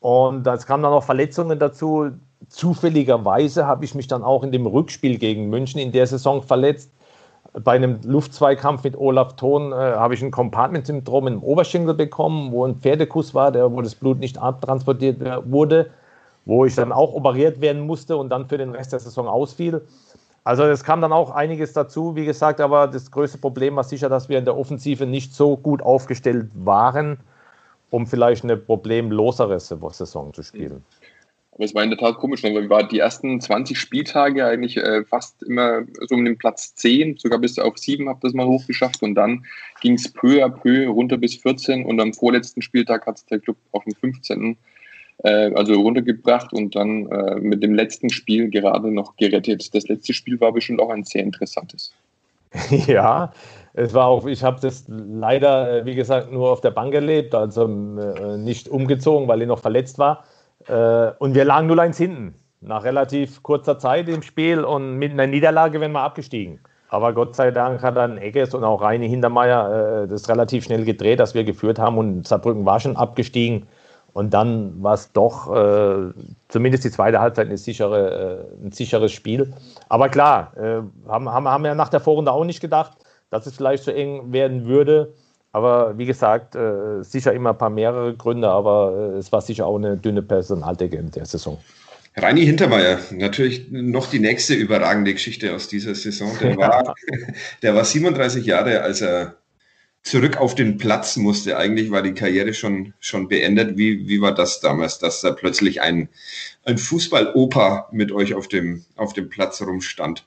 Und 0.00 0.46
es 0.46 0.66
kamen 0.66 0.82
dann 0.82 0.92
noch 0.92 1.04
Verletzungen 1.04 1.58
dazu. 1.58 2.10
Zufälligerweise 2.48 3.66
habe 3.66 3.84
ich 3.84 3.94
mich 3.94 4.08
dann 4.08 4.22
auch 4.24 4.42
in 4.42 4.52
dem 4.52 4.66
Rückspiel 4.66 5.18
gegen 5.18 5.48
München 5.48 5.80
in 5.80 5.92
der 5.92 6.06
Saison 6.06 6.42
verletzt. 6.42 6.90
Bei 7.52 7.72
einem 7.72 8.00
Luftzweikampf 8.02 8.82
mit 8.82 8.96
Olaf 8.96 9.36
Thon 9.36 9.72
äh, 9.72 9.74
habe 9.74 10.14
ich 10.14 10.22
ein 10.22 10.30
Compartment-Syndrom 10.30 11.26
im 11.26 11.42
Oberschenkel 11.42 11.94
bekommen, 11.94 12.50
wo 12.50 12.64
ein 12.66 12.76
Pferdekuss 12.76 13.34
war, 13.34 13.52
der, 13.52 13.70
wo 13.70 13.82
das 13.82 13.94
Blut 13.94 14.18
nicht 14.18 14.38
abtransportiert 14.38 15.20
wurde, 15.44 15.90
wo 16.46 16.64
ich 16.64 16.74
dann 16.74 16.92
auch 16.92 17.12
operiert 17.12 17.60
werden 17.60 17.82
musste 17.82 18.16
und 18.16 18.30
dann 18.30 18.48
für 18.48 18.58
den 18.58 18.70
Rest 18.70 18.92
der 18.92 19.00
Saison 19.00 19.28
ausfiel. 19.28 19.82
Also 20.44 20.64
es 20.64 20.82
kam 20.82 21.00
dann 21.00 21.12
auch 21.12 21.30
einiges 21.30 21.72
dazu, 21.72 22.16
wie 22.16 22.24
gesagt, 22.24 22.60
aber 22.60 22.88
das 22.88 23.10
größte 23.10 23.38
Problem 23.38 23.76
war 23.76 23.84
sicher, 23.84 24.08
dass 24.08 24.28
wir 24.28 24.38
in 24.38 24.44
der 24.44 24.56
Offensive 24.56 25.06
nicht 25.06 25.34
so 25.34 25.56
gut 25.56 25.82
aufgestellt 25.82 26.50
waren, 26.54 27.18
um 27.90 28.06
vielleicht 28.06 28.42
eine 28.42 28.56
problemlosere 28.56 29.60
Saison 29.60 30.32
zu 30.32 30.42
spielen. 30.42 30.84
Aber 31.52 31.64
es 31.64 31.74
war 31.74 31.84
in 31.84 31.90
der 31.90 31.98
Tat 31.98 32.16
komisch, 32.16 32.42
weil 32.42 32.54
wir 32.54 32.70
waren 32.70 32.88
die 32.88 32.98
ersten 32.98 33.40
20 33.40 33.78
Spieltage 33.78 34.44
eigentlich 34.44 34.78
äh, 34.78 35.04
fast 35.04 35.42
immer 35.42 35.82
so 36.08 36.14
um 36.14 36.24
den 36.24 36.38
Platz 36.38 36.74
10, 36.76 37.18
sogar 37.18 37.38
bis 37.38 37.58
auf 37.58 37.76
7 37.76 38.08
habe 38.08 38.20
das 38.22 38.32
mal 38.32 38.46
hochgeschafft 38.46 39.02
und 39.02 39.14
dann 39.14 39.44
ging 39.82 39.94
es 39.94 40.10
peu 40.10 40.42
à 40.42 40.48
peu 40.48 40.88
runter 40.88 41.18
bis 41.18 41.36
14 41.36 41.84
und 41.84 42.00
am 42.00 42.14
vorletzten 42.14 42.62
Spieltag 42.62 43.06
hat 43.06 43.18
es 43.18 43.26
der 43.26 43.38
Club 43.38 43.58
auf 43.72 43.84
den 43.84 43.94
15. 43.94 44.56
Äh, 45.24 45.52
also 45.54 45.74
runtergebracht 45.74 46.52
und 46.52 46.74
dann 46.74 47.06
äh, 47.06 47.36
mit 47.36 47.62
dem 47.62 47.74
letzten 47.74 48.10
Spiel 48.10 48.50
gerade 48.50 48.90
noch 48.90 49.16
gerettet. 49.16 49.72
Das 49.72 49.86
letzte 49.86 50.12
Spiel 50.12 50.40
war 50.40 50.52
bestimmt 50.52 50.80
auch 50.80 50.90
ein 50.90 51.04
sehr 51.04 51.22
interessantes. 51.22 51.92
Ja, 52.86 53.32
es 53.72 53.94
war 53.94 54.06
auch, 54.06 54.26
ich 54.26 54.42
habe 54.42 54.60
das 54.60 54.84
leider, 54.88 55.80
äh, 55.80 55.86
wie 55.86 55.94
gesagt, 55.94 56.32
nur 56.32 56.50
auf 56.50 56.60
der 56.60 56.72
Bank 56.72 56.92
erlebt, 56.92 57.34
also 57.34 57.64
äh, 57.64 58.36
nicht 58.36 58.68
umgezogen, 58.68 59.28
weil 59.28 59.40
ich 59.42 59.48
noch 59.48 59.60
verletzt 59.60 59.98
war. 59.98 60.24
Und 61.18 61.34
wir 61.34 61.44
lagen 61.44 61.68
0-1 61.68 61.96
hinten, 61.96 62.34
nach 62.60 62.84
relativ 62.84 63.42
kurzer 63.42 63.80
Zeit 63.80 64.08
im 64.08 64.22
Spiel 64.22 64.62
und 64.62 64.96
mit 64.96 65.10
einer 65.10 65.26
Niederlage 65.26 65.80
wären 65.80 65.90
wir 65.90 66.02
abgestiegen. 66.02 66.60
Aber 66.88 67.12
Gott 67.12 67.34
sei 67.34 67.50
Dank 67.50 67.82
hat 67.82 67.96
dann 67.96 68.16
Egges 68.16 68.54
und 68.54 68.62
auch 68.62 68.80
Reine 68.80 69.06
Hintermeier 69.06 70.06
das 70.06 70.28
relativ 70.28 70.62
schnell 70.62 70.84
gedreht, 70.84 71.18
dass 71.18 71.34
wir 71.34 71.42
geführt 71.42 71.80
haben 71.80 71.98
und 71.98 72.28
Saarbrücken 72.28 72.64
war 72.64 72.78
schon 72.78 72.96
abgestiegen. 72.96 73.66
Und 74.12 74.34
dann 74.34 74.82
war 74.82 74.94
es 74.94 75.10
doch 75.12 75.54
äh, 75.54 76.12
zumindest 76.48 76.84
die 76.84 76.90
zweite 76.90 77.20
Halbzeit 77.20 77.46
eine 77.46 77.56
sichere, 77.56 78.46
äh, 78.62 78.66
ein 78.66 78.72
sicheres 78.72 79.12
Spiel. 79.12 79.52
Aber 79.88 80.08
klar, 80.08 80.52
äh, 80.56 80.82
haben, 81.08 81.28
haben, 81.28 81.48
haben 81.48 81.64
wir 81.64 81.74
nach 81.74 81.88
der 81.88 82.00
Vorrunde 82.00 82.30
auch 82.30 82.44
nicht 82.44 82.60
gedacht, 82.60 82.92
dass 83.30 83.46
es 83.46 83.56
vielleicht 83.56 83.84
so 83.84 83.90
eng 83.90 84.32
werden 84.32 84.66
würde. 84.66 85.14
Aber 85.52 85.96
wie 85.98 86.06
gesagt, 86.06 86.54
äh, 86.54 87.02
sicher 87.02 87.32
immer 87.32 87.50
ein 87.50 87.58
paar 87.58 87.70
mehrere 87.70 88.14
Gründe, 88.14 88.48
aber 88.48 89.12
äh, 89.14 89.18
es 89.18 89.32
war 89.32 89.40
sicher 89.40 89.66
auch 89.66 89.76
eine 89.76 89.96
dünne 89.96 90.22
Personaldecke 90.22 90.96
in 90.96 91.10
der 91.10 91.26
Saison. 91.26 91.58
Reini 92.16 92.44
Hintermeier, 92.44 92.98
natürlich 93.10 93.70
noch 93.70 94.10
die 94.10 94.18
nächste 94.18 94.52
überragende 94.54 95.14
Geschichte 95.14 95.54
aus 95.54 95.68
dieser 95.68 95.94
Saison. 95.94 96.30
Der 96.40 96.56
war, 96.58 96.94
der 97.62 97.74
war 97.74 97.84
37 97.84 98.44
Jahre, 98.44 98.82
als 98.82 99.00
er 99.00 99.36
zurück 100.02 100.36
auf 100.36 100.54
den 100.54 100.78
Platz 100.78 101.16
musste. 101.16 101.56
Eigentlich 101.56 101.90
war 101.90 102.02
die 102.02 102.14
Karriere 102.14 102.54
schon, 102.54 102.92
schon 103.00 103.28
beendet. 103.28 103.76
Wie, 103.76 104.08
wie 104.08 104.20
war 104.20 104.34
das 104.34 104.60
damals, 104.60 104.98
dass 104.98 105.20
da 105.20 105.30
plötzlich 105.30 105.80
ein, 105.80 106.08
ein 106.64 106.78
Fußballoper 106.78 107.88
mit 107.92 108.12
euch 108.12 108.34
auf 108.34 108.48
dem, 108.48 108.84
auf 108.96 109.12
dem 109.12 109.28
Platz 109.28 109.62
rumstand? 109.62 110.24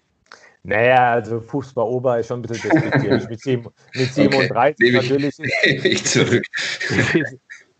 Naja, 0.63 1.11
also 1.11 1.41
Fußballoper 1.41 2.19
ist 2.19 2.27
schon 2.27 2.39
ein 2.39 2.41
bisschen 2.41 2.71
despektierlich. 2.71 3.29
mit, 3.29 3.41
sieben, 3.41 3.67
mit 3.93 4.13
37 4.13 4.75
okay. 4.79 4.91
natürlich. 4.91 5.39
Ist, 5.39 5.55
ich 5.85 6.05
zurück. 6.05 6.43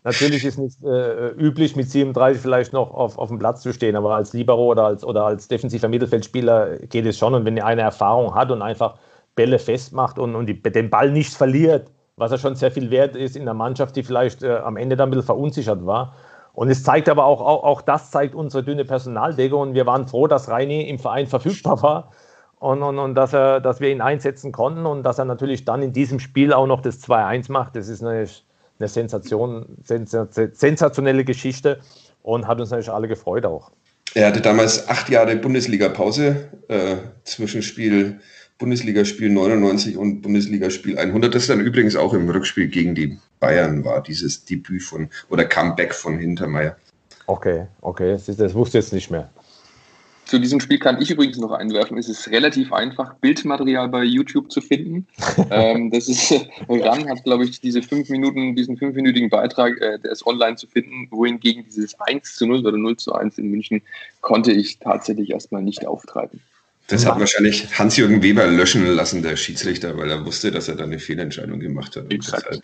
natürlich 0.04 0.44
ist 0.44 0.58
nicht 0.58 0.84
äh, 0.84 1.30
üblich, 1.30 1.74
mit 1.74 1.90
37 1.90 2.40
vielleicht 2.40 2.72
noch 2.72 2.92
auf, 2.92 3.18
auf 3.18 3.28
dem 3.28 3.40
Platz 3.40 3.62
zu 3.62 3.72
stehen, 3.72 3.96
aber 3.96 4.14
als 4.14 4.32
Libero 4.34 4.66
oder 4.66 4.84
als, 4.84 5.02
oder 5.02 5.24
als 5.24 5.48
defensiver 5.48 5.88
Mittelfeldspieler 5.88 6.78
geht 6.88 7.06
es 7.06 7.18
schon. 7.18 7.34
Und 7.34 7.44
wenn 7.44 7.56
er 7.56 7.66
eine 7.66 7.82
Erfahrung 7.82 8.34
hat 8.34 8.52
und 8.52 8.62
einfach 8.62 8.98
Bälle 9.36 9.58
festmacht 9.58 10.18
und, 10.18 10.34
und 10.34 10.46
die, 10.46 10.60
den 10.60 10.90
Ball 10.90 11.12
nicht 11.12 11.34
verliert, 11.34 11.92
was 12.16 12.32
ja 12.32 12.38
schon 12.38 12.56
sehr 12.56 12.72
viel 12.72 12.90
wert 12.90 13.14
ist 13.14 13.36
in 13.36 13.44
der 13.44 13.54
Mannschaft, 13.54 13.94
die 13.94 14.02
vielleicht 14.02 14.42
äh, 14.42 14.56
am 14.56 14.76
Ende 14.76 14.96
dann 14.96 15.08
ein 15.08 15.10
bisschen 15.10 15.26
verunsichert 15.26 15.86
war. 15.86 16.14
Und 16.54 16.70
es 16.70 16.82
zeigt 16.82 17.08
aber 17.10 17.26
auch, 17.26 17.42
auch, 17.42 17.62
auch 17.64 17.82
das 17.82 18.10
zeigt 18.10 18.34
unsere 18.34 18.64
dünne 18.64 18.86
Personaldecke 18.86 19.54
und 19.54 19.74
wir 19.74 19.84
waren 19.86 20.08
froh, 20.08 20.26
dass 20.26 20.48
Reini 20.48 20.88
im 20.88 20.98
Verein 20.98 21.26
verfügbar 21.26 21.82
war 21.82 22.12
und, 22.58 22.82
und, 22.82 22.98
und 22.98 23.14
dass, 23.14 23.34
er, 23.34 23.60
dass 23.60 23.80
wir 23.80 23.90
ihn 23.90 24.00
einsetzen 24.00 24.52
konnten 24.52 24.86
und 24.86 25.02
dass 25.02 25.18
er 25.18 25.26
natürlich 25.26 25.66
dann 25.66 25.82
in 25.82 25.92
diesem 25.92 26.18
Spiel 26.18 26.54
auch 26.54 26.66
noch 26.66 26.80
das 26.80 27.02
2-1 27.02 27.52
macht. 27.52 27.76
Das 27.76 27.88
ist 27.88 28.02
eine, 28.02 28.26
eine 28.78 28.88
Sensation, 28.88 29.76
sensationelle 29.84 31.24
Geschichte 31.24 31.80
und 32.22 32.48
hat 32.48 32.58
uns 32.58 32.70
natürlich 32.70 32.90
alle 32.90 33.08
gefreut 33.08 33.44
auch. 33.44 33.70
Er 34.14 34.28
hatte 34.28 34.40
damals 34.40 34.88
acht 34.88 35.10
Jahre 35.10 35.36
Bundesliga-Pause, 35.36 36.48
äh, 36.68 36.96
Zwischenspiel 37.24 38.20
Bundesligaspiel 38.58 39.30
99 39.30 39.96
und 39.96 40.22
Bundesligaspiel 40.22 40.98
100, 40.98 41.34
das 41.34 41.46
dann 41.46 41.60
übrigens 41.60 41.94
auch 41.94 42.14
im 42.14 42.28
Rückspiel 42.28 42.68
gegen 42.68 42.94
die 42.94 43.18
Bayern 43.38 43.84
war, 43.84 44.02
dieses 44.02 44.44
Debüt 44.44 44.82
von 44.82 45.10
oder 45.28 45.44
Comeback 45.44 45.94
von 45.94 46.18
Hintermeier. 46.18 46.76
Okay, 47.26 47.66
okay, 47.82 48.12
das, 48.12 48.36
das 48.36 48.54
wusste 48.54 48.78
ich 48.78 48.84
jetzt 48.84 48.92
nicht 48.92 49.10
mehr. 49.10 49.28
Zu 50.26 50.40
diesem 50.40 50.58
Spiel 50.58 50.80
kann 50.80 51.00
ich 51.00 51.10
übrigens 51.12 51.38
noch 51.38 51.52
einwerfen. 51.52 51.98
Es 51.98 52.08
ist 52.08 52.28
relativ 52.30 52.72
einfach, 52.72 53.14
Bildmaterial 53.14 53.88
bei 53.88 54.02
YouTube 54.02 54.50
zu 54.50 54.60
finden. 54.60 55.06
ähm, 55.50 55.90
das 55.92 56.08
ist, 56.08 56.32
Ran 56.68 57.08
hat, 57.08 57.22
glaube 57.22 57.44
ich, 57.44 57.60
diese 57.60 57.80
fünf 57.80 58.08
Minuten, 58.08 58.56
diesen 58.56 58.76
fünfminütigen 58.76 59.30
Beitrag, 59.30 59.80
äh, 59.80 60.00
der 60.00 60.10
ist 60.10 60.26
online 60.26 60.56
zu 60.56 60.66
finden, 60.66 61.06
wohingegen 61.12 61.64
dieses 61.64 62.00
1 62.00 62.34
zu 62.34 62.46
0 62.46 62.66
oder 62.66 62.76
0 62.76 62.96
zu 62.96 63.12
1 63.12 63.38
in 63.38 63.50
München 63.50 63.82
konnte 64.20 64.50
ich 64.50 64.80
tatsächlich 64.80 65.30
erstmal 65.30 65.62
nicht 65.62 65.86
auftreiben. 65.86 66.40
Das 66.88 67.04
hat 67.04 67.18
wahrscheinlich 67.18 67.76
Hans-Jürgen 67.76 68.22
Weber 68.22 68.46
löschen 68.46 68.86
lassen, 68.86 69.22
der 69.22 69.34
Schiedsrichter, 69.34 69.96
weil 69.98 70.08
er 70.08 70.24
wusste, 70.24 70.52
dass 70.52 70.68
er 70.68 70.76
da 70.76 70.84
eine 70.84 71.00
Fehlentscheidung 71.00 71.58
gemacht 71.58 71.96
hat. 71.96 72.12
Exakt. 72.12 72.60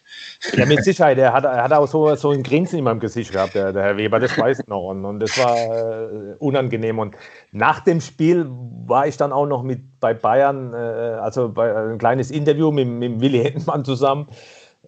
Ja, 0.54 0.64
mit 0.64 0.84
Sicherheit. 0.84 1.18
Er 1.18 1.32
hat, 1.32 1.44
er 1.44 1.64
hat 1.64 1.72
auch 1.72 1.88
so, 1.88 2.14
so 2.14 2.30
ein 2.30 2.44
Grinsen 2.44 2.78
in 2.78 2.84
meinem 2.84 3.00
Gesicht 3.00 3.32
gehabt, 3.32 3.56
der, 3.56 3.72
der 3.72 3.82
Herr 3.82 3.96
Weber, 3.96 4.20
das 4.20 4.38
weiß 4.38 4.60
ich 4.60 4.66
noch. 4.68 4.90
Und, 4.90 5.04
und 5.04 5.18
das 5.18 5.36
war 5.38 5.56
äh, 5.56 6.34
unangenehm. 6.38 7.00
Und 7.00 7.16
nach 7.50 7.80
dem 7.80 8.00
Spiel 8.00 8.46
war 8.86 9.08
ich 9.08 9.16
dann 9.16 9.32
auch 9.32 9.46
noch 9.46 9.64
mit 9.64 9.80
bei 9.98 10.14
Bayern, 10.14 10.72
äh, 10.72 10.76
also 10.76 11.48
bei 11.48 11.74
ein 11.74 11.98
kleines 11.98 12.30
Interview 12.30 12.70
mit, 12.70 12.86
mit 12.86 13.20
Willi 13.20 13.42
Hettenmann 13.42 13.84
zusammen. 13.84 14.28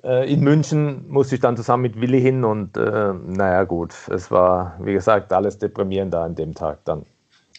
Äh, 0.05 0.33
in 0.33 0.41
München 0.41 1.09
musste 1.09 1.35
ich 1.35 1.41
dann 1.41 1.57
zusammen 1.57 1.83
mit 1.83 2.01
Willi 2.01 2.21
hin 2.21 2.45
und 2.45 2.77
äh, 2.77 3.13
naja, 3.27 3.65
gut, 3.65 3.95
es 4.11 4.31
war, 4.31 4.79
wie 4.81 4.93
gesagt, 4.93 5.33
alles 5.33 5.59
deprimierend 5.59 6.15
da 6.15 6.25
an 6.25 6.37
dem 6.37 6.55
Tag 6.55 6.85
dann. 6.85 7.05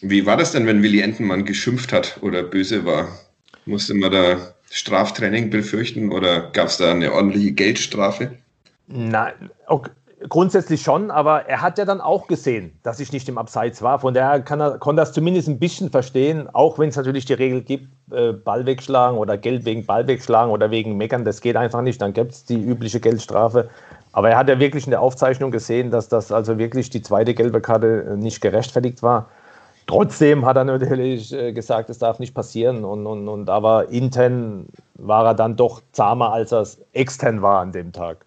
Wie 0.02 0.26
war 0.26 0.36
das 0.36 0.52
denn, 0.52 0.66
wenn 0.66 0.82
Willi 0.82 1.00
Entenmann 1.00 1.44
geschimpft 1.44 1.92
hat 1.92 2.18
oder 2.22 2.42
böse 2.42 2.84
war? 2.84 3.08
Musste 3.64 3.94
man 3.94 4.12
da 4.12 4.36
Straftraining 4.70 5.50
befürchten 5.50 6.12
oder 6.12 6.50
gab 6.50 6.68
es 6.68 6.76
da 6.76 6.90
eine 6.90 7.12
ordentliche 7.12 7.52
Geldstrafe? 7.52 8.32
Nein, 8.88 9.32
okay. 9.66 9.90
grundsätzlich 10.28 10.82
schon, 10.82 11.10
aber 11.10 11.46
er 11.46 11.62
hat 11.62 11.78
ja 11.78 11.84
dann 11.84 12.00
auch 12.00 12.26
gesehen, 12.26 12.78
dass 12.82 13.00
ich 13.00 13.12
nicht 13.12 13.28
im 13.28 13.38
Abseits 13.38 13.82
war. 13.82 13.98
Von 14.00 14.14
daher 14.14 14.40
kann 14.40 14.60
er, 14.60 14.78
konnte 14.78 15.00
das 15.00 15.12
zumindest 15.12 15.48
ein 15.48 15.58
bisschen 15.58 15.90
verstehen, 15.90 16.48
auch 16.52 16.78
wenn 16.78 16.88
es 16.90 16.96
natürlich 16.96 17.24
die 17.24 17.34
Regel 17.34 17.62
gibt, 17.62 17.88
äh, 18.12 18.32
Ball 18.32 18.66
wegschlagen 18.66 19.18
oder 19.18 19.36
Geld 19.36 19.64
wegen 19.64 19.86
Ball 19.86 20.06
wegschlagen 20.06 20.52
oder 20.52 20.70
wegen 20.70 20.96
Meckern, 20.96 21.24
das 21.24 21.40
geht 21.40 21.56
einfach 21.56 21.82
nicht, 21.82 22.00
dann 22.00 22.12
gibt 22.12 22.32
es 22.32 22.44
die 22.44 22.62
übliche 22.62 23.00
Geldstrafe. 23.00 23.68
Aber 24.12 24.30
er 24.30 24.38
hat 24.38 24.48
ja 24.48 24.58
wirklich 24.58 24.84
in 24.84 24.90
der 24.90 25.00
Aufzeichnung 25.00 25.50
gesehen, 25.50 25.90
dass 25.90 26.08
das 26.08 26.32
also 26.32 26.58
wirklich 26.58 26.90
die 26.90 27.02
zweite 27.02 27.34
gelbe 27.34 27.60
Karte 27.60 28.16
nicht 28.18 28.40
gerechtfertigt 28.40 29.02
war. 29.02 29.28
Trotzdem 29.86 30.44
hat 30.44 30.56
er 30.56 30.64
natürlich 30.64 31.32
äh, 31.32 31.52
gesagt, 31.52 31.90
es 31.90 31.98
darf 31.98 32.18
nicht 32.18 32.34
passieren. 32.34 32.84
Und, 32.84 33.06
und, 33.06 33.28
und 33.28 33.48
aber 33.48 33.88
intern 33.88 34.66
war 34.94 35.26
er 35.26 35.34
dann 35.34 35.56
doch 35.56 35.80
zahmer, 35.92 36.32
als 36.32 36.52
er 36.52 36.62
es 36.62 36.80
extern 36.92 37.40
war 37.40 37.60
an 37.60 37.70
dem 37.70 37.92
Tag. 37.92 38.24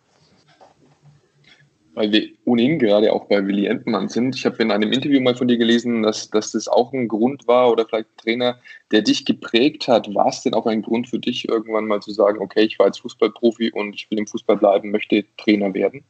Weil 1.95 2.13
wir 2.13 2.30
ohnehin 2.45 2.80
gerade 2.80 3.12
auch 3.12 3.26
bei 3.26 3.45
Willi 3.45 3.65
Entmann 3.65 4.08
sind. 4.08 4.38
Ich 4.38 4.45
habe 4.45 4.63
in 4.63 4.72
einem 4.72 4.93
Interview 4.93 5.19
mal 5.19 5.36
von 5.36 5.50
dir 5.50 5.58
gelesen, 5.58 6.04
dass, 6.04 6.30
dass 6.30 6.54
das 6.54 6.69
auch 6.69 6.93
ein 6.93 7.10
Grund 7.10 7.45
war 7.45 7.69
oder 7.69 7.86
vielleicht 7.86 8.08
ein 8.08 8.24
Trainer, 8.24 8.58
der 8.93 9.02
dich 9.02 9.26
geprägt 9.26 9.89
hat. 9.89 10.13
War 10.15 10.28
es 10.28 10.41
denn 10.43 10.54
auch 10.54 10.65
ein 10.65 10.82
Grund 10.82 11.10
für 11.10 11.19
dich, 11.19 11.50
irgendwann 11.50 11.88
mal 11.88 12.00
zu 12.00 12.12
sagen, 12.12 12.39
okay, 12.39 12.62
ich 12.62 12.80
war 12.80 12.86
jetzt 12.86 13.02
Fußballprofi 13.02 13.72
und 13.72 13.95
ich 13.95 14.10
will 14.10 14.19
im 14.19 14.28
Fußball 14.28 14.56
bleiben, 14.56 14.91
möchte 14.91 15.26
Trainer 15.36 15.74
werden? 15.74 16.06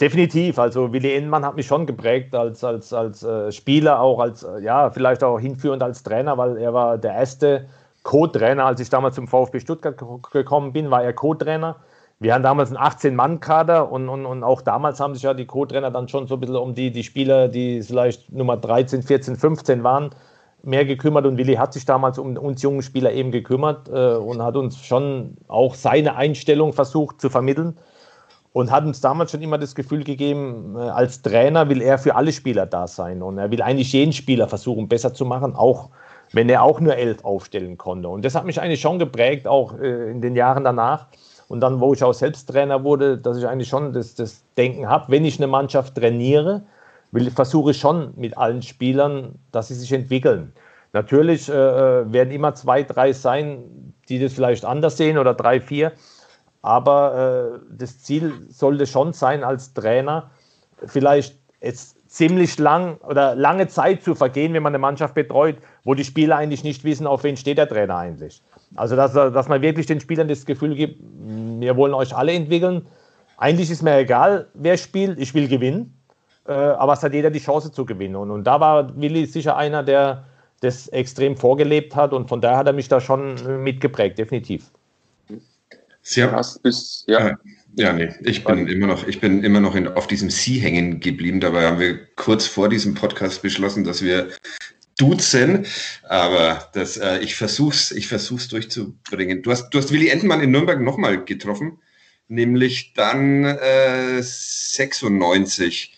Definitiv. 0.00 0.58
Also 0.58 0.92
Willi 0.92 1.14
Innmann 1.14 1.44
hat 1.44 1.56
mich 1.56 1.66
schon 1.66 1.84
geprägt 1.86 2.34
als, 2.34 2.64
als, 2.64 2.92
als 2.92 3.22
äh, 3.22 3.52
Spieler, 3.52 4.00
auch 4.00 4.18
als, 4.18 4.42
äh, 4.42 4.60
ja, 4.62 4.90
vielleicht 4.90 5.22
auch 5.22 5.38
hinführend 5.38 5.82
als 5.82 6.02
Trainer, 6.02 6.38
weil 6.38 6.56
er 6.56 6.72
war 6.72 6.96
der 6.96 7.12
erste 7.14 7.66
Co-Trainer, 8.02 8.64
als 8.64 8.80
ich 8.80 8.88
damals 8.88 9.16
zum 9.16 9.28
VfB 9.28 9.60
Stuttgart 9.60 10.02
gekommen 10.32 10.72
bin, 10.72 10.90
war 10.90 11.04
er 11.04 11.12
Co-Trainer. 11.12 11.76
wir 12.18 12.32
haben 12.32 12.42
damals 12.42 12.70
einen 12.70 12.78
18-Mann-Kader 12.78 13.92
und, 13.92 14.08
und, 14.08 14.24
und 14.24 14.42
auch 14.42 14.62
damals 14.62 15.00
haben 15.00 15.12
sich 15.14 15.22
ja 15.22 15.34
die 15.34 15.46
Co-Trainer 15.46 15.90
dann 15.90 16.08
schon 16.08 16.26
so 16.26 16.34
ein 16.34 16.40
bisschen 16.40 16.56
um 16.56 16.74
die, 16.74 16.90
die 16.90 17.04
Spieler, 17.04 17.48
die 17.48 17.82
vielleicht 17.82 18.32
Nummer 18.32 18.56
13, 18.56 19.02
14, 19.02 19.36
15 19.36 19.84
waren, 19.84 20.10
mehr 20.62 20.86
gekümmert 20.86 21.26
und 21.26 21.36
Willi 21.36 21.56
hat 21.56 21.74
sich 21.74 21.84
damals 21.84 22.18
um 22.18 22.38
uns 22.38 22.62
jungen 22.62 22.82
Spieler 22.82 23.12
eben 23.12 23.32
gekümmert 23.32 23.88
äh, 23.90 24.14
und 24.16 24.42
hat 24.42 24.56
uns 24.56 24.78
schon 24.78 25.36
auch 25.48 25.74
seine 25.74 26.16
Einstellung 26.16 26.72
versucht 26.72 27.20
zu 27.20 27.28
vermitteln 27.28 27.76
und 28.52 28.70
hat 28.70 28.84
uns 28.84 29.00
damals 29.00 29.30
schon 29.30 29.42
immer 29.42 29.58
das 29.58 29.74
Gefühl 29.74 30.04
gegeben, 30.04 30.74
äh, 30.76 30.80
als 30.80 31.22
Trainer 31.22 31.68
will 31.68 31.82
er 31.82 31.98
für 31.98 32.14
alle 32.16 32.32
Spieler 32.32 32.66
da 32.66 32.86
sein 32.86 33.22
und 33.22 33.38
er 33.38 33.50
will 33.50 33.62
eigentlich 33.62 33.92
jeden 33.92 34.12
Spieler 34.12 34.48
versuchen 34.48 34.88
besser 34.88 35.14
zu 35.14 35.24
machen, 35.24 35.54
auch 35.54 35.90
wenn 36.32 36.48
er 36.48 36.62
auch 36.62 36.80
nur 36.80 36.96
elf 36.96 37.24
aufstellen 37.24 37.76
konnte. 37.76 38.08
Und 38.08 38.24
das 38.24 38.34
hat 38.34 38.44
mich 38.44 38.60
eigentlich 38.60 38.80
schon 38.80 38.98
geprägt, 38.98 39.46
auch 39.46 39.78
äh, 39.78 40.10
in 40.10 40.20
den 40.20 40.36
Jahren 40.36 40.64
danach 40.64 41.06
und 41.48 41.60
dann, 41.60 41.80
wo 41.80 41.92
ich 41.92 42.02
auch 42.04 42.14
selbst 42.14 42.48
Trainer 42.48 42.84
wurde, 42.84 43.18
dass 43.18 43.36
ich 43.36 43.46
eigentlich 43.46 43.68
schon 43.68 43.92
das, 43.92 44.14
das 44.14 44.44
Denken 44.56 44.88
habe, 44.88 45.10
wenn 45.10 45.24
ich 45.24 45.38
eine 45.38 45.48
Mannschaft 45.48 45.96
trainiere, 45.96 46.62
will, 47.12 47.30
versuche 47.30 47.72
ich 47.72 47.78
schon 47.78 48.12
mit 48.16 48.38
allen 48.38 48.62
Spielern, 48.62 49.34
dass 49.52 49.68
sie 49.68 49.74
sich 49.74 49.92
entwickeln. 49.92 50.52
Natürlich 50.92 51.48
äh, 51.48 51.52
äh, 51.52 52.12
werden 52.12 52.30
immer 52.30 52.54
zwei, 52.54 52.82
drei 52.82 53.12
sein, 53.12 53.94
die 54.08 54.18
das 54.18 54.32
vielleicht 54.32 54.64
anders 54.64 54.96
sehen 54.96 55.18
oder 55.18 55.34
drei, 55.34 55.60
vier. 55.60 55.92
Aber 56.62 57.60
äh, 57.62 57.74
das 57.76 58.00
Ziel 58.00 58.32
sollte 58.50 58.86
schon 58.86 59.12
sein, 59.12 59.44
als 59.44 59.72
Trainer 59.72 60.30
vielleicht 60.84 61.36
jetzt 61.60 61.96
ziemlich 62.10 62.58
lang 62.58 62.98
oder 63.08 63.34
lange 63.34 63.68
Zeit 63.68 64.02
zu 64.02 64.14
vergehen, 64.14 64.52
wenn 64.52 64.62
man 64.62 64.72
eine 64.72 64.80
Mannschaft 64.80 65.14
betreut, 65.14 65.56
wo 65.84 65.94
die 65.94 66.04
Spieler 66.04 66.36
eigentlich 66.36 66.64
nicht 66.64 66.84
wissen, 66.84 67.06
auf 67.06 67.22
wen 67.22 67.36
steht 67.36 67.58
der 67.58 67.68
Trainer 67.68 67.96
eigentlich. 67.96 68.42
Also, 68.74 68.96
dass, 68.96 69.12
dass 69.12 69.48
man 69.48 69.62
wirklich 69.62 69.86
den 69.86 70.00
Spielern 70.00 70.28
das 70.28 70.44
Gefühl 70.44 70.74
gibt, 70.74 71.00
wir 71.00 71.76
wollen 71.76 71.94
euch 71.94 72.14
alle 72.14 72.32
entwickeln. 72.32 72.86
Eigentlich 73.36 73.70
ist 73.70 73.82
mir 73.82 73.96
egal, 73.98 74.48
wer 74.54 74.76
spielt, 74.76 75.18
ich 75.18 75.34
will 75.34 75.48
gewinnen. 75.48 75.96
Äh, 76.46 76.52
aber 76.52 76.94
es 76.94 77.02
hat 77.02 77.12
jeder 77.12 77.30
die 77.30 77.38
Chance 77.38 77.72
zu 77.72 77.86
gewinnen. 77.86 78.16
Und, 78.16 78.30
und 78.30 78.44
da 78.44 78.60
war 78.60 79.00
Willi 79.00 79.26
sicher 79.26 79.56
einer, 79.56 79.82
der 79.82 80.24
das 80.60 80.88
extrem 80.88 81.36
vorgelebt 81.36 81.94
hat. 81.94 82.12
Und 82.12 82.28
von 82.28 82.40
daher 82.40 82.58
hat 82.58 82.66
er 82.66 82.72
mich 82.72 82.88
da 82.88 83.00
schon 83.00 83.62
mitgeprägt, 83.62 84.18
definitiv. 84.18 84.70
Sehr 86.02 86.32
hast 86.32 86.62
bis, 86.62 87.04
ja. 87.06 87.38
Ja, 87.76 87.92
nee, 87.92 88.12
ich 88.22 88.42
bin 88.42 88.66
immer 88.66 88.88
noch, 88.88 89.06
ich 89.06 89.20
bin 89.20 89.44
immer 89.44 89.60
noch 89.60 89.76
in, 89.76 89.86
auf 89.86 90.08
diesem 90.08 90.28
Sie 90.28 90.58
hängen 90.58 90.98
geblieben. 90.98 91.38
Dabei 91.38 91.66
haben 91.66 91.78
wir 91.78 92.04
kurz 92.16 92.46
vor 92.46 92.68
diesem 92.68 92.94
Podcast 92.94 93.42
beschlossen, 93.42 93.84
dass 93.84 94.02
wir 94.02 94.30
duzen, 94.98 95.66
aber 96.02 96.68
das, 96.74 96.96
äh, 96.96 97.20
ich 97.20 97.36
versuch's, 97.36 97.90
ich 97.92 98.08
versuch's 98.08 98.48
durchzubringen. 98.48 99.42
Du 99.42 99.50
hast, 99.50 99.70
du 99.70 99.78
hast 99.78 99.92
Willi 99.92 100.08
Entenmann 100.08 100.40
in 100.40 100.50
Nürnberg 100.50 100.80
nochmal 100.80 101.24
getroffen, 101.24 101.78
nämlich 102.28 102.92
dann 102.94 103.44
äh, 103.44 104.20
96. 104.20 105.96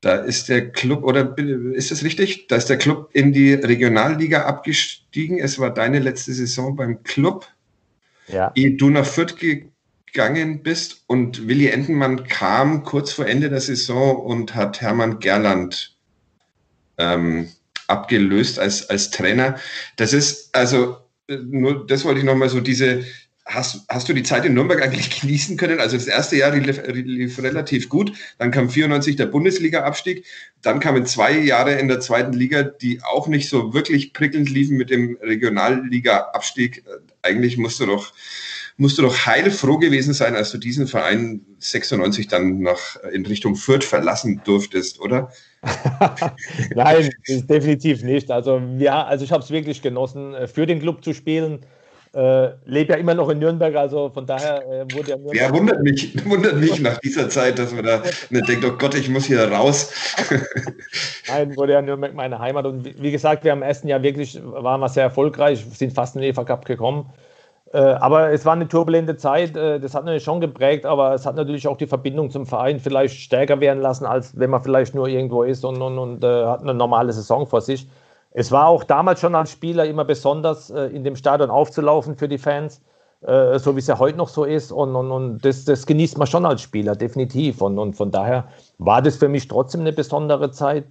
Da 0.00 0.16
ist 0.16 0.48
der 0.48 0.72
Club, 0.72 1.04
oder 1.04 1.38
ist 1.38 1.92
das 1.92 2.02
richtig? 2.02 2.48
Da 2.48 2.56
ist 2.56 2.68
der 2.68 2.76
Club 2.76 3.10
in 3.12 3.32
die 3.32 3.54
Regionalliga 3.54 4.46
abgestiegen. 4.46 5.38
Es 5.38 5.60
war 5.60 5.72
deine 5.72 6.00
letzte 6.00 6.32
Saison 6.32 6.74
beim 6.74 7.04
Club. 7.04 7.46
Ja. 8.32 8.52
Ehe 8.54 8.76
du 8.76 8.90
nach 8.90 9.06
Fürth 9.06 9.36
gegangen 9.36 10.62
bist 10.62 11.04
und 11.06 11.46
Willi 11.46 11.68
Entenmann 11.68 12.24
kam 12.24 12.82
kurz 12.84 13.12
vor 13.12 13.26
Ende 13.26 13.48
der 13.48 13.60
Saison 13.60 14.16
und 14.16 14.54
hat 14.54 14.80
Hermann 14.80 15.20
Gerland 15.20 15.96
ähm, 16.98 17.48
abgelöst 17.88 18.58
als, 18.58 18.88
als 18.90 19.10
Trainer. 19.10 19.58
Das 19.96 20.12
ist, 20.12 20.54
also, 20.54 20.96
nur 21.28 21.86
das 21.86 22.04
wollte 22.04 22.20
ich 22.20 22.26
nochmal 22.26 22.48
so 22.48 22.60
diese, 22.60 23.04
Hast, 23.44 23.84
hast 23.88 24.08
du 24.08 24.12
die 24.12 24.22
Zeit 24.22 24.44
in 24.44 24.54
Nürnberg 24.54 24.82
eigentlich 24.82 25.20
genießen 25.20 25.56
können? 25.56 25.80
Also 25.80 25.96
das 25.96 26.06
erste 26.06 26.36
Jahr 26.36 26.54
lief, 26.54 26.80
lief 26.86 27.42
relativ 27.42 27.88
gut, 27.88 28.12
dann 28.38 28.50
kam 28.50 28.70
94 28.70 29.16
der 29.16 29.26
Bundesliga-Abstieg, 29.26 30.24
dann 30.62 30.80
kamen 30.80 31.06
zwei 31.06 31.32
Jahre 31.32 31.74
in 31.74 31.88
der 31.88 32.00
zweiten 32.00 32.32
Liga, 32.32 32.62
die 32.62 33.00
auch 33.02 33.26
nicht 33.26 33.48
so 33.48 33.74
wirklich 33.74 34.12
prickelnd 34.12 34.48
liefen 34.48 34.76
mit 34.76 34.90
dem 34.90 35.18
Regionalliga-Abstieg. 35.20 36.84
Eigentlich 37.22 37.58
musst 37.58 37.80
du 37.80 37.86
doch 37.86 38.12
musst 38.76 38.98
du 38.98 39.02
doch 39.02 39.26
heilfroh 39.26 39.78
gewesen 39.78 40.14
sein, 40.14 40.34
als 40.34 40.50
du 40.50 40.58
diesen 40.58 40.86
Verein 40.86 41.42
96 41.58 42.28
dann 42.28 42.60
nach 42.60 42.96
in 43.12 43.24
Richtung 43.26 43.54
Fürth 43.54 43.84
verlassen 43.84 44.40
durftest, 44.44 45.00
oder? 45.00 45.30
Nein, 46.74 47.10
definitiv 47.28 48.02
nicht. 48.02 48.30
Also, 48.30 48.60
ja, 48.78 49.04
also 49.04 49.24
ich 49.24 49.32
habe 49.32 49.42
es 49.42 49.50
wirklich 49.50 49.82
genossen, 49.82 50.34
äh, 50.34 50.48
für 50.48 50.66
den 50.66 50.80
Club 50.80 51.04
zu 51.04 51.14
spielen. 51.14 51.60
Äh, 52.14 52.50
lebe 52.66 52.92
ja 52.92 52.98
immer 52.98 53.14
noch 53.14 53.30
in 53.30 53.38
Nürnberg, 53.38 53.74
also 53.74 54.10
von 54.10 54.26
daher 54.26 54.62
äh, 54.66 54.94
wurde 54.94 55.10
ja 55.10 55.16
Nürnberg. 55.16 55.34
Ja, 55.34 55.54
wundert 55.54 55.82
mich, 55.82 56.24
wundert 56.28 56.56
mich 56.56 56.78
nach 56.78 56.98
dieser 56.98 57.30
Zeit, 57.30 57.58
dass 57.58 57.72
man 57.72 57.84
da 57.84 58.02
nicht 58.28 58.48
denkt, 58.48 58.66
oh 58.66 58.72
Gott, 58.76 58.94
ich 58.94 59.08
muss 59.08 59.24
hier 59.24 59.50
raus. 59.50 59.92
Nein, 61.28 61.56
wurde 61.56 61.72
ja 61.72 61.80
Nürnberg 61.80 62.12
meine 62.12 62.38
Heimat. 62.38 62.66
Und 62.66 63.00
wie 63.02 63.10
gesagt, 63.10 63.44
wir 63.44 63.52
haben 63.52 63.60
im 63.60 63.68
ersten 63.68 63.88
Jahr 63.88 64.02
wirklich, 64.02 64.38
waren 64.44 64.80
wir 64.80 64.90
sehr 64.90 65.04
erfolgreich, 65.04 65.64
sind 65.72 65.94
fast 65.94 66.14
in 66.14 66.20
den 66.20 66.30
EVA 66.30 66.44
Cup 66.44 66.66
gekommen. 66.66 67.10
Äh, 67.72 67.78
aber 67.78 68.30
es 68.30 68.44
war 68.44 68.52
eine 68.52 68.68
turbulente 68.68 69.16
Zeit, 69.16 69.56
äh, 69.56 69.80
das 69.80 69.94
hat 69.94 70.04
natürlich 70.04 70.24
schon 70.24 70.42
geprägt, 70.42 70.84
aber 70.84 71.14
es 71.14 71.24
hat 71.24 71.36
natürlich 71.36 71.66
auch 71.66 71.78
die 71.78 71.86
Verbindung 71.86 72.30
zum 72.30 72.44
Verein 72.44 72.78
vielleicht 72.78 73.18
stärker 73.18 73.60
werden 73.60 73.80
lassen, 73.80 74.04
als 74.04 74.38
wenn 74.38 74.50
man 74.50 74.62
vielleicht 74.62 74.94
nur 74.94 75.08
irgendwo 75.08 75.44
ist 75.44 75.64
und, 75.64 75.80
und, 75.80 75.98
und 75.98 76.22
äh, 76.22 76.44
hat 76.44 76.60
eine 76.60 76.74
normale 76.74 77.14
Saison 77.14 77.46
vor 77.46 77.62
sich. 77.62 77.88
Es 78.34 78.50
war 78.50 78.66
auch 78.66 78.84
damals 78.84 79.20
schon 79.20 79.34
als 79.34 79.50
Spieler 79.50 79.84
immer 79.84 80.04
besonders, 80.04 80.70
äh, 80.70 80.86
in 80.86 81.04
dem 81.04 81.16
Stadion 81.16 81.50
aufzulaufen 81.50 82.16
für 82.16 82.28
die 82.28 82.38
Fans, 82.38 82.80
äh, 83.22 83.58
so 83.58 83.74
wie 83.76 83.80
es 83.80 83.86
ja 83.86 83.98
heute 83.98 84.16
noch 84.16 84.28
so 84.28 84.44
ist. 84.44 84.72
Und, 84.72 84.96
und, 84.96 85.10
und 85.10 85.44
das, 85.44 85.64
das, 85.64 85.86
genießt 85.86 86.18
man 86.18 86.26
schon 86.26 86.46
als 86.46 86.62
Spieler, 86.62 86.96
definitiv. 86.96 87.60
Und, 87.60 87.78
und 87.78 87.94
von 87.94 88.10
daher 88.10 88.44
war 88.78 89.02
das 89.02 89.16
für 89.16 89.28
mich 89.28 89.48
trotzdem 89.48 89.82
eine 89.82 89.92
besondere 89.92 90.50
Zeit. 90.50 90.84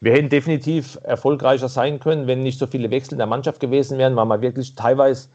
Wir 0.00 0.12
hätten 0.12 0.28
definitiv 0.28 0.98
erfolgreicher 1.02 1.68
sein 1.68 1.98
können, 1.98 2.26
wenn 2.26 2.40
nicht 2.40 2.58
so 2.58 2.66
viele 2.66 2.90
Wechsel 2.90 3.14
in 3.14 3.18
der 3.18 3.26
Mannschaft 3.26 3.60
gewesen 3.60 3.98
wären, 3.98 4.14
weil 4.16 4.26
man 4.26 4.40
wirklich 4.42 4.74
teilweise 4.74 5.28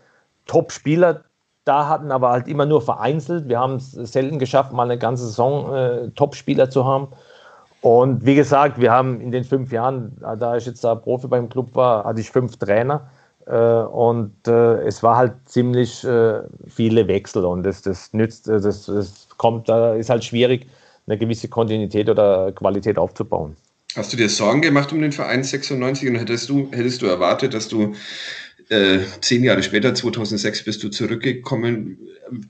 Top-Spieler 0.46 1.24
da 1.66 1.88
hatten, 1.88 2.12
aber 2.12 2.30
halt 2.30 2.48
immer 2.48 2.66
nur 2.66 2.82
vereinzelt. 2.82 3.50
Wir 3.50 3.60
haben 3.60 3.76
es 3.76 3.92
selten 3.92 4.40
geschafft, 4.40 4.72
mal 4.72 4.84
eine 4.84 4.98
ganze 4.98 5.26
Saison 5.26 5.74
äh, 5.74 6.10
Top-Spieler 6.12 6.70
zu 6.70 6.86
haben. 6.86 7.10
Und 7.82 8.26
wie 8.26 8.36
gesagt, 8.36 8.80
wir 8.80 8.92
haben 8.92 9.22
in 9.22 9.32
den 9.32 9.44
fünf 9.44 9.72
Jahren, 9.72 10.18
da 10.20 10.58
ich 10.58 10.66
jetzt 10.66 10.84
da 10.84 10.96
Profi 10.96 11.28
beim 11.28 11.48
Club 11.50 11.76
war, 11.76 12.04
hatte 12.04 12.20
ich 12.20 12.30
fünf 12.30 12.58
Trainer. 12.58 13.10
Äh, 13.46 13.54
und 13.54 14.34
äh, 14.48 14.84
es 14.84 15.02
war 15.02 15.18
halt 15.18 15.34
ziemlich 15.46 16.04
äh, 16.04 16.42
viele 16.68 17.08
Wechsel 17.08 17.46
und 17.46 17.64
das, 17.64 17.82
das 17.82 18.14
nützt, 18.14 18.48
äh, 18.48 18.60
das, 18.62 18.86
das 18.86 19.28
kommt, 19.38 19.68
da 19.70 19.96
ist 19.96 20.10
halt 20.10 20.24
schwierig, 20.24 20.68
eine 21.08 21.18
gewisse 21.18 21.48
Kontinuität 21.48 22.10
oder 22.10 22.52
Qualität 22.52 23.00
aufzubauen. 23.00 23.56
Hast 23.96 24.14
du 24.14 24.18
dir 24.18 24.30
Sorgen 24.30 24.62
gemacht 24.62 24.94
um 24.94 25.02
den 25.02 25.12
Verein 25.12 25.44
96 25.44 26.10
und 26.10 26.16
hättest 26.16 26.48
du, 26.50 26.70
hättest 26.72 27.02
du 27.02 27.08
erwartet, 27.08 27.56
dass 27.56 27.68
du 27.68 27.96
äh, 28.70 29.00
zehn 29.22 29.44
Jahre 29.44 29.64
später, 29.64 29.94
2006, 29.94 30.64
bist 30.64 30.84
du 30.84 30.90
zurückgekommen, 30.90 31.98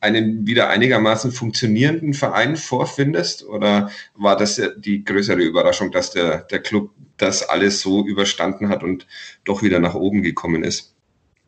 einen 0.02 0.46
wieder 0.46 0.70
einigermaßen 0.70 1.32
funktionierenden 1.32 2.14
Verein 2.14 2.58
vorfindest? 2.58 3.48
Oder 3.48 3.90
war 4.16 4.36
das 4.36 4.62
die 4.78 5.04
größere 5.04 5.42
Überraschung, 5.42 5.92
dass 5.92 6.12
der, 6.12 6.44
der 6.44 6.60
Club 6.60 6.92
das 7.18 7.48
alles 7.48 7.82
so 7.82 8.06
überstanden 8.06 8.70
hat 8.70 8.84
und 8.84 9.08
doch 9.46 9.64
wieder 9.64 9.80
nach 9.80 9.96
oben 9.96 10.22
gekommen 10.22 10.64
ist? 10.64 10.94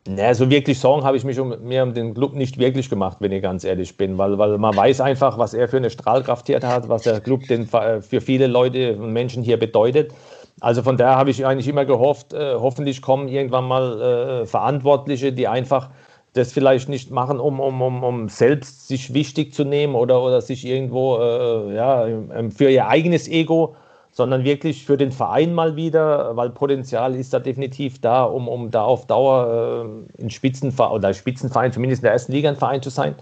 Naja, 0.08 0.34
so 0.34 0.50
wirklich 0.50 0.80
Sorgen 0.80 1.04
habe 1.04 1.16
ich 1.16 1.22
mich 1.22 1.38
um, 1.38 1.54
mir 1.62 1.84
um 1.84 1.94
den 1.94 2.12
Club 2.14 2.34
nicht 2.34 2.58
wirklich 2.58 2.90
gemacht, 2.90 3.18
wenn 3.20 3.30
ich 3.30 3.40
ganz 3.40 3.62
ehrlich 3.62 3.96
bin, 3.96 4.18
weil, 4.18 4.36
weil 4.36 4.58
man 4.58 4.74
weiß 4.74 5.00
einfach, 5.00 5.38
was 5.38 5.54
er 5.54 5.68
für 5.68 5.76
eine 5.76 5.90
Strahlkraft 5.90 6.48
hier 6.48 6.58
hat, 6.60 6.88
was 6.88 7.02
der 7.02 7.20
Club 7.20 7.46
den, 7.46 7.68
für 7.68 8.20
viele 8.20 8.48
Leute 8.48 8.96
und 8.96 9.12
Menschen 9.12 9.44
hier 9.44 9.58
bedeutet. 9.58 10.12
Also 10.60 10.82
von 10.82 10.96
daher 10.96 11.16
habe 11.16 11.30
ich 11.30 11.44
eigentlich 11.44 11.68
immer 11.68 11.84
gehofft, 11.84 12.32
äh, 12.32 12.54
hoffentlich 12.54 13.02
kommen 13.02 13.28
irgendwann 13.28 13.66
mal 13.66 14.00
äh, 14.42 14.46
Verantwortliche, 14.46 15.32
die 15.32 15.48
einfach 15.48 15.90
das 16.34 16.52
vielleicht 16.52 16.88
nicht 16.88 17.10
machen, 17.10 17.40
um, 17.40 17.60
um, 17.60 17.82
um, 17.82 18.04
um 18.04 18.28
selbst 18.28 18.88
sich 18.88 19.12
wichtig 19.12 19.52
zu 19.52 19.64
nehmen 19.64 19.94
oder, 19.94 20.22
oder 20.22 20.40
sich 20.40 20.64
irgendwo 20.64 21.18
äh, 21.18 21.74
ja, 21.74 22.06
für 22.54 22.70
ihr 22.70 22.88
eigenes 22.88 23.28
Ego, 23.28 23.76
sondern 24.12 24.44
wirklich 24.44 24.84
für 24.84 24.96
den 24.96 25.12
Verein 25.12 25.54
mal 25.54 25.76
wieder, 25.76 26.36
weil 26.36 26.50
Potenzial 26.50 27.14
ist 27.14 27.34
da 27.34 27.38
definitiv 27.38 28.00
da, 28.00 28.24
um, 28.24 28.48
um 28.48 28.70
da 28.70 28.82
auf 28.82 29.06
Dauer 29.06 29.84
äh, 30.18 30.22
in 30.22 30.30
Spitzenverein 30.30 30.92
oder 30.92 31.12
Spitzenverein, 31.12 31.72
zumindest 31.72 32.02
in 32.02 32.04
der 32.04 32.12
ersten 32.12 32.32
Liga 32.32 32.48
ein 32.48 32.56
Verein 32.56 32.82
zu 32.82 32.90
sein. 32.90 33.14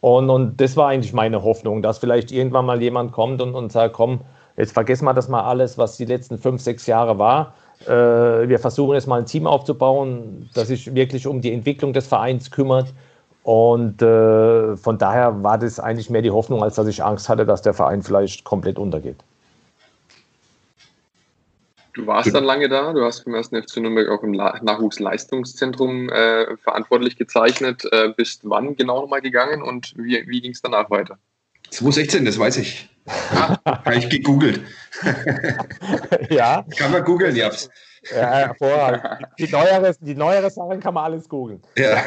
Und, 0.00 0.30
und 0.30 0.60
das 0.60 0.76
war 0.76 0.88
eigentlich 0.88 1.12
meine 1.12 1.44
Hoffnung, 1.44 1.80
dass 1.80 1.98
vielleicht 1.98 2.32
irgendwann 2.32 2.66
mal 2.66 2.82
jemand 2.82 3.12
kommt 3.12 3.40
und, 3.40 3.54
und 3.54 3.70
sagt, 3.70 3.94
komm, 3.94 4.20
Jetzt 4.56 4.72
vergessen 4.72 5.04
wir 5.04 5.14
das 5.14 5.28
mal 5.28 5.42
alles, 5.42 5.78
was 5.78 5.96
die 5.96 6.04
letzten 6.04 6.38
fünf, 6.38 6.60
sechs 6.60 6.86
Jahre 6.86 7.18
war. 7.18 7.54
Äh, 7.86 8.48
wir 8.48 8.58
versuchen 8.58 8.94
jetzt 8.94 9.06
mal 9.06 9.18
ein 9.18 9.26
Team 9.26 9.46
aufzubauen, 9.46 10.50
das 10.54 10.68
sich 10.68 10.94
wirklich 10.94 11.26
um 11.26 11.40
die 11.40 11.52
Entwicklung 11.52 11.92
des 11.92 12.06
Vereins 12.06 12.50
kümmert. 12.50 12.92
Und 13.42 14.00
äh, 14.02 14.76
von 14.76 14.98
daher 14.98 15.42
war 15.42 15.58
das 15.58 15.80
eigentlich 15.80 16.10
mehr 16.10 16.22
die 16.22 16.30
Hoffnung, 16.30 16.62
als 16.62 16.76
dass 16.76 16.86
ich 16.86 17.02
Angst 17.02 17.28
hatte, 17.28 17.44
dass 17.44 17.62
der 17.62 17.74
Verein 17.74 18.02
vielleicht 18.02 18.44
komplett 18.44 18.78
untergeht. 18.78 19.18
Du 21.94 22.06
warst 22.06 22.34
dann 22.34 22.44
lange 22.44 22.70
da, 22.70 22.92
du 22.94 23.04
hast 23.04 23.24
beim 23.24 23.34
ersten 23.34 23.60
FC 23.62 23.78
Nürnberg 23.78 24.08
auch 24.08 24.22
im 24.22 24.30
Nachwuchsleistungszentrum 24.30 26.08
äh, 26.08 26.56
verantwortlich 26.56 27.16
gezeichnet. 27.16 27.84
Äh, 27.92 28.14
bist 28.16 28.40
wann 28.44 28.76
genau 28.76 29.02
nochmal 29.02 29.20
gegangen 29.20 29.60
und 29.62 29.92
wie, 29.96 30.26
wie 30.26 30.40
ging 30.40 30.52
es 30.52 30.62
danach 30.62 30.88
weiter? 30.88 31.18
2016, 31.72 32.24
das 32.24 32.38
weiß 32.38 32.58
ich. 32.58 32.88
Habe 33.64 33.96
ich 33.96 34.08
gegoogelt. 34.08 34.60
ja. 36.30 36.64
Kann 36.76 36.92
man 36.92 37.02
googeln, 37.02 37.34
Japs. 37.34 37.68
Ja, 38.14 38.30
hervorragend. 38.30 39.02
Die 39.38 39.48
neuere, 39.48 39.94
die 40.00 40.14
neuere 40.14 40.50
Sachen 40.50 40.80
kann 40.80 40.94
man 40.94 41.04
alles 41.04 41.28
googeln. 41.28 41.60
Ja. 41.76 42.02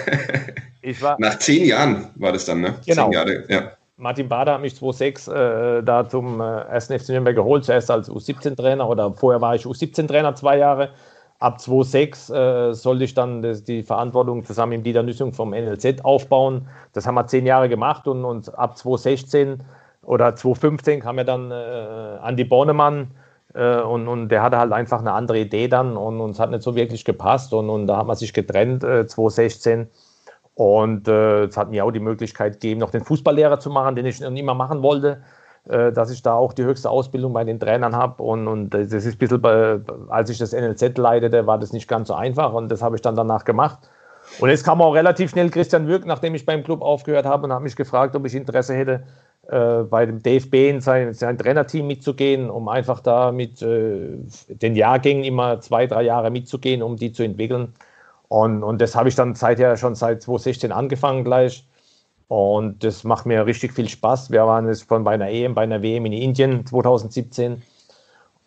Ich 0.82 1.02
war, 1.02 1.18
Nach 1.20 1.40
zehn 1.40 1.66
Jahren 1.66 2.10
war 2.16 2.32
das 2.32 2.46
dann, 2.46 2.62
ne? 2.62 2.76
Genau. 2.86 3.06
Zehn 3.06 3.12
Jahre, 3.14 3.44
ja. 3.50 3.72
Martin 3.98 4.28
Bader 4.28 4.56
hat 4.56 4.62
mich 4.62 4.76
2006 4.76 5.28
äh, 5.28 5.84
da 5.84 6.08
zum 6.08 6.42
äh, 6.42 6.44
1. 6.44 6.88
FC 6.88 7.10
Nürnberg 7.10 7.36
geholt, 7.36 7.64
zuerst 7.64 7.90
als 7.90 8.10
U17-Trainer 8.10 8.88
oder 8.88 9.14
vorher 9.14 9.40
war 9.40 9.56
ich 9.56 9.66
U17-Trainer 9.66 10.36
zwei 10.36 10.58
Jahre. 10.58 10.92
Ab 11.46 11.62
2006 11.62 12.30
äh, 12.32 12.74
sollte 12.74 13.04
ich 13.04 13.14
dann 13.14 13.44
das, 13.44 13.64
die 13.64 13.84
Verantwortung 13.84 14.44
zusammen 14.44 14.78
mit 14.78 14.86
Dieter 14.88 15.04
Nüssung 15.04 15.32
vom 15.32 15.52
NLZ 15.52 16.04
aufbauen. 16.04 16.68
Das 16.94 17.06
haben 17.06 17.14
wir 17.14 17.28
zehn 17.28 17.46
Jahre 17.46 17.70
gemacht 17.70 18.08
und, 18.08 18.26
und 18.26 18.58
ab 18.58 18.76
2016 18.76 19.62
oder 20.02 20.36
2015 20.36 21.02
kam 21.02 21.20
ja 21.20 21.24
dann 21.24 21.52
äh, 21.52 21.54
Andi 22.24 22.46
Bornemann 22.46 23.12
äh, 23.54 23.80
und, 23.80 24.08
und 24.08 24.30
der 24.30 24.42
hatte 24.42 24.58
halt 24.58 24.74
einfach 24.74 25.02
eine 25.02 25.12
andere 25.12 25.38
Idee 25.38 25.68
dann 25.68 25.98
und 25.98 26.20
uns 26.20 26.40
hat 26.40 26.50
nicht 26.50 26.64
so 26.64 26.76
wirklich 26.76 27.06
gepasst 27.06 27.54
und, 27.54 27.70
und 27.70 27.86
da 27.86 27.98
hat 27.98 28.08
man 28.08 28.16
sich 28.16 28.34
getrennt 28.34 28.84
äh, 28.84 29.06
2016 29.06 29.88
und 30.56 31.08
äh, 31.08 31.44
es 31.44 31.58
hat 31.58 31.70
mir 31.70 31.86
auch 31.86 31.92
die 31.92 32.00
Möglichkeit 32.00 32.54
gegeben, 32.54 32.80
noch 32.80 32.90
den 32.90 33.04
Fußballlehrer 33.04 33.60
zu 33.60 33.70
machen, 33.70 33.96
den 33.96 34.08
ich 34.08 34.20
noch 34.20 34.32
immer 34.32 34.56
machen 34.56 34.82
wollte, 34.82 35.22
dass 35.66 36.12
ich 36.12 36.22
da 36.22 36.36
auch 36.36 36.54
die 36.54 36.64
höchste 36.64 36.90
Ausbildung 36.90 37.34
bei 37.34 37.44
den 37.44 37.60
Trainern 37.60 37.96
habe. 37.96 38.22
Und, 38.22 38.48
und 38.48 38.70
das 38.70 38.92
ist 38.92 39.06
ein 39.06 39.18
bisschen, 39.18 39.42
bei, 39.42 39.80
als 40.10 40.30
ich 40.30 40.38
das 40.38 40.54
NLZ 40.54 40.98
leitete, 40.98 41.48
war 41.48 41.58
das 41.58 41.74
nicht 41.74 41.88
ganz 41.88 42.10
so 42.10 42.14
einfach 42.14 42.54
und 42.54 42.70
das 42.70 42.82
habe 42.82 42.96
ich 42.96 43.02
dann 43.02 43.16
danach 43.16 43.46
gemacht. 43.46 43.80
Und 44.40 44.50
jetzt 44.50 44.64
kam 44.64 44.82
auch 44.82 44.94
relativ 44.94 45.32
schnell 45.32 45.50
Christian 45.50 45.88
Würg, 45.88 46.06
nachdem 46.06 46.36
ich 46.36 46.46
beim 46.46 46.64
Club 46.64 46.82
aufgehört 46.82 47.26
habe 47.26 47.46
und 47.46 47.54
hat 47.54 47.62
mich 47.62 47.76
gefragt, 47.76 48.16
ob 48.16 48.26
ich 48.26 48.36
Interesse 48.36 48.74
hätte, 48.74 49.04
äh, 49.48 49.84
bei 49.84 50.06
dem 50.06 50.22
DFB 50.22 50.54
in 50.70 50.82
sein, 50.82 51.14
sein 51.14 51.38
Trainerteam 51.38 51.86
mitzugehen, 51.88 52.50
um 52.50 52.68
einfach 52.68 53.00
da 53.00 53.32
mit 53.32 53.62
äh, 53.62 54.18
den 54.50 54.76
Jahrgängen 54.76 55.24
immer 55.24 55.62
zwei, 55.62 55.88
drei 55.88 56.04
Jahre 56.04 56.32
mitzugehen, 56.32 56.82
um 56.82 56.98
die 56.98 57.12
zu 57.12 57.24
entwickeln. 57.24 57.74
Und, 58.28 58.64
und 58.64 58.82
das 58.82 58.96
habe 58.96 59.10
ich 59.10 59.16
dann 59.16 59.36
seither 59.36 59.78
schon 59.78 59.96
seit 59.96 60.24
2016 60.24 60.72
angefangen 60.72 61.24
gleich. 61.24 61.66
Und 62.28 62.84
das 62.84 63.04
macht 63.04 63.26
mir 63.26 63.46
richtig 63.46 63.74
viel 63.74 63.88
Spaß. 63.88 64.32
Wir 64.32 64.46
waren 64.46 64.68
jetzt 64.68 64.84
von 64.84 65.04
bei 65.04 65.14
einer 65.14 65.30
EM, 65.30 65.54
bei 65.54 65.64
einer 65.64 65.82
WM 65.82 66.06
in 66.06 66.14
Indien 66.14 66.66
2017. 66.66 67.62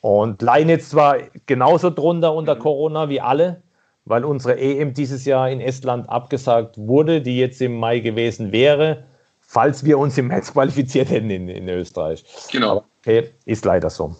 Und 0.00 0.42
leiden 0.42 0.68
jetzt 0.68 0.90
zwar 0.90 1.18
genauso 1.46 1.90
drunter 1.90 2.34
unter 2.34 2.56
mhm. 2.56 2.60
Corona 2.60 3.08
wie 3.08 3.20
alle, 3.20 3.62
weil 4.04 4.24
unsere 4.24 4.58
EM 4.58 4.94
dieses 4.94 5.24
Jahr 5.24 5.50
in 5.50 5.60
Estland 5.60 6.08
abgesagt 6.08 6.76
wurde, 6.78 7.20
die 7.20 7.38
jetzt 7.38 7.60
im 7.60 7.78
Mai 7.78 8.00
gewesen 8.00 8.52
wäre, 8.52 9.04
falls 9.40 9.84
wir 9.84 9.98
uns 9.98 10.18
im 10.18 10.28
März 10.28 10.52
qualifiziert 10.52 11.10
hätten 11.10 11.30
in, 11.30 11.48
in 11.48 11.68
Österreich. 11.68 12.24
Genau. 12.50 12.70
Aber 12.70 12.84
okay, 13.00 13.30
ist 13.44 13.64
leider 13.64 13.90
so 13.90 14.14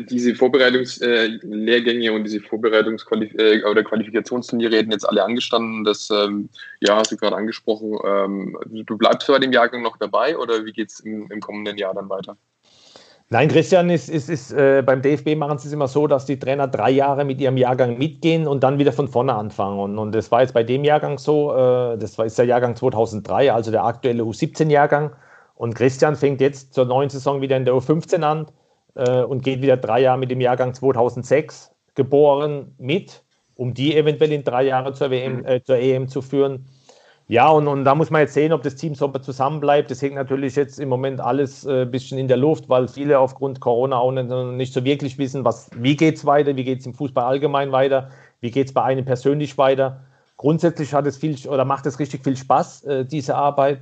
diese 0.00 0.34
Vorbereitungslehrgänge 0.34 2.06
äh, 2.06 2.10
und 2.10 2.24
diese 2.24 2.38
Vorbereitungs- 2.38 3.06
äh, 3.38 3.62
oder 3.64 3.82
Qualifikationsturniere 3.82 4.76
hätten 4.76 4.92
jetzt 4.92 5.08
alle 5.08 5.22
angestanden. 5.24 5.84
Das, 5.84 6.10
ähm, 6.10 6.48
ja, 6.80 6.96
hast 6.96 7.12
du 7.12 7.16
gerade 7.16 7.36
angesprochen. 7.36 7.98
Ähm, 8.04 8.58
du 8.86 8.96
bleibst 8.96 9.28
bei 9.28 9.38
dem 9.38 9.52
Jahrgang 9.52 9.82
noch 9.82 9.96
dabei 9.96 10.36
oder 10.36 10.64
wie 10.64 10.72
geht 10.72 10.90
es 10.90 11.00
im, 11.00 11.28
kommenden 11.40 11.76
Jahr 11.78 11.94
dann 11.94 12.08
weiter? 12.08 12.36
Nein, 13.28 13.48
Christian, 13.48 13.88
ist, 13.88 14.10
ist, 14.10 14.28
ist 14.28 14.52
äh, 14.52 14.82
beim 14.84 15.00
DFB 15.00 15.36
machen 15.36 15.56
sie 15.56 15.68
es 15.68 15.72
immer 15.72 15.88
so, 15.88 16.06
dass 16.06 16.26
die 16.26 16.38
Trainer 16.38 16.68
drei 16.68 16.90
Jahre 16.90 17.24
mit 17.24 17.40
ihrem 17.40 17.56
Jahrgang 17.56 17.96
mitgehen 17.96 18.46
und 18.46 18.62
dann 18.62 18.78
wieder 18.78 18.92
von 18.92 19.08
vorne 19.08 19.34
anfangen. 19.34 19.78
Und, 19.78 19.98
und 19.98 20.12
das 20.12 20.30
war 20.30 20.42
jetzt 20.42 20.52
bei 20.52 20.62
dem 20.62 20.84
Jahrgang 20.84 21.16
so, 21.16 21.50
äh, 21.52 21.96
das 21.96 22.18
war, 22.18 22.26
ist 22.26 22.38
der 22.38 22.44
Jahrgang 22.44 22.76
2003, 22.76 23.52
also 23.52 23.70
der 23.70 23.84
aktuelle 23.84 24.22
U17-Jahrgang. 24.24 25.12
Und 25.54 25.74
Christian 25.74 26.16
fängt 26.16 26.40
jetzt 26.40 26.74
zur 26.74 26.84
neuen 26.84 27.08
Saison 27.08 27.40
wieder 27.40 27.56
in 27.56 27.64
der 27.64 27.74
U15 27.74 28.22
an 28.22 28.46
äh, 28.94 29.22
und 29.22 29.42
geht 29.42 29.62
wieder 29.62 29.76
drei 29.76 30.00
Jahre 30.00 30.18
mit 30.18 30.30
dem 30.30 30.40
Jahrgang 30.40 30.74
2006 30.74 31.70
geboren 31.94 32.74
mit, 32.78 33.22
um 33.54 33.74
die 33.74 33.96
eventuell 33.96 34.32
in 34.32 34.44
drei 34.44 34.64
Jahren 34.64 34.94
zur, 34.94 35.10
WM, 35.10 35.44
äh, 35.44 35.62
zur 35.62 35.76
EM 35.76 36.08
zu 36.08 36.22
führen. 36.22 36.66
Ja, 37.28 37.48
und, 37.48 37.68
und 37.68 37.84
da 37.84 37.94
muss 37.94 38.10
man 38.10 38.22
jetzt 38.22 38.34
sehen, 38.34 38.52
ob 38.52 38.62
das 38.62 38.74
Team 38.74 38.94
so 38.94 39.08
zusammenbleibt. 39.08 39.90
Das 39.90 40.02
hängt 40.02 40.16
natürlich 40.16 40.56
jetzt 40.56 40.78
im 40.78 40.88
Moment 40.88 41.20
alles 41.20 41.66
ein 41.66 41.82
äh, 41.82 41.86
bisschen 41.86 42.18
in 42.18 42.28
der 42.28 42.36
Luft, 42.36 42.68
weil 42.68 42.88
viele 42.88 43.18
aufgrund 43.18 43.60
Corona 43.60 43.96
auch 43.96 44.12
nicht, 44.12 44.28
nicht 44.28 44.74
so 44.74 44.84
wirklich 44.84 45.18
wissen, 45.18 45.44
was, 45.44 45.70
wie 45.76 45.96
geht 45.96 46.16
es 46.16 46.26
weiter, 46.26 46.56
wie 46.56 46.64
geht 46.64 46.80
es 46.80 46.86
im 46.86 46.94
Fußball 46.94 47.24
allgemein 47.24 47.72
weiter, 47.72 48.10
wie 48.40 48.50
geht 48.50 48.66
es 48.66 48.74
bei 48.74 48.82
einem 48.82 49.04
persönlich 49.04 49.56
weiter. 49.56 50.00
Grundsätzlich 50.36 50.92
hat 50.92 51.06
es 51.06 51.16
viel 51.16 51.36
oder 51.48 51.64
macht 51.64 51.86
es 51.86 51.98
richtig 52.00 52.24
viel 52.24 52.36
Spaß, 52.36 52.84
äh, 52.84 53.04
diese 53.06 53.36
Arbeit 53.36 53.80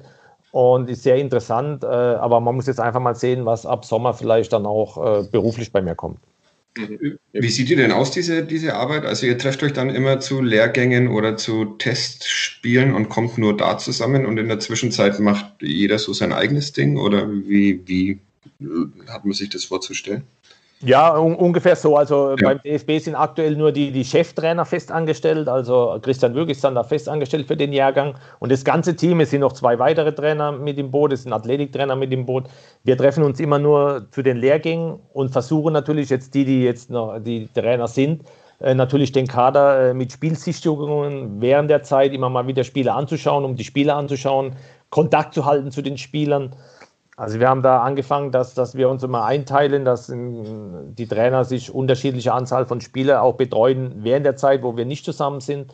und 0.52 0.90
ist 0.90 1.02
sehr 1.02 1.16
interessant. 1.16 1.84
Äh, 1.84 1.86
aber 1.86 2.40
man 2.40 2.54
muss 2.54 2.66
jetzt 2.66 2.80
einfach 2.80 3.00
mal 3.00 3.14
sehen, 3.14 3.46
was 3.46 3.66
ab 3.66 3.84
Sommer 3.84 4.14
vielleicht 4.14 4.52
dann 4.52 4.66
auch 4.66 4.96
äh, 4.96 5.22
beruflich 5.30 5.72
bei 5.72 5.82
mir 5.82 5.94
kommt. 5.94 6.18
Wie 7.32 7.48
sieht 7.48 7.68
die 7.68 7.76
denn 7.76 7.90
aus, 7.90 8.12
diese, 8.12 8.44
diese 8.44 8.74
Arbeit? 8.74 9.04
Also 9.04 9.26
ihr 9.26 9.36
trefft 9.36 9.62
euch 9.62 9.72
dann 9.72 9.90
immer 9.90 10.20
zu 10.20 10.40
Lehrgängen 10.40 11.08
oder 11.08 11.36
zu 11.36 11.64
Testspielen 11.64 12.94
und 12.94 13.08
kommt 13.08 13.38
nur 13.38 13.56
da 13.56 13.76
zusammen 13.76 14.24
und 14.24 14.38
in 14.38 14.46
der 14.46 14.60
Zwischenzeit 14.60 15.18
macht 15.18 15.46
jeder 15.60 15.98
so 15.98 16.12
sein 16.12 16.32
eigenes 16.32 16.72
Ding? 16.72 16.96
Oder 16.96 17.28
wie, 17.28 17.82
wie 17.86 18.20
hat 19.08 19.24
man 19.24 19.32
sich 19.32 19.50
das 19.50 19.64
vorzustellen? 19.64 20.22
Ja, 20.82 21.18
un 21.18 21.34
ungefähr 21.34 21.76
so. 21.76 21.96
Also 21.96 22.30
ja. 22.30 22.36
beim 22.48 22.60
DFB 22.62 22.98
sind 22.98 23.14
aktuell 23.14 23.54
nur 23.54 23.70
die, 23.70 23.92
die 23.92 24.04
Cheftrainer 24.04 24.64
festangestellt. 24.64 25.46
Also 25.46 25.98
Christian 26.00 26.34
Würg 26.34 26.48
ist 26.48 26.64
dann 26.64 26.74
da 26.74 26.82
festangestellt 26.82 27.46
für 27.46 27.56
den 27.56 27.74
Jahrgang. 27.74 28.14
Und 28.38 28.50
das 28.50 28.64
ganze 28.64 28.96
Team, 28.96 29.20
es 29.20 29.30
sind 29.30 29.40
noch 29.42 29.52
zwei 29.52 29.78
weitere 29.78 30.14
Trainer 30.14 30.52
mit 30.52 30.78
im 30.78 30.90
Boot, 30.90 31.12
es 31.12 31.24
sind 31.24 31.34
Athletiktrainer 31.34 31.96
mit 31.96 32.12
im 32.12 32.24
Boot. 32.24 32.44
Wir 32.82 32.96
treffen 32.96 33.22
uns 33.24 33.40
immer 33.40 33.58
nur 33.58 34.06
zu 34.10 34.22
den 34.22 34.38
Lehrgängen 34.38 34.98
und 35.12 35.30
versuchen 35.30 35.74
natürlich 35.74 36.08
jetzt 36.08 36.32
die, 36.32 36.46
die 36.46 36.62
jetzt 36.62 36.88
noch 36.88 37.18
die 37.18 37.48
Trainer 37.52 37.86
sind, 37.86 38.22
äh, 38.60 38.74
natürlich 38.74 39.12
den 39.12 39.26
Kader 39.26 39.90
äh, 39.90 39.94
mit 39.94 40.12
Spielsichtigungen 40.12 41.42
während 41.42 41.68
der 41.68 41.82
Zeit 41.82 42.14
immer 42.14 42.30
mal 42.30 42.46
wieder 42.46 42.64
Spiele 42.64 42.94
anzuschauen, 42.94 43.44
um 43.44 43.54
die 43.54 43.64
Spieler 43.64 43.96
anzuschauen, 43.96 44.56
Kontakt 44.88 45.34
zu 45.34 45.44
halten 45.44 45.70
zu 45.70 45.82
den 45.82 45.98
Spielern. 45.98 46.56
Also 47.20 47.38
wir 47.38 47.50
haben 47.50 47.60
da 47.60 47.82
angefangen, 47.82 48.32
dass, 48.32 48.54
dass 48.54 48.76
wir 48.76 48.88
uns 48.88 49.02
immer 49.02 49.26
einteilen, 49.26 49.84
dass 49.84 50.10
die 50.10 51.06
Trainer 51.06 51.44
sich 51.44 51.70
unterschiedliche 51.70 52.32
Anzahl 52.32 52.64
von 52.64 52.80
Spielern 52.80 53.20
auch 53.20 53.34
betreuen 53.34 53.92
während 53.96 54.24
der 54.24 54.36
Zeit, 54.36 54.62
wo 54.62 54.78
wir 54.78 54.86
nicht 54.86 55.04
zusammen 55.04 55.42
sind. 55.42 55.70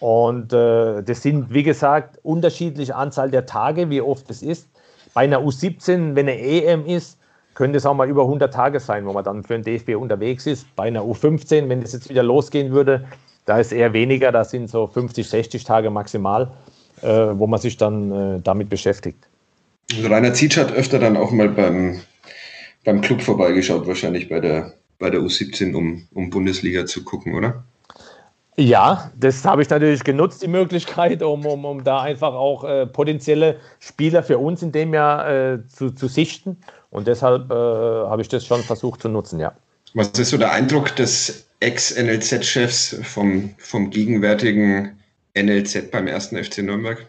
Und 0.00 0.52
äh, 0.52 1.04
das 1.04 1.22
sind, 1.22 1.54
wie 1.54 1.62
gesagt, 1.62 2.18
unterschiedliche 2.24 2.96
Anzahl 2.96 3.30
der 3.30 3.46
Tage, 3.46 3.88
wie 3.88 4.00
oft 4.00 4.28
es 4.30 4.42
ist. 4.42 4.68
Bei 5.14 5.20
einer 5.20 5.38
U17, 5.42 6.16
wenn 6.16 6.28
eine 6.28 6.40
EM 6.40 6.86
ist, 6.86 7.20
könnte 7.54 7.76
es 7.76 7.86
auch 7.86 7.94
mal 7.94 8.08
über 8.08 8.22
100 8.22 8.52
Tage 8.52 8.80
sein, 8.80 9.06
wo 9.06 9.12
man 9.12 9.22
dann 9.22 9.44
für 9.44 9.56
den 9.56 9.62
DFB 9.62 9.90
unterwegs 9.90 10.44
ist. 10.44 10.66
Bei 10.74 10.88
einer 10.88 11.02
U15, 11.02 11.68
wenn 11.68 11.82
es 11.82 11.92
jetzt 11.92 12.10
wieder 12.10 12.24
losgehen 12.24 12.72
würde, 12.72 13.04
da 13.44 13.60
ist 13.60 13.70
eher 13.70 13.92
weniger, 13.92 14.32
da 14.32 14.42
sind 14.42 14.68
so 14.68 14.88
50, 14.88 15.28
60 15.28 15.62
Tage 15.62 15.90
maximal, 15.90 16.50
äh, 17.02 17.06
wo 17.06 17.46
man 17.46 17.60
sich 17.60 17.76
dann 17.76 18.10
äh, 18.10 18.40
damit 18.40 18.70
beschäftigt. 18.70 19.28
Also 19.92 20.08
Rainer 20.08 20.34
Zietsch 20.34 20.56
hat 20.56 20.72
öfter 20.72 20.98
dann 20.98 21.16
auch 21.16 21.30
mal 21.30 21.48
beim, 21.48 22.00
beim 22.84 23.00
Club 23.00 23.22
vorbeigeschaut, 23.22 23.86
wahrscheinlich 23.86 24.28
bei 24.28 24.40
der, 24.40 24.74
bei 24.98 25.10
der 25.10 25.20
U17, 25.20 25.74
um, 25.74 26.06
um 26.14 26.30
Bundesliga 26.30 26.86
zu 26.86 27.04
gucken, 27.04 27.34
oder? 27.34 27.64
Ja, 28.56 29.10
das 29.18 29.44
habe 29.44 29.62
ich 29.62 29.70
natürlich 29.70 30.04
genutzt, 30.04 30.42
die 30.42 30.48
Möglichkeit, 30.48 31.22
um, 31.22 31.44
um, 31.44 31.64
um 31.64 31.82
da 31.82 32.02
einfach 32.02 32.34
auch 32.34 32.62
äh, 32.62 32.86
potenzielle 32.86 33.58
Spieler 33.80 34.22
für 34.22 34.38
uns 34.38 34.62
in 34.62 34.70
dem 34.70 34.94
Jahr 34.94 35.28
äh, 35.28 35.66
zu, 35.66 35.90
zu 35.90 36.06
sichten. 36.06 36.58
Und 36.90 37.08
deshalb 37.08 37.50
äh, 37.50 37.54
habe 37.54 38.22
ich 38.22 38.28
das 38.28 38.46
schon 38.46 38.62
versucht 38.62 39.02
zu 39.02 39.08
nutzen, 39.08 39.40
ja. 39.40 39.52
Was 39.94 40.10
ist 40.10 40.30
so 40.30 40.38
der 40.38 40.52
Eindruck 40.52 40.94
des 40.94 41.48
Ex-NLZ-Chefs 41.60 43.00
vom, 43.02 43.54
vom 43.58 43.90
gegenwärtigen 43.90 45.00
NLZ 45.36 45.90
beim 45.90 46.06
ersten 46.06 46.42
FC 46.42 46.58
Nürnberg? 46.58 47.06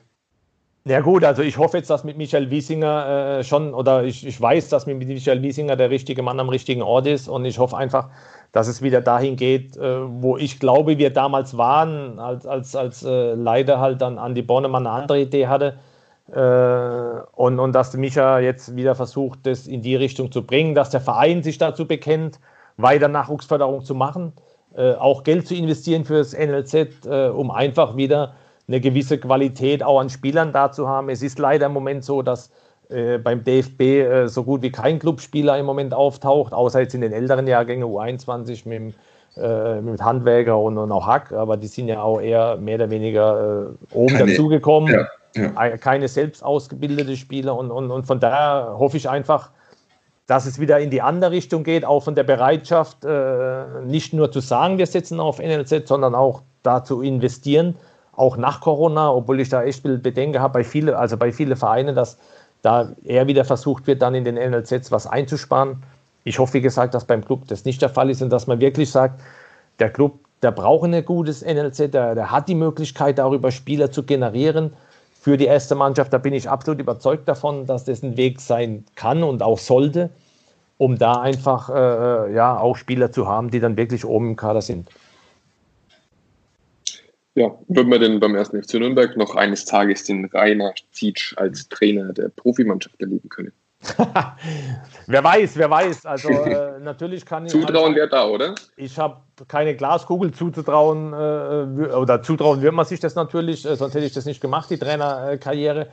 Ja 0.87 0.99
gut, 1.01 1.23
also 1.23 1.41
ich 1.41 1.57
hoffe 1.57 1.77
jetzt, 1.77 1.89
dass 1.89 2.03
mit 2.03 2.15
Michael 2.15 2.51
Wiesinger 2.51 3.39
äh, 3.39 3.43
schon, 3.43 3.73
oder 3.73 4.03
ich, 4.03 4.23
ich 4.23 4.39
weiß, 4.39 4.69
dass 4.69 4.85
mit 4.85 4.99
Michael 4.99 5.41
Wiesinger 5.41 5.75
der 5.75 5.89
richtige 5.89 6.21
Mann 6.21 6.39
am 6.39 6.47
richtigen 6.47 6.83
Ort 6.83 7.07
ist. 7.07 7.27
Und 7.27 7.43
ich 7.45 7.57
hoffe 7.57 7.75
einfach, 7.75 8.09
dass 8.51 8.67
es 8.67 8.83
wieder 8.83 9.01
dahin 9.01 9.35
geht, 9.35 9.75
äh, 9.77 9.97
wo 10.21 10.37
ich 10.37 10.59
glaube, 10.59 10.99
wir 10.99 11.11
damals 11.11 11.57
waren, 11.57 12.19
als, 12.19 12.45
als, 12.45 12.75
als 12.75 13.03
äh, 13.03 13.33
leider 13.33 13.79
halt 13.79 13.99
dann 13.99 14.19
Andi 14.19 14.43
Bornemann 14.43 14.85
eine 14.85 14.95
andere 14.95 15.21
Idee 15.21 15.47
hatte. 15.47 15.79
Äh, 16.31 17.21
und, 17.35 17.59
und 17.59 17.73
dass 17.73 17.95
Micha 17.97 18.37
jetzt 18.37 18.75
wieder 18.75 18.93
versucht, 18.93 19.39
das 19.47 19.65
in 19.65 19.81
die 19.81 19.95
Richtung 19.95 20.31
zu 20.31 20.43
bringen, 20.45 20.75
dass 20.75 20.91
der 20.91 21.01
Verein 21.01 21.41
sich 21.41 21.57
dazu 21.57 21.87
bekennt, 21.87 22.39
weiter 22.77 23.07
Nachwuchsförderung 23.07 23.83
zu 23.83 23.95
machen, 23.95 24.33
äh, 24.75 24.93
auch 24.93 25.23
Geld 25.23 25.47
zu 25.47 25.55
investieren 25.55 26.05
für 26.05 26.19
das 26.19 26.33
NLZ, 26.33 27.07
äh, 27.07 27.29
um 27.29 27.49
einfach 27.49 27.97
wieder 27.97 28.35
eine 28.67 28.81
gewisse 28.81 29.17
Qualität 29.17 29.83
auch 29.83 29.99
an 29.99 30.09
Spielern 30.09 30.51
da 30.51 30.71
zu 30.71 30.87
haben. 30.87 31.09
Es 31.09 31.21
ist 31.21 31.39
leider 31.39 31.67
im 31.67 31.73
Moment 31.73 32.03
so, 32.03 32.21
dass 32.21 32.49
äh, 32.89 33.17
beim 33.17 33.43
DFB 33.43 33.81
äh, 33.81 34.27
so 34.27 34.43
gut 34.43 34.61
wie 34.61 34.71
kein 34.71 34.99
Clubspieler 34.99 35.57
im 35.57 35.65
Moment 35.65 35.93
auftaucht, 35.93 36.53
außer 36.53 36.81
jetzt 36.81 36.95
in 36.95 37.01
den 37.01 37.13
älteren 37.13 37.47
Jahrgängen 37.47 37.87
U21 37.87 38.67
mit, 38.67 38.95
äh, 39.37 39.81
mit 39.81 40.01
Handwerker 40.01 40.59
und, 40.59 40.77
und, 40.77 40.91
auch 40.91 41.05
Hack, 41.05 41.31
aber 41.31 41.57
die 41.57 41.67
sind 41.67 41.87
ja 41.87 42.01
auch 42.01 42.21
eher 42.21 42.57
mehr 42.57 42.75
oder 42.75 42.89
weniger 42.89 43.69
äh, 43.91 43.95
oben 43.95 44.15
keine, 44.15 44.31
dazugekommen. 44.31 44.93
Ja, 44.93 45.07
ja. 45.35 45.77
Keine 45.77 46.07
selbst 46.07 46.43
ausgebildete 46.43 47.15
Spieler 47.17 47.57
und, 47.57 47.71
und, 47.71 47.91
und 47.91 48.05
von 48.05 48.19
daher 48.19 48.75
hoffe 48.77 48.97
ich 48.97 49.09
einfach, 49.09 49.49
dass 50.27 50.45
es 50.45 50.59
wieder 50.59 50.79
in 50.79 50.89
die 50.89 51.01
andere 51.01 51.31
Richtung 51.31 51.63
geht, 51.63 51.85
auch 51.85 52.01
von 52.01 52.15
der 52.15 52.23
Bereitschaft, 52.23 53.03
äh, 53.05 53.63
nicht 53.83 54.13
nur 54.13 54.31
zu 54.31 54.39
sagen, 54.39 54.77
wir 54.77 54.87
setzen 54.87 55.19
auf 55.19 55.39
NLZ, 55.39 55.87
sondern 55.87 56.15
auch 56.15 56.41
da 56.63 56.83
zu 56.83 57.01
investieren, 57.01 57.75
auch 58.15 58.37
nach 58.37 58.61
Corona, 58.61 59.11
obwohl 59.11 59.39
ich 59.39 59.49
da 59.49 59.63
echt 59.63 59.83
Bedenken 59.83 60.39
habe 60.39 60.53
bei 60.53 60.63
vielen, 60.63 60.93
also 60.93 61.17
bei 61.17 61.31
vielen 61.31 61.55
Vereinen, 61.55 61.95
dass 61.95 62.17
da 62.61 62.89
eher 63.03 63.27
wieder 63.27 63.45
versucht 63.45 63.87
wird, 63.87 64.01
dann 64.01 64.15
in 64.15 64.23
den 64.23 64.35
NLZs 64.35 64.91
was 64.91 65.05
einzusparen. 65.05 65.83
Ich 66.23 66.39
hoffe, 66.39 66.55
wie 66.55 66.61
gesagt, 66.61 66.93
dass 66.93 67.05
beim 67.05 67.23
Club 67.23 67.47
das 67.47 67.65
nicht 67.65 67.81
der 67.81 67.89
Fall 67.89 68.09
ist 68.09 68.21
und 68.21 68.29
dass 68.31 68.47
man 68.47 68.59
wirklich 68.59 68.89
sagt, 68.89 69.21
der 69.79 69.89
Club, 69.89 70.19
der 70.41 70.51
braucht 70.51 70.85
ein 70.85 71.05
gutes 71.05 71.43
NLZ, 71.43 71.93
der, 71.93 72.15
der 72.15 72.31
hat 72.31 72.49
die 72.49 72.55
Möglichkeit, 72.55 73.19
darüber 73.19 73.51
Spieler 73.51 73.91
zu 73.91 74.03
generieren 74.03 74.73
für 75.21 75.37
die 75.37 75.45
erste 75.45 75.75
Mannschaft. 75.75 76.11
Da 76.13 76.17
bin 76.17 76.33
ich 76.33 76.49
absolut 76.49 76.79
überzeugt 76.79 77.27
davon, 77.27 77.67
dass 77.67 77.83
das 77.83 78.01
ein 78.01 78.17
Weg 78.17 78.41
sein 78.41 78.85
kann 78.95 79.23
und 79.23 79.43
auch 79.43 79.59
sollte, 79.59 80.09
um 80.77 80.97
da 80.97 81.21
einfach 81.21 81.69
äh, 81.69 82.33
ja, 82.33 82.57
auch 82.57 82.75
Spieler 82.75 83.11
zu 83.11 83.27
haben, 83.27 83.51
die 83.51 83.59
dann 83.59 83.77
wirklich 83.77 84.05
oben 84.05 84.29
im 84.29 84.35
Kader 84.35 84.61
sind. 84.61 84.89
Ja, 87.35 87.51
wird 87.67 87.87
man 87.87 87.99
denn 87.99 88.19
beim 88.21 88.33
ersten 88.33 88.61
FC 88.63 88.75
Nürnberg 88.75 89.17
noch 89.17 89.35
eines 89.35 89.65
Tages 89.65 90.05
den 90.05 90.25
Rainer 90.25 90.73
Zietsch 90.91 91.37
als 91.37 91.67
Trainer 91.67 92.13
der 92.13 92.29
Profimannschaft 92.29 92.99
erleben 93.01 93.27
können? 93.27 93.51
wer 95.07 95.23
weiß, 95.23 95.57
wer 95.57 95.69
weiß. 95.69 96.05
Also 96.05 96.29
äh, 96.29 96.79
natürlich 96.81 97.25
kann 97.25 97.45
ich. 97.45 97.51
Zutrauen 97.51 97.93
wäre 97.93 98.07
da, 98.07 98.25
oder? 98.25 98.55
Ich 98.77 98.97
habe 98.97 99.17
keine 99.49 99.75
Glaskugel 99.75 100.31
zuzutrauen 100.31 101.11
äh, 101.11 101.93
oder 101.93 102.23
zutrauen 102.23 102.61
wird 102.61 102.73
man 102.73 102.85
sich 102.85 103.01
das 103.01 103.15
natürlich, 103.15 103.65
äh, 103.65 103.75
sonst 103.75 103.93
hätte 103.95 104.05
ich 104.05 104.13
das 104.13 104.25
nicht 104.25 104.39
gemacht, 104.39 104.69
die 104.69 104.77
Trainerkarriere. 104.77 105.87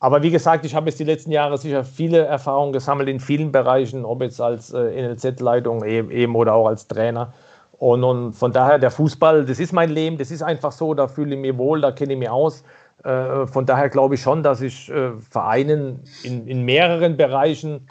Aber 0.00 0.22
wie 0.22 0.30
gesagt, 0.30 0.64
ich 0.64 0.74
habe 0.74 0.88
jetzt 0.88 0.98
die 0.98 1.04
letzten 1.04 1.30
Jahre 1.30 1.58
sicher 1.58 1.84
viele 1.84 2.24
Erfahrungen 2.24 2.72
gesammelt 2.72 3.08
in 3.08 3.20
vielen 3.20 3.52
Bereichen, 3.52 4.04
ob 4.04 4.22
jetzt 4.22 4.40
als 4.40 4.72
äh, 4.72 5.02
NLZ-Leitung 5.02 5.84
eben 5.84 6.34
oder 6.34 6.54
auch 6.54 6.68
als 6.68 6.88
Trainer. 6.88 7.34
Und, 7.78 8.04
und, 8.04 8.32
von 8.32 8.52
daher, 8.52 8.78
der 8.78 8.90
Fußball, 8.90 9.44
das 9.44 9.58
ist 9.58 9.72
mein 9.72 9.90
Leben, 9.90 10.16
das 10.16 10.30
ist 10.30 10.42
einfach 10.42 10.72
so, 10.72 10.94
da 10.94 11.08
fühle 11.08 11.34
ich 11.34 11.40
mich 11.40 11.58
wohl, 11.58 11.80
da 11.80 11.92
kenne 11.92 12.14
ich 12.14 12.18
mich 12.18 12.30
aus. 12.30 12.64
Äh, 13.04 13.46
von 13.46 13.66
daher 13.66 13.90
glaube 13.90 14.14
ich 14.14 14.22
schon, 14.22 14.42
dass 14.42 14.62
ich 14.62 14.90
äh, 14.90 15.12
Vereinen 15.30 16.02
in, 16.22 16.46
in 16.46 16.62
mehreren 16.64 17.16
Bereichen 17.16 17.88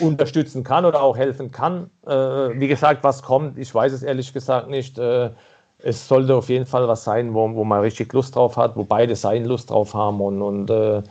unterstützen 0.00 0.64
kann 0.64 0.84
oder 0.86 1.02
auch 1.02 1.16
helfen 1.16 1.50
kann. 1.50 1.90
Äh, 2.06 2.10
wie 2.12 2.66
gesagt, 2.66 3.04
was 3.04 3.22
kommt, 3.22 3.58
ich 3.58 3.74
weiß 3.74 3.92
es 3.92 4.02
ehrlich 4.02 4.32
gesagt 4.32 4.68
nicht. 4.68 4.98
Äh, 4.98 5.30
es 5.78 6.08
sollte 6.08 6.34
auf 6.34 6.48
jeden 6.48 6.64
Fall 6.64 6.88
was 6.88 7.04
sein, 7.04 7.34
wo, 7.34 7.54
wo 7.54 7.64
man 7.64 7.80
richtig 7.80 8.12
Lust 8.14 8.36
drauf 8.36 8.56
hat, 8.56 8.74
wo 8.74 8.84
beide 8.84 9.14
Seiten 9.16 9.44
Lust 9.44 9.70
drauf 9.70 9.92
haben. 9.92 10.20
Und, 10.22 10.40
und 10.40 10.70
äh, 10.70 11.02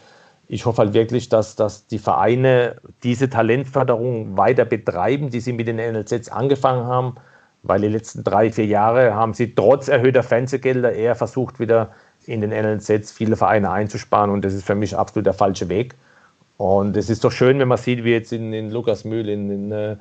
ich 0.48 0.66
hoffe 0.66 0.80
halt 0.80 0.94
wirklich, 0.94 1.30
dass, 1.30 1.56
dass 1.56 1.86
die 1.86 2.00
Vereine 2.00 2.78
diese 3.04 3.30
Talentförderung 3.30 4.36
weiter 4.36 4.66
betreiben, 4.66 5.30
die 5.30 5.40
sie 5.40 5.54
mit 5.54 5.68
den 5.68 5.76
NLZs 5.76 6.30
angefangen 6.30 6.88
haben 6.88 7.16
weil 7.64 7.82
die 7.82 7.88
letzten 7.88 8.24
drei, 8.24 8.52
vier 8.52 8.66
Jahre 8.66 9.16
haben 9.16 9.34
sie 9.34 9.56
trotz 9.56 9.88
erhöhter 9.88 10.22
Fernsehgelder 10.24 10.94
eher 10.94 11.16
versucht, 11.16 11.60
wieder 11.60 11.90
in 12.26 12.42
den 12.42 12.52
NLZs 12.52 13.12
viele 13.12 13.36
Vereine 13.36 13.72
einzusparen 13.72 14.30
und 14.30 14.46
das 14.46 14.54
ist 14.54 14.66
für 14.66 14.76
mich 14.76 14.96
absolut 14.96 15.26
der 15.26 15.34
falsche 15.34 15.68
Weg. 15.70 15.96
Und 16.58 16.96
es 16.96 17.10
ist 17.10 17.24
doch 17.24 17.32
schön, 17.32 17.58
wenn 17.60 17.68
man 17.68 17.80
sieht, 17.80 18.04
wie 18.04 18.12
jetzt 18.12 18.32
in, 18.32 18.54
in 18.54 18.70
Lukasmühl, 18.70 19.28
in, 19.28 19.50
in, 19.50 19.72
äh, 19.72 19.98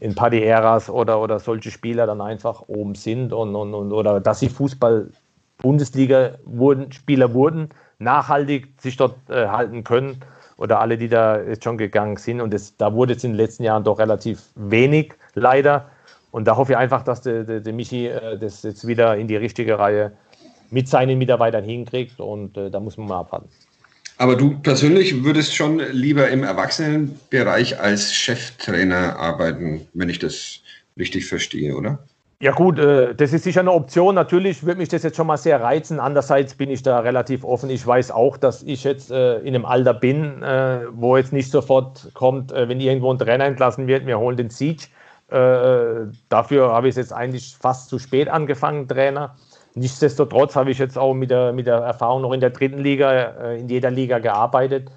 in 0.00 0.12
Padieras 0.14 0.90
oder, 0.90 1.20
oder 1.20 1.38
solche 1.38 1.70
Spieler 1.70 2.06
dann 2.06 2.20
einfach 2.20 2.64
oben 2.66 2.94
sind 2.94 3.32
und, 3.32 3.54
und, 3.54 3.72
und 3.74 3.92
oder 3.92 4.20
dass 4.20 4.40
sie 4.40 4.48
Fußball-Bundesliga-Spieler 4.48 7.32
wurden, 7.32 7.68
nachhaltig 7.98 8.68
sich 8.80 8.96
dort 8.96 9.14
äh, 9.30 9.46
halten 9.46 9.84
können 9.84 10.20
oder 10.56 10.80
alle, 10.80 10.98
die 10.98 11.08
da 11.08 11.40
jetzt 11.40 11.62
schon 11.64 11.78
gegangen 11.78 12.16
sind. 12.16 12.40
Und 12.40 12.52
das, 12.52 12.76
da 12.76 12.92
wurde 12.92 13.14
es 13.14 13.24
in 13.24 13.32
den 13.32 13.38
letzten 13.38 13.64
Jahren 13.64 13.82
doch 13.84 13.98
relativ 13.98 14.42
wenig, 14.56 15.14
leider. 15.34 15.88
Und 16.34 16.46
da 16.46 16.56
hoffe 16.56 16.72
ich 16.72 16.78
einfach, 16.78 17.04
dass 17.04 17.20
der, 17.20 17.44
der, 17.44 17.60
der 17.60 17.72
Michi 17.72 18.08
äh, 18.08 18.36
das 18.36 18.64
jetzt 18.64 18.88
wieder 18.88 19.16
in 19.16 19.28
die 19.28 19.36
richtige 19.36 19.78
Reihe 19.78 20.10
mit 20.68 20.88
seinen 20.88 21.16
Mitarbeitern 21.16 21.62
hinkriegt. 21.62 22.18
Und 22.18 22.56
äh, 22.56 22.72
da 22.72 22.80
muss 22.80 22.96
man 22.96 23.06
mal 23.06 23.20
abwarten. 23.20 23.48
Aber 24.18 24.34
du 24.34 24.58
persönlich 24.58 25.22
würdest 25.22 25.54
schon 25.54 25.78
lieber 25.92 26.28
im 26.30 26.42
Erwachsenenbereich 26.42 27.78
als 27.78 28.12
Cheftrainer 28.12 29.16
arbeiten, 29.16 29.86
wenn 29.94 30.08
ich 30.08 30.18
das 30.18 30.58
richtig 30.98 31.26
verstehe, 31.26 31.76
oder? 31.76 32.00
Ja 32.40 32.50
gut, 32.50 32.80
äh, 32.80 33.14
das 33.14 33.32
ist 33.32 33.44
sicher 33.44 33.60
eine 33.60 33.70
Option. 33.70 34.16
Natürlich 34.16 34.66
würde 34.66 34.78
mich 34.78 34.88
das 34.88 35.04
jetzt 35.04 35.16
schon 35.16 35.28
mal 35.28 35.36
sehr 35.36 35.60
reizen. 35.60 36.00
Andererseits 36.00 36.56
bin 36.56 36.68
ich 36.68 36.82
da 36.82 36.98
relativ 36.98 37.44
offen. 37.44 37.70
Ich 37.70 37.86
weiß 37.86 38.10
auch, 38.10 38.38
dass 38.38 38.64
ich 38.64 38.82
jetzt 38.82 39.12
äh, 39.12 39.38
in 39.38 39.54
einem 39.54 39.64
Alter 39.64 39.94
bin, 39.94 40.42
äh, 40.42 40.80
wo 40.90 41.16
jetzt 41.16 41.32
nicht 41.32 41.52
sofort 41.52 42.10
kommt, 42.14 42.50
äh, 42.50 42.68
wenn 42.68 42.80
irgendwo 42.80 43.12
ein 43.12 43.20
Trainer 43.20 43.44
entlassen 43.44 43.86
wird, 43.86 44.04
wir 44.04 44.18
holen 44.18 44.36
den 44.36 44.50
Siege. 44.50 44.88
Äh, 45.28 46.06
dafür 46.28 46.72
habe 46.72 46.88
ich 46.88 46.92
es 46.92 46.96
jetzt 46.96 47.12
eigentlich 47.12 47.56
fast 47.56 47.88
zu 47.88 47.98
spät 47.98 48.28
angefangen, 48.28 48.88
Trainer. 48.88 49.36
Nichtsdestotrotz 49.74 50.54
habe 50.54 50.70
ich 50.70 50.78
jetzt 50.78 50.96
auch 50.96 51.14
mit 51.14 51.30
der, 51.30 51.52
mit 51.52 51.66
der 51.66 51.76
Erfahrung 51.76 52.22
noch 52.22 52.32
in 52.32 52.40
der 52.40 52.50
dritten 52.50 52.78
Liga, 52.78 53.10
äh, 53.12 53.60
in 53.60 53.68
jeder 53.68 53.90
Liga 53.90 54.18
gearbeitet. 54.18 54.90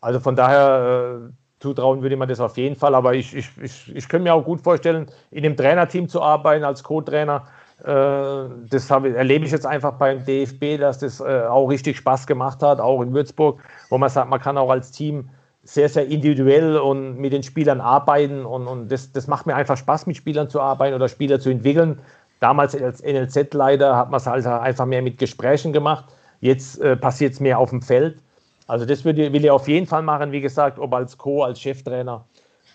Also 0.00 0.20
von 0.20 0.36
daher 0.36 1.20
äh, 1.20 1.32
zutrauen 1.60 2.02
würde 2.02 2.16
man 2.16 2.28
das 2.28 2.40
auf 2.40 2.56
jeden 2.56 2.76
Fall. 2.76 2.94
Aber 2.94 3.14
ich, 3.14 3.34
ich, 3.34 3.50
ich, 3.60 3.94
ich 3.94 4.08
könnte 4.08 4.24
mir 4.24 4.34
auch 4.34 4.44
gut 4.44 4.62
vorstellen, 4.62 5.06
in 5.30 5.42
dem 5.42 5.56
Trainerteam 5.56 6.08
zu 6.08 6.22
arbeiten 6.22 6.64
als 6.64 6.82
Co-Trainer. 6.82 7.44
Äh, 7.84 8.48
das 8.70 8.90
habe, 8.90 9.14
erlebe 9.14 9.44
ich 9.44 9.52
jetzt 9.52 9.66
einfach 9.66 9.94
beim 9.94 10.24
DFB, 10.24 10.78
dass 10.78 10.98
das 10.98 11.20
äh, 11.20 11.44
auch 11.48 11.68
richtig 11.68 11.96
Spaß 11.98 12.26
gemacht 12.26 12.62
hat, 12.62 12.80
auch 12.80 13.02
in 13.02 13.12
Würzburg, 13.12 13.60
wo 13.90 13.98
man 13.98 14.08
sagt, 14.08 14.30
man 14.30 14.40
kann 14.40 14.56
auch 14.56 14.70
als 14.70 14.92
Team 14.92 15.28
sehr, 15.64 15.88
sehr 15.88 16.06
individuell 16.06 16.76
und 16.76 17.18
mit 17.18 17.32
den 17.32 17.42
Spielern 17.42 17.80
arbeiten. 17.80 18.44
Und, 18.44 18.66
und 18.66 18.90
das, 18.90 19.12
das 19.12 19.26
macht 19.26 19.46
mir 19.46 19.54
einfach 19.54 19.76
Spaß, 19.76 20.06
mit 20.06 20.16
Spielern 20.16 20.48
zu 20.48 20.60
arbeiten 20.60 20.94
oder 20.94 21.08
Spieler 21.08 21.40
zu 21.40 21.50
entwickeln. 21.50 22.00
Damals 22.40 22.74
als 22.74 23.02
NLZ-Leiter 23.02 23.96
hat 23.96 24.10
man 24.10 24.18
es 24.18 24.26
halt 24.26 24.44
einfach 24.46 24.86
mehr 24.86 25.02
mit 25.02 25.18
Gesprächen 25.18 25.72
gemacht. 25.72 26.04
Jetzt 26.40 26.80
äh, 26.80 26.96
passiert 26.96 27.34
es 27.34 27.40
mehr 27.40 27.58
auf 27.58 27.70
dem 27.70 27.82
Feld. 27.82 28.18
Also 28.66 28.84
das 28.84 29.04
will 29.04 29.16
will 29.16 29.44
ich 29.44 29.50
auf 29.50 29.68
jeden 29.68 29.86
Fall 29.86 30.02
machen, 30.02 30.32
wie 30.32 30.40
gesagt, 30.40 30.78
ob 30.78 30.92
als 30.94 31.18
Co., 31.18 31.44
als 31.44 31.60
Cheftrainer. 31.60 32.24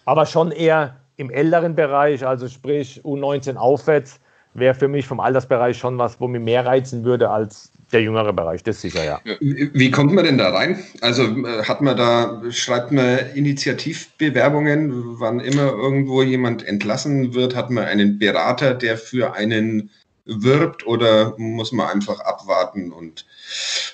Aber 0.05 0.25
schon 0.25 0.51
eher 0.51 0.95
im 1.17 1.29
älteren 1.29 1.75
Bereich, 1.75 2.25
also 2.25 2.47
sprich 2.47 3.01
U19 3.03 3.57
aufwärts, 3.57 4.19
wäre 4.53 4.73
für 4.73 4.87
mich 4.87 5.05
vom 5.05 5.19
Altersbereich 5.19 5.77
schon 5.77 5.97
was, 5.97 6.21
wo 6.21 6.27
mir 6.27 6.39
mehr 6.39 6.65
reizen 6.65 7.03
würde 7.03 7.29
als 7.29 7.73
der 7.91 8.01
jüngere 8.01 8.33
Bereich, 8.33 8.63
das 8.63 8.81
sicher, 8.81 9.03
ja. 9.03 9.21
Wie 9.39 9.91
kommt 9.91 10.13
man 10.13 10.25
denn 10.25 10.37
da 10.37 10.49
rein? 10.49 10.83
Also 11.01 11.23
äh, 11.23 11.63
hat 11.63 11.81
man 11.81 11.95
da, 11.95 12.41
schreibt 12.49 12.91
man 12.91 13.19
Initiativbewerbungen, 13.33 15.19
wann 15.19 15.39
immer 15.39 15.71
irgendwo 15.71 16.21
jemand 16.21 16.65
entlassen 16.65 17.33
wird, 17.33 17.55
hat 17.55 17.69
man 17.69 17.85
einen 17.85 18.19
Berater, 18.19 18.73
der 18.73 18.97
für 18.97 19.35
einen 19.35 19.89
wirbt 20.25 20.85
oder 20.85 21.35
muss 21.37 21.71
man 21.71 21.87
einfach 21.87 22.19
abwarten 22.19 22.91
und 22.91 23.25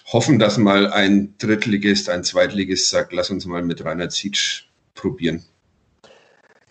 hoffen, 0.07 0.39
dass 0.39 0.57
mal 0.57 0.91
ein 0.91 1.35
Drittligist, 1.37 2.09
ein 2.09 2.23
Zweitligist 2.23 2.89
sagt, 2.89 3.13
lass 3.13 3.29
uns 3.29 3.45
mal 3.45 3.61
mit 3.61 3.85
Rainer 3.85 4.09
Zietsch 4.09 4.67
probieren? 4.95 5.43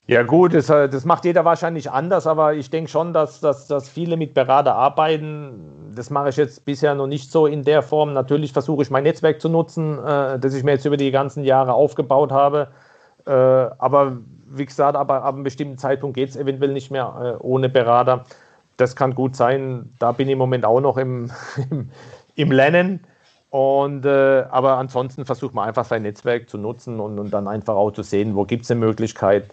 Ja 0.08 0.24
gut, 0.24 0.52
das, 0.52 0.68
äh, 0.68 0.88
das, 0.88 1.04
macht 1.04 1.24
jeder 1.24 1.44
wahrscheinlich 1.44 1.90
anders, 1.90 2.26
aber 2.26 2.54
ich 2.54 2.70
denke 2.70 2.90
schon, 2.90 3.12
dass, 3.12 3.40
dass, 3.40 3.68
dass 3.68 3.88
viele 3.88 4.16
mit 4.16 4.34
Berater 4.34 4.74
arbeiten. 4.74 5.92
Das 5.94 6.10
mache 6.10 6.30
ich 6.30 6.36
jetzt 6.36 6.64
bisher 6.64 6.94
noch 6.96 7.06
nicht 7.06 7.30
so 7.30 7.46
in 7.46 7.62
der 7.62 7.82
Form. 7.82 8.12
Natürlich 8.12 8.52
versuche 8.52 8.82
ich 8.82 8.90
mein 8.90 9.04
Netzwerk 9.04 9.40
zu 9.40 9.48
nutzen, 9.48 9.98
äh, 10.04 10.40
das 10.40 10.54
ich 10.54 10.64
mir 10.64 10.72
jetzt 10.72 10.84
über 10.86 10.96
die 10.96 11.12
ganzen 11.12 11.44
Jahre 11.44 11.74
aufgebaut 11.74 12.32
habe. 12.32 12.68
Äh, 13.26 13.30
aber 13.30 14.18
wie 14.46 14.66
gesagt, 14.66 14.96
aber 14.96 15.22
ab 15.22 15.34
einem 15.34 15.44
bestimmten 15.44 15.78
Zeitpunkt 15.78 16.16
geht 16.16 16.30
es 16.30 16.36
eventuell 16.36 16.72
nicht 16.72 16.90
mehr 16.90 17.38
äh, 17.40 17.42
ohne 17.42 17.68
Berater. 17.68 18.24
Das 18.78 18.96
kann 18.96 19.14
gut 19.14 19.36
sein. 19.36 19.94
Da 20.00 20.10
bin 20.10 20.26
ich 20.26 20.32
im 20.32 20.38
Moment 20.38 20.64
auch 20.64 20.80
noch 20.80 20.96
im, 20.96 21.30
im, 21.70 21.90
im 22.34 22.50
Lernen. 22.50 23.06
Und, 23.50 24.04
äh, 24.04 24.44
aber 24.50 24.78
ansonsten 24.78 25.26
versucht 25.26 25.54
man 25.54 25.68
einfach 25.68 25.84
sein 25.84 26.02
Netzwerk 26.02 26.50
zu 26.50 26.58
nutzen 26.58 26.98
und, 26.98 27.20
und 27.20 27.30
dann 27.30 27.46
einfach 27.46 27.76
auch 27.76 27.92
zu 27.92 28.02
sehen, 28.02 28.34
wo 28.34 28.44
gibt 28.44 28.64
es 28.64 28.70
eine 28.70 28.80
Möglichkeit 28.80 29.44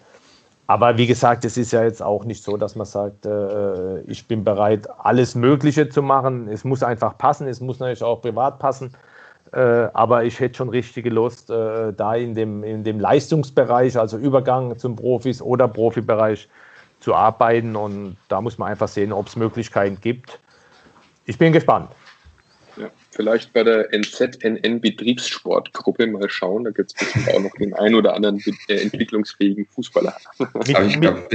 aber 0.70 0.96
wie 0.98 1.08
gesagt, 1.08 1.44
es 1.44 1.56
ist 1.56 1.72
ja 1.72 1.82
jetzt 1.82 2.00
auch 2.00 2.24
nicht 2.24 2.44
so, 2.44 2.56
dass 2.56 2.76
man 2.76 2.86
sagt, 2.86 3.26
äh, 3.26 4.02
ich 4.02 4.28
bin 4.28 4.44
bereit, 4.44 4.88
alles 5.00 5.34
Mögliche 5.34 5.88
zu 5.88 6.00
machen. 6.00 6.46
Es 6.46 6.62
muss 6.62 6.84
einfach 6.84 7.18
passen, 7.18 7.48
es 7.48 7.60
muss 7.60 7.80
natürlich 7.80 8.04
auch 8.04 8.22
privat 8.22 8.60
passen. 8.60 8.94
Äh, 9.52 9.58
aber 9.58 10.22
ich 10.22 10.38
hätte 10.38 10.58
schon 10.58 10.68
richtige 10.68 11.10
Lust, 11.10 11.50
äh, 11.50 11.92
da 11.92 12.14
in 12.14 12.36
dem, 12.36 12.62
in 12.62 12.84
dem 12.84 13.00
Leistungsbereich, 13.00 13.98
also 13.98 14.16
Übergang 14.16 14.78
zum 14.78 14.94
Profis 14.94 15.42
oder 15.42 15.66
Profibereich 15.66 16.48
zu 17.00 17.16
arbeiten. 17.16 17.74
Und 17.74 18.16
da 18.28 18.40
muss 18.40 18.56
man 18.56 18.70
einfach 18.70 18.86
sehen, 18.86 19.12
ob 19.12 19.26
es 19.26 19.34
Möglichkeiten 19.34 20.00
gibt. 20.00 20.38
Ich 21.24 21.36
bin 21.36 21.52
gespannt. 21.52 21.88
Vielleicht 23.12 23.52
bei 23.52 23.64
der 23.64 23.92
NZNN 23.92 24.80
Betriebssportgruppe 24.80 26.06
mal 26.06 26.30
schauen. 26.30 26.64
Da 26.64 26.70
gibt 26.70 26.92
es 26.92 26.94
bestimmt 26.98 27.28
auch 27.34 27.40
noch 27.40 27.52
den 27.58 27.74
einen 27.74 27.96
oder 27.96 28.14
anderen 28.14 28.40
äh, 28.68 28.74
entwicklungsfähigen 28.76 29.66
Fußballer. 29.66 30.16
Mit, 30.38 30.76
Aber 30.76 30.86
ich 30.86 31.00
glaube, 31.00 31.28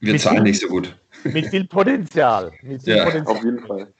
wir 0.00 0.18
zahlen 0.18 0.42
nicht 0.42 0.60
so 0.60 0.68
gut. 0.68 0.96
Mit 1.24 1.46
viel 1.46 1.64
Potenzial. 1.66 2.52
Mit 2.62 2.82
viel 2.82 2.96
Ja. 2.96 3.04
Potenzial. 3.04 3.36
Auf 3.36 3.44
jeden 3.44 3.60
Fall. 3.66 3.92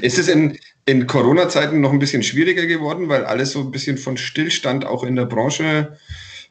Ist 0.00 0.18
es 0.18 0.28
in, 0.28 0.56
in 0.86 1.06
Corona-Zeiten 1.06 1.80
noch 1.80 1.92
ein 1.92 1.98
bisschen 1.98 2.22
schwieriger 2.22 2.66
geworden, 2.66 3.08
weil 3.08 3.24
alles 3.24 3.52
so 3.52 3.60
ein 3.60 3.70
bisschen 3.72 3.98
von 3.98 4.16
Stillstand 4.16 4.86
auch 4.86 5.02
in 5.04 5.16
der 5.16 5.26
Branche 5.26 5.98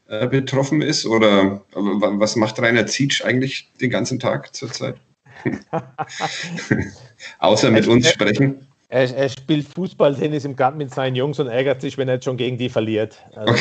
äh, 0.07 0.27
betroffen 0.27 0.81
ist? 0.81 1.05
Oder 1.05 1.63
wa- 1.71 2.11
was 2.19 2.35
macht 2.35 2.59
Rainer 2.59 2.85
Zietsch 2.85 3.23
eigentlich 3.23 3.71
den 3.81 3.89
ganzen 3.89 4.19
Tag 4.19 4.53
zurzeit? 4.55 4.97
Außer 7.39 7.71
mit 7.71 7.87
uns 7.87 8.09
sprechen. 8.09 8.67
Er, 8.89 9.15
er 9.15 9.29
spielt 9.29 9.67
Fußball, 9.67 10.15
Tennis 10.15 10.45
im 10.45 10.55
Garten 10.55 10.77
mit 10.77 10.93
seinen 10.93 11.15
Jungs 11.15 11.39
und 11.39 11.47
ärgert 11.47 11.81
sich, 11.81 11.97
wenn 11.97 12.07
er 12.07 12.15
jetzt 12.15 12.25
schon 12.25 12.37
gegen 12.37 12.57
die 12.57 12.69
verliert. 12.69 13.17
Also, 13.35 13.53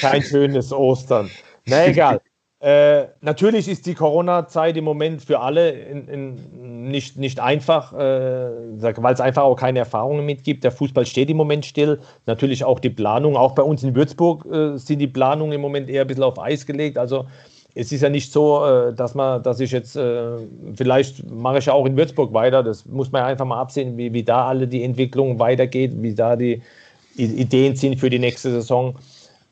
kein 0.00 0.22
schönes 0.22 0.72
Ostern. 0.72 1.30
Na 1.66 1.86
egal. 1.86 2.20
Äh, 2.64 3.08
natürlich 3.20 3.68
ist 3.68 3.84
die 3.84 3.92
Corona-Zeit 3.92 4.78
im 4.78 4.84
Moment 4.84 5.22
für 5.22 5.40
alle 5.40 5.70
in, 5.70 6.08
in, 6.08 6.90
nicht, 6.90 7.18
nicht 7.18 7.38
einfach, 7.38 7.92
äh, 7.92 7.96
weil 7.96 9.12
es 9.12 9.20
einfach 9.20 9.42
auch 9.42 9.56
keine 9.56 9.80
Erfahrungen 9.80 10.24
mitgibt. 10.24 10.64
Der 10.64 10.72
Fußball 10.72 11.04
steht 11.04 11.28
im 11.28 11.36
Moment 11.36 11.66
still. 11.66 12.00
Natürlich 12.24 12.64
auch 12.64 12.80
die 12.80 12.88
Planung. 12.88 13.36
Auch 13.36 13.54
bei 13.54 13.62
uns 13.62 13.82
in 13.82 13.94
Würzburg 13.94 14.46
äh, 14.46 14.78
sind 14.78 15.00
die 15.00 15.06
Planungen 15.06 15.52
im 15.52 15.60
Moment 15.60 15.90
eher 15.90 16.00
ein 16.00 16.06
bisschen 16.06 16.22
auf 16.22 16.38
Eis 16.38 16.64
gelegt. 16.64 16.96
Also 16.96 17.26
es 17.74 17.90
ist 17.90 18.02
ja 18.02 18.08
nicht 18.08 18.32
so, 18.32 18.64
äh, 18.64 18.94
dass 18.94 19.14
man, 19.14 19.42
dass 19.42 19.60
ich 19.60 19.72
jetzt, 19.72 19.96
äh, 19.96 20.36
vielleicht 20.76 21.28
mache 21.28 21.58
ich 21.58 21.66
ja 21.66 21.72
auch 21.72 21.86
in 21.86 21.96
Würzburg 21.96 22.32
weiter. 22.32 22.62
Das 22.62 22.86
muss 22.86 23.10
man 23.10 23.22
ja 23.22 23.26
einfach 23.26 23.44
mal 23.44 23.60
absehen, 23.60 23.96
wie, 23.96 24.12
wie 24.12 24.22
da 24.22 24.46
alle 24.46 24.68
die 24.68 24.84
Entwicklung 24.84 25.38
weitergeht, 25.38 25.92
wie 25.96 26.14
da 26.14 26.36
die 26.36 26.62
Ideen 27.16 27.76
sind 27.76 27.98
für 27.98 28.10
die 28.10 28.18
nächste 28.18 28.50
Saison. 28.50 28.96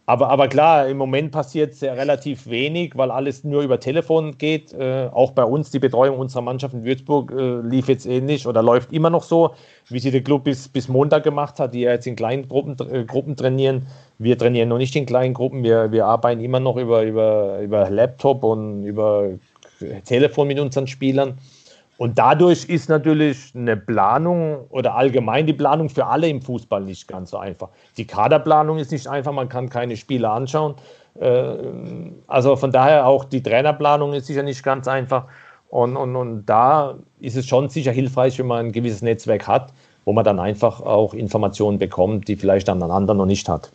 Aber, 0.07 0.29
aber 0.31 0.49
klar, 0.49 0.89
im 0.89 0.97
Moment 0.97 1.31
passiert 1.31 1.75
sehr 1.75 1.97
relativ 1.97 2.49
wenig, 2.49 2.97
weil 2.97 3.13
alles 3.13 3.45
nur 3.45 3.63
über 3.63 3.79
Telefon 3.79 4.37
geht. 4.37 4.73
Äh, 4.73 5.09
auch 5.13 5.31
bei 5.33 5.45
uns, 5.45 5.71
die 5.71 5.79
Betreuung 5.79 6.19
unserer 6.19 6.43
Mannschaft 6.43 6.75
in 6.75 6.85
Würzburg 6.85 7.33
lief 7.65 7.89
jetzt 7.89 8.07
ähnlich 8.07 8.47
oder 8.47 8.63
läuft 8.63 8.93
immer 8.93 9.11
noch 9.11 9.23
so, 9.23 9.55
wie 9.89 10.01
sie 10.01 10.11
der 10.11 10.23
Club 10.23 10.45
bis, 10.45 10.69
bis 10.69 10.89
Montag 10.89 11.25
gemacht 11.25 11.59
hat, 11.59 11.75
die 11.75 11.81
ja 11.81 11.93
jetzt 11.93 12.07
in 12.07 12.17
kleinen 12.17 12.49
Gruppen, 12.49 12.77
Gruppen 13.07 13.37
trainieren. 13.37 13.87
Wir 14.23 14.39
trainieren 14.39 14.69
noch 14.69 14.79
nicht 14.79 14.95
in 14.95 15.05
kleinen 15.05 15.35
Gruppen, 15.35 15.65
wir, 15.65 15.91
wir 15.91 16.07
arbeiten 16.07 16.41
immer 16.41 16.61
noch 16.61 16.77
über, 16.77 17.03
über, 17.03 17.59
über 17.59 17.91
Laptop 17.91 18.45
und 18.45 18.85
über 18.85 19.31
Telefon 20.05 20.47
mit 20.47 20.61
unseren 20.61 20.87
Spielern. 20.87 21.39
Und 21.99 22.19
dadurch 22.19 22.65
ist 22.67 22.89
natürlich 22.89 23.53
eine 23.55 23.77
Planung 23.77 24.67
oder 24.71 24.95
allgemein 24.95 25.47
die 25.47 25.53
Planung 25.53 25.89
für 25.89 26.07
alle 26.07 26.29
im 26.29 26.41
Fußball 26.41 26.83
nicht 26.83 27.07
ganz 27.09 27.31
so 27.31 27.37
einfach. 27.37 27.69
Die 27.97 28.07
Kaderplanung 28.07 28.79
ist 28.79 28.93
nicht 28.93 29.09
einfach, 29.09 29.33
man 29.33 29.49
kann 29.49 29.69
keine 29.69 29.97
Spiele 29.97 30.31
anschauen. 30.31 30.75
Äh, 31.21 31.55
Also 32.27 32.55
von 32.57 32.71
daher 32.71 33.07
auch 33.07 33.25
die 33.25 33.43
Trainerplanung 33.43 34.15
ist 34.15 34.27
sicher 34.27 34.43
nicht 34.43 34.63
ganz 34.63 34.87
einfach. 34.89 35.27
Und, 35.69 35.97
und, 35.97 36.15
und 36.17 36.47
da 36.47 36.97
ist 37.19 37.37
es 37.37 37.47
schon 37.47 37.69
sicher 37.69 37.93
hilfreich, 37.93 38.39
wenn 38.39 38.47
man 38.47 38.67
ein 38.67 38.73
gewisses 38.73 39.03
Netzwerk 39.03 39.49
hat, 39.49 39.73
wo 40.05 40.13
man 40.13 40.25
dann 40.25 40.39
einfach 40.39 40.81
auch 40.81 41.13
Informationen 41.13 41.79
bekommt, 41.79 42.29
die 42.29 42.37
vielleicht 42.37 42.69
dann 42.69 42.83
ein 42.83 42.91
anderer 42.91 43.17
noch 43.17 43.27
nicht 43.27 43.49
hat. 43.49 43.71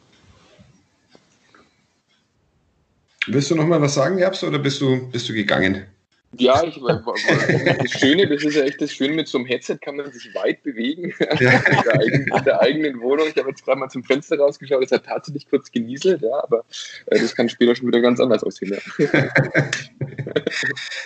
Willst 3.28 3.52
du 3.52 3.56
noch 3.56 3.68
mal 3.68 3.82
was 3.82 3.94
sagen, 3.94 4.18
Jabs, 4.18 4.44
oder 4.44 4.60
bist 4.60 4.82
du, 4.82 5.10
bist 5.12 5.28
du 5.30 5.34
gegangen? 5.34 5.86
Ja, 6.34 6.62
ich, 6.64 6.80
das 6.80 7.92
Schöne, 7.92 8.28
das 8.28 8.44
ist 8.44 8.56
ja 8.56 8.64
echt 8.64 8.82
das 8.82 8.92
Schöne, 8.92 9.14
mit 9.14 9.28
so 9.28 9.38
einem 9.38 9.48
Headset 9.48 9.78
kann 9.82 9.96
man 9.96 10.12
sich 10.12 10.36
weit 10.36 10.62
bewegen 10.62 11.14
Ja. 11.40 11.52
in, 11.70 11.84
der 11.84 11.94
eigenen, 12.00 12.28
in 12.28 12.44
der 12.44 12.62
eigenen 12.62 13.02
Wohnung. 13.02 13.28
Ich 13.30 13.38
habe 13.38 13.50
jetzt 13.50 13.64
gerade 13.64 13.80
mal 13.80 13.90
zum 13.90 14.04
Fenster 14.04 14.38
rausgeschaut, 14.38 14.84
es 14.84 14.92
hat 14.92 15.06
tatsächlich 15.06 15.50
kurz 15.50 15.72
genieselt, 15.72 16.22
ja, 16.22 16.44
aber 16.44 16.66
äh, 17.08 17.20
das 17.20 17.34
kann 17.34 17.48
später 17.48 17.76
schon 17.76 17.88
wieder 17.88 18.02
ganz 18.02 18.20
anders 18.20 18.44
aussehen. 18.44 18.78
Ja. 18.98 19.08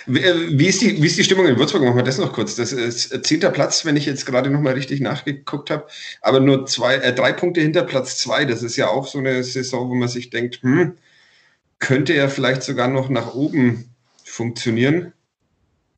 Wie, 0.06 0.20
äh, 0.20 0.58
wie, 0.58 0.66
ist 0.66 0.80
die, 0.82 1.00
wie 1.02 1.06
ist 1.06 1.18
die 1.18 1.24
Stimmung 1.24 1.46
in 1.46 1.58
Würzburg? 1.58 1.82
Machen 1.82 1.96
wir 1.96 2.02
das 2.02 2.18
noch 2.18 2.32
kurz. 2.32 2.56
Das 2.56 2.72
ist 2.72 3.24
zehnter 3.24 3.50
Platz, 3.50 3.84
wenn 3.84 3.96
ich 3.96 4.06
jetzt 4.06 4.26
gerade 4.26 4.50
noch 4.50 4.60
mal 4.60 4.74
richtig 4.74 5.00
nachgeguckt 5.00 5.70
habe. 5.70 5.86
Aber 6.20 6.40
nur 6.40 6.66
zwei, 6.66 6.96
äh, 6.96 7.14
drei 7.14 7.32
Punkte 7.32 7.60
hinter 7.60 7.82
Platz 7.82 8.18
zwei. 8.18 8.44
Das 8.44 8.62
ist 8.62 8.76
ja 8.76 8.88
auch 8.88 9.06
so 9.06 9.18
eine 9.18 9.42
Saison, 9.44 9.90
wo 9.90 9.94
man 9.94 10.08
sich 10.08 10.30
denkt, 10.30 10.60
hm, 10.62 10.96
könnte 11.82 12.14
ja 12.14 12.28
vielleicht 12.28 12.62
sogar 12.62 12.88
noch 12.88 13.10
nach 13.10 13.34
oben 13.34 13.90
funktionieren. 14.24 15.12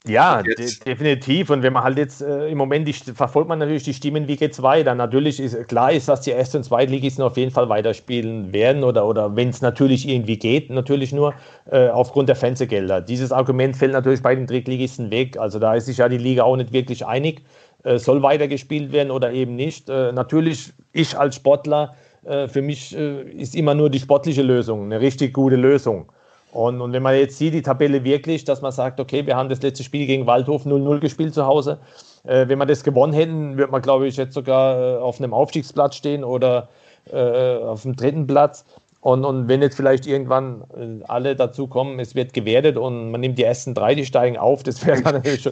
Ja, 0.06 0.42
de 0.42 0.54
definitiv. 0.84 1.48
Und 1.48 1.62
wenn 1.62 1.72
man 1.72 1.82
halt 1.82 1.96
jetzt 1.96 2.20
äh, 2.20 2.48
im 2.48 2.58
Moment 2.58 2.86
die, 2.86 2.92
verfolgt 2.92 3.48
man 3.48 3.58
natürlich 3.58 3.84
die 3.84 3.94
Stimmen, 3.94 4.28
wie 4.28 4.36
geht's 4.36 4.60
weiter. 4.60 4.94
Natürlich 4.94 5.40
ist 5.40 5.68
klar 5.68 5.92
ist, 5.92 6.08
dass 6.08 6.20
die 6.20 6.32
ersten 6.32 6.58
und 6.58 6.64
Zweitligisten 6.64 7.24
auf 7.24 7.38
jeden 7.38 7.50
Fall 7.50 7.70
weiterspielen 7.70 8.52
werden 8.52 8.84
oder, 8.84 9.06
oder 9.06 9.34
wenn 9.34 9.48
es 9.48 9.62
natürlich 9.62 10.06
irgendwie 10.06 10.36
geht, 10.36 10.68
natürlich 10.68 11.12
nur 11.12 11.32
äh, 11.70 11.88
aufgrund 11.88 12.28
der 12.28 12.36
Fernsehgelder. 12.36 13.00
Dieses 13.00 13.32
Argument 13.32 13.76
fällt 13.78 13.92
natürlich 13.92 14.20
bei 14.22 14.34
den 14.34 14.46
Drittligisten 14.46 15.10
weg. 15.10 15.38
Also 15.38 15.58
da 15.58 15.74
ist 15.74 15.86
sich 15.86 15.96
ja 15.96 16.08
die 16.10 16.18
Liga 16.18 16.42
auch 16.42 16.56
nicht 16.56 16.72
wirklich 16.72 17.06
einig, 17.06 17.40
äh, 17.84 17.98
soll 17.98 18.22
weitergespielt 18.22 18.92
werden 18.92 19.10
oder 19.10 19.32
eben 19.32 19.56
nicht. 19.56 19.88
Äh, 19.88 20.12
natürlich, 20.12 20.74
ich 20.92 21.16
als 21.16 21.36
Sportler, 21.36 21.94
äh, 22.24 22.48
für 22.48 22.62
mich 22.62 22.96
äh, 22.96 23.22
ist 23.22 23.54
immer 23.54 23.74
nur 23.74 23.90
die 23.90 23.98
sportliche 23.98 24.42
Lösung 24.42 24.84
eine 24.84 25.00
richtig 25.00 25.34
gute 25.34 25.56
Lösung. 25.56 26.06
Und, 26.52 26.80
und 26.80 26.92
wenn 26.92 27.02
man 27.02 27.16
jetzt 27.16 27.36
sieht, 27.36 27.52
die 27.52 27.62
Tabelle 27.62 28.04
wirklich, 28.04 28.44
dass 28.44 28.62
man 28.62 28.72
sagt, 28.72 29.00
okay, 29.00 29.26
wir 29.26 29.36
haben 29.36 29.48
das 29.48 29.60
letzte 29.60 29.82
Spiel 29.82 30.06
gegen 30.06 30.26
Waldhof 30.26 30.64
0-0 30.64 31.00
gespielt 31.00 31.34
zu 31.34 31.44
Hause. 31.44 31.78
Äh, 32.24 32.48
wenn 32.48 32.58
wir 32.58 32.66
das 32.66 32.84
gewonnen 32.84 33.12
hätten, 33.12 33.58
würde 33.58 33.72
man, 33.72 33.82
glaube 33.82 34.06
ich, 34.06 34.16
jetzt 34.16 34.34
sogar 34.34 34.78
äh, 34.78 34.96
auf 34.98 35.18
einem 35.18 35.34
Aufstiegsplatz 35.34 35.96
stehen 35.96 36.24
oder 36.24 36.68
auf 37.12 37.82
dem 37.82 37.96
dritten 37.96 38.26
Platz. 38.26 38.64
Und, 39.02 39.26
und 39.26 39.46
wenn 39.46 39.60
jetzt 39.60 39.76
vielleicht 39.76 40.06
irgendwann 40.06 40.64
alle 41.06 41.36
dazu 41.36 41.66
kommen, 41.66 42.00
es 42.00 42.14
wird 42.14 42.32
gewertet 42.32 42.78
und 42.78 43.10
man 43.10 43.20
nimmt 43.20 43.36
die 43.36 43.42
ersten 43.42 43.74
drei, 43.74 43.94
die 43.94 44.06
steigen 44.06 44.38
auf, 44.38 44.62
das 44.62 44.86
wäre 44.86 45.02
natürlich, 45.12 45.44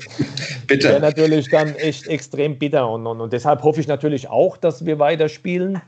wäre 0.66 1.00
natürlich 1.00 1.50
dann 1.50 1.74
echt 1.74 2.06
extrem 2.06 2.58
bitter. 2.58 2.88
Und, 2.88 3.06
und, 3.06 3.20
und 3.20 3.34
deshalb 3.34 3.62
hoffe 3.62 3.82
ich 3.82 3.86
natürlich 3.86 4.30
auch, 4.30 4.56
dass 4.56 4.86
wir 4.86 4.98
weiterspielen. 4.98 5.82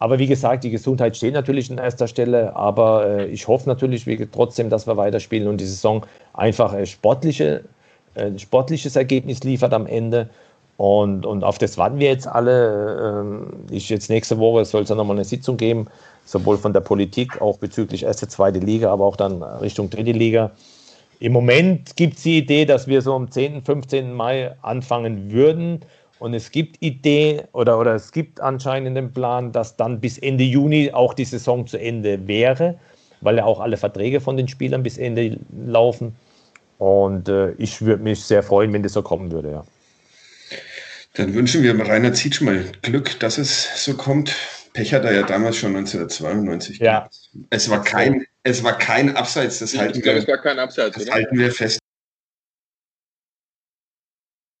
Aber 0.00 0.18
wie 0.18 0.26
gesagt, 0.26 0.64
die 0.64 0.70
Gesundheit 0.70 1.16
steht 1.16 1.34
natürlich 1.34 1.70
an 1.70 1.78
erster 1.78 2.08
Stelle. 2.08 2.56
Aber 2.56 3.06
äh, 3.06 3.26
ich 3.26 3.46
hoffe 3.46 3.68
natürlich 3.68 4.06
trotzdem, 4.32 4.70
dass 4.70 4.86
wir 4.86 4.96
weiterspielen 4.96 5.46
und 5.46 5.60
die 5.60 5.66
Saison 5.66 6.04
einfach 6.32 6.74
äh, 6.74 6.86
sportliche, 6.86 7.64
äh, 8.14 8.24
ein 8.24 8.38
sportliches 8.38 8.96
Ergebnis 8.96 9.44
liefert 9.44 9.74
am 9.74 9.86
Ende. 9.86 10.30
Und, 10.78 11.26
und 11.26 11.44
auf 11.44 11.58
das 11.58 11.76
warten 11.76 11.98
wir 11.98 12.08
jetzt 12.08 12.26
alle. 12.26 13.20
Ähm, 13.20 13.46
ich 13.70 13.90
jetzt 13.90 14.08
nächste 14.08 14.38
Woche 14.38 14.64
soll 14.64 14.84
es 14.84 14.88
ja 14.88 14.94
nochmal 14.94 15.16
eine 15.16 15.26
Sitzung 15.26 15.58
geben, 15.58 15.88
sowohl 16.24 16.56
von 16.56 16.72
der 16.72 16.80
Politik, 16.80 17.42
auch 17.42 17.58
bezüglich 17.58 18.04
erste, 18.04 18.26
zweite 18.26 18.58
Liga, 18.58 18.90
aber 18.90 19.04
auch 19.04 19.16
dann 19.16 19.42
Richtung 19.42 19.90
dritte 19.90 20.12
Liga. 20.12 20.50
Im 21.18 21.34
Moment 21.34 21.96
gibt 21.96 22.16
es 22.16 22.22
die 22.22 22.38
Idee, 22.38 22.64
dass 22.64 22.86
wir 22.86 23.02
so 23.02 23.14
am 23.14 23.30
10., 23.30 23.62
15. 23.62 24.14
Mai 24.14 24.52
anfangen 24.62 25.30
würden. 25.30 25.80
Und 26.20 26.34
es 26.34 26.50
gibt 26.50 26.76
Idee 26.82 27.44
oder, 27.52 27.78
oder 27.78 27.94
es 27.94 28.12
gibt 28.12 28.42
anscheinend 28.42 28.94
den 28.94 29.10
Plan, 29.10 29.52
dass 29.52 29.76
dann 29.76 30.00
bis 30.00 30.18
Ende 30.18 30.44
Juni 30.44 30.92
auch 30.92 31.14
die 31.14 31.24
Saison 31.24 31.66
zu 31.66 31.78
Ende 31.78 32.28
wäre, 32.28 32.78
weil 33.22 33.38
ja 33.38 33.44
auch 33.46 33.58
alle 33.58 33.78
Verträge 33.78 34.20
von 34.20 34.36
den 34.36 34.46
Spielern 34.46 34.82
bis 34.82 34.98
Ende 34.98 35.38
laufen. 35.66 36.14
Und 36.76 37.30
äh, 37.30 37.52
ich 37.52 37.80
würde 37.80 38.02
mich 38.02 38.22
sehr 38.22 38.42
freuen, 38.42 38.70
wenn 38.74 38.82
das 38.82 38.92
so 38.92 39.02
kommen 39.02 39.32
würde, 39.32 39.50
ja. 39.50 39.64
Dann 41.14 41.32
wünschen 41.32 41.62
wir 41.62 41.74
Rainer 41.80 42.12
Zietsch 42.12 42.42
mal 42.42 42.64
Glück, 42.82 43.18
dass 43.20 43.38
es 43.38 43.82
so 43.82 43.94
kommt. 43.94 44.36
Pech 44.74 44.92
hat 44.92 45.04
er 45.04 45.14
ja 45.14 45.22
damals 45.22 45.56
schon 45.56 45.74
1992 45.74 46.78
Ja. 46.80 47.00
gehabt. 47.00 47.16
Es 47.48 47.70
war 47.70 47.82
kein, 47.82 48.26
es 48.42 48.62
war 48.62 48.76
kein 48.76 49.16
Abseits, 49.16 49.58
das 49.60 49.76
halten 49.76 49.96
Ich 49.96 50.02
glaube, 50.02 50.18
wir, 50.18 50.22
es 50.22 50.28
war 50.28 50.38
kein 50.38 50.58
Abseits, 50.58 50.96
das 50.96 51.06
oder? 51.06 51.14
halten 51.14 51.38
wir 51.38 51.50
fest. 51.50 51.80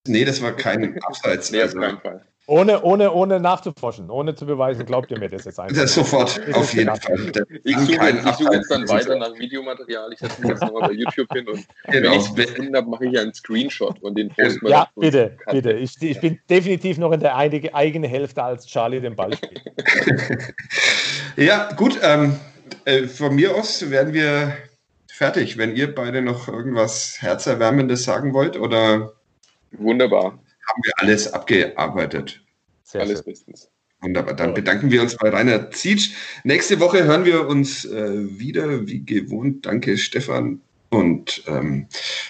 Nee, 0.06 0.24
das 0.24 0.40
war 0.42 0.52
kein 0.52 0.98
Abseits. 1.02 1.50
Nee, 1.50 1.58
auf 1.58 1.64
Also, 1.64 1.80
keinen 1.80 2.00
Fall. 2.00 2.24
Ohne, 2.46 2.82
ohne, 2.82 3.12
ohne 3.12 3.38
nachzuforschen, 3.38 4.10
ohne 4.10 4.34
zu 4.34 4.44
beweisen, 4.44 4.84
glaubt 4.84 5.08
ihr 5.12 5.18
mir 5.20 5.28
das 5.28 5.44
jetzt 5.44 5.60
einfach? 5.60 5.76
das 5.82 5.94
sofort, 5.94 6.36
Ist 6.38 6.56
auf 6.56 6.74
jeden. 6.74 6.96
Fall. 6.96 7.30
Das 7.32 7.44
Ich 7.62 7.78
suche, 7.78 8.10
ich 8.10 8.34
suche 8.34 8.54
jetzt 8.54 8.70
dann 8.72 8.88
weiter 8.88 9.16
nach 9.16 9.32
Videomaterial. 9.38 10.12
Ich 10.12 10.18
setze 10.18 10.40
mich 10.40 10.50
jetzt 10.50 10.62
nochmal 10.62 10.88
bei 10.88 10.94
YouTube 10.94 11.32
hin 11.32 11.46
und 11.46 11.64
Genau. 11.92 12.10
wenn 12.10 12.18
ich 12.18 12.26
es 12.28 12.34
gefunden 12.34 12.74
habe, 12.76 12.90
mache 12.90 13.06
ich 13.06 13.16
einen 13.16 13.32
Screenshot 13.32 14.02
und 14.02 14.16
den 14.18 14.30
posten 14.30 14.62
wir 14.62 14.70
Ja, 14.70 14.82
auf 14.82 14.88
bitte, 14.96 15.36
bitte. 15.48 15.72
Ich, 15.74 16.02
ich 16.02 16.20
bin 16.20 16.40
definitiv 16.48 16.98
noch 16.98 17.12
in 17.12 17.20
der 17.20 17.36
eigenen 17.36 18.10
Hälfte, 18.10 18.42
als 18.42 18.66
Charlie 18.66 19.00
den 19.00 19.14
Ball 19.14 19.32
spielt. 19.36 19.62
Ja, 21.36 21.72
gut. 21.76 21.98
Ähm, 22.02 22.36
äh, 22.84 23.04
von 23.06 23.34
mir 23.36 23.54
aus 23.54 23.88
werden 23.90 24.12
wir 24.12 24.54
fertig. 25.08 25.56
Wenn 25.56 25.76
ihr 25.76 25.94
beide 25.94 26.20
noch 26.22 26.48
irgendwas 26.48 27.18
Herzerwärmendes 27.20 28.02
sagen 28.04 28.34
wollt 28.34 28.58
oder 28.58 29.12
Wunderbar, 29.72 30.32
haben 30.68 30.82
wir 30.84 30.92
alles 30.96 31.32
abgearbeitet? 31.32 32.42
Sehr 32.82 33.02
alles 33.02 33.18
schön. 33.18 33.26
bestens. 33.26 33.70
Wunderbar. 34.00 34.34
Dann 34.34 34.54
bedanken 34.54 34.90
wir 34.90 35.02
uns 35.02 35.16
bei 35.16 35.28
Rainer 35.28 35.70
Zietsch. 35.70 36.10
Nächste 36.42 36.80
Woche 36.80 37.04
hören 37.04 37.24
wir 37.24 37.46
uns 37.46 37.84
äh, 37.84 38.38
wieder, 38.38 38.86
wie 38.86 39.04
gewohnt. 39.04 39.66
Danke, 39.66 39.98
Stefan. 39.98 40.60
Und 40.88 41.42
ähm, 41.46 41.86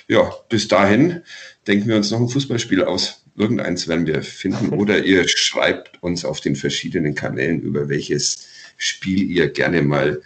ja, 0.08 0.30
bis 0.48 0.68
dahin 0.68 1.22
denken 1.66 1.88
wir 1.88 1.96
uns 1.96 2.10
noch 2.10 2.20
ein 2.20 2.28
Fußballspiel 2.28 2.82
aus. 2.82 3.24
Irgendeins 3.36 3.88
werden 3.88 4.06
wir 4.06 4.22
finden 4.22 4.68
oder 4.78 5.04
ihr 5.04 5.26
schreibt 5.28 6.02
uns 6.02 6.24
auf 6.24 6.40
den 6.40 6.56
verschiedenen 6.56 7.14
Kanälen, 7.14 7.60
über 7.60 7.88
welches 7.88 8.48
Spiel 8.76 9.30
ihr 9.30 9.50
gerne 9.50 9.82
mal 9.82 10.20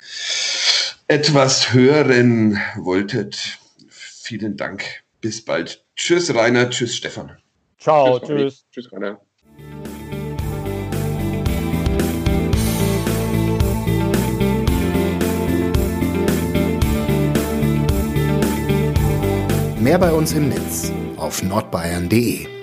etwas 1.07 1.73
hören 1.73 2.59
wolltet. 2.77 3.59
Vielen 3.89 4.57
Dank. 4.57 5.04
Bis 5.25 5.43
bald. 5.43 5.83
Tschüss, 5.97 6.35
Rainer. 6.35 6.69
Tschüss, 6.69 6.97
Stefan. 6.97 7.39
Ciao. 7.79 8.19
Tschüss. 8.19 8.67
Tschüss, 8.71 8.91
tschüss 8.91 8.93
Rainer. 8.93 9.19
Mehr 19.81 19.99
bei 19.99 20.13
uns 20.13 20.35
im 20.35 20.51
Netz 20.51 20.93
auf 21.17 21.43
nordbayern.de 21.43 22.54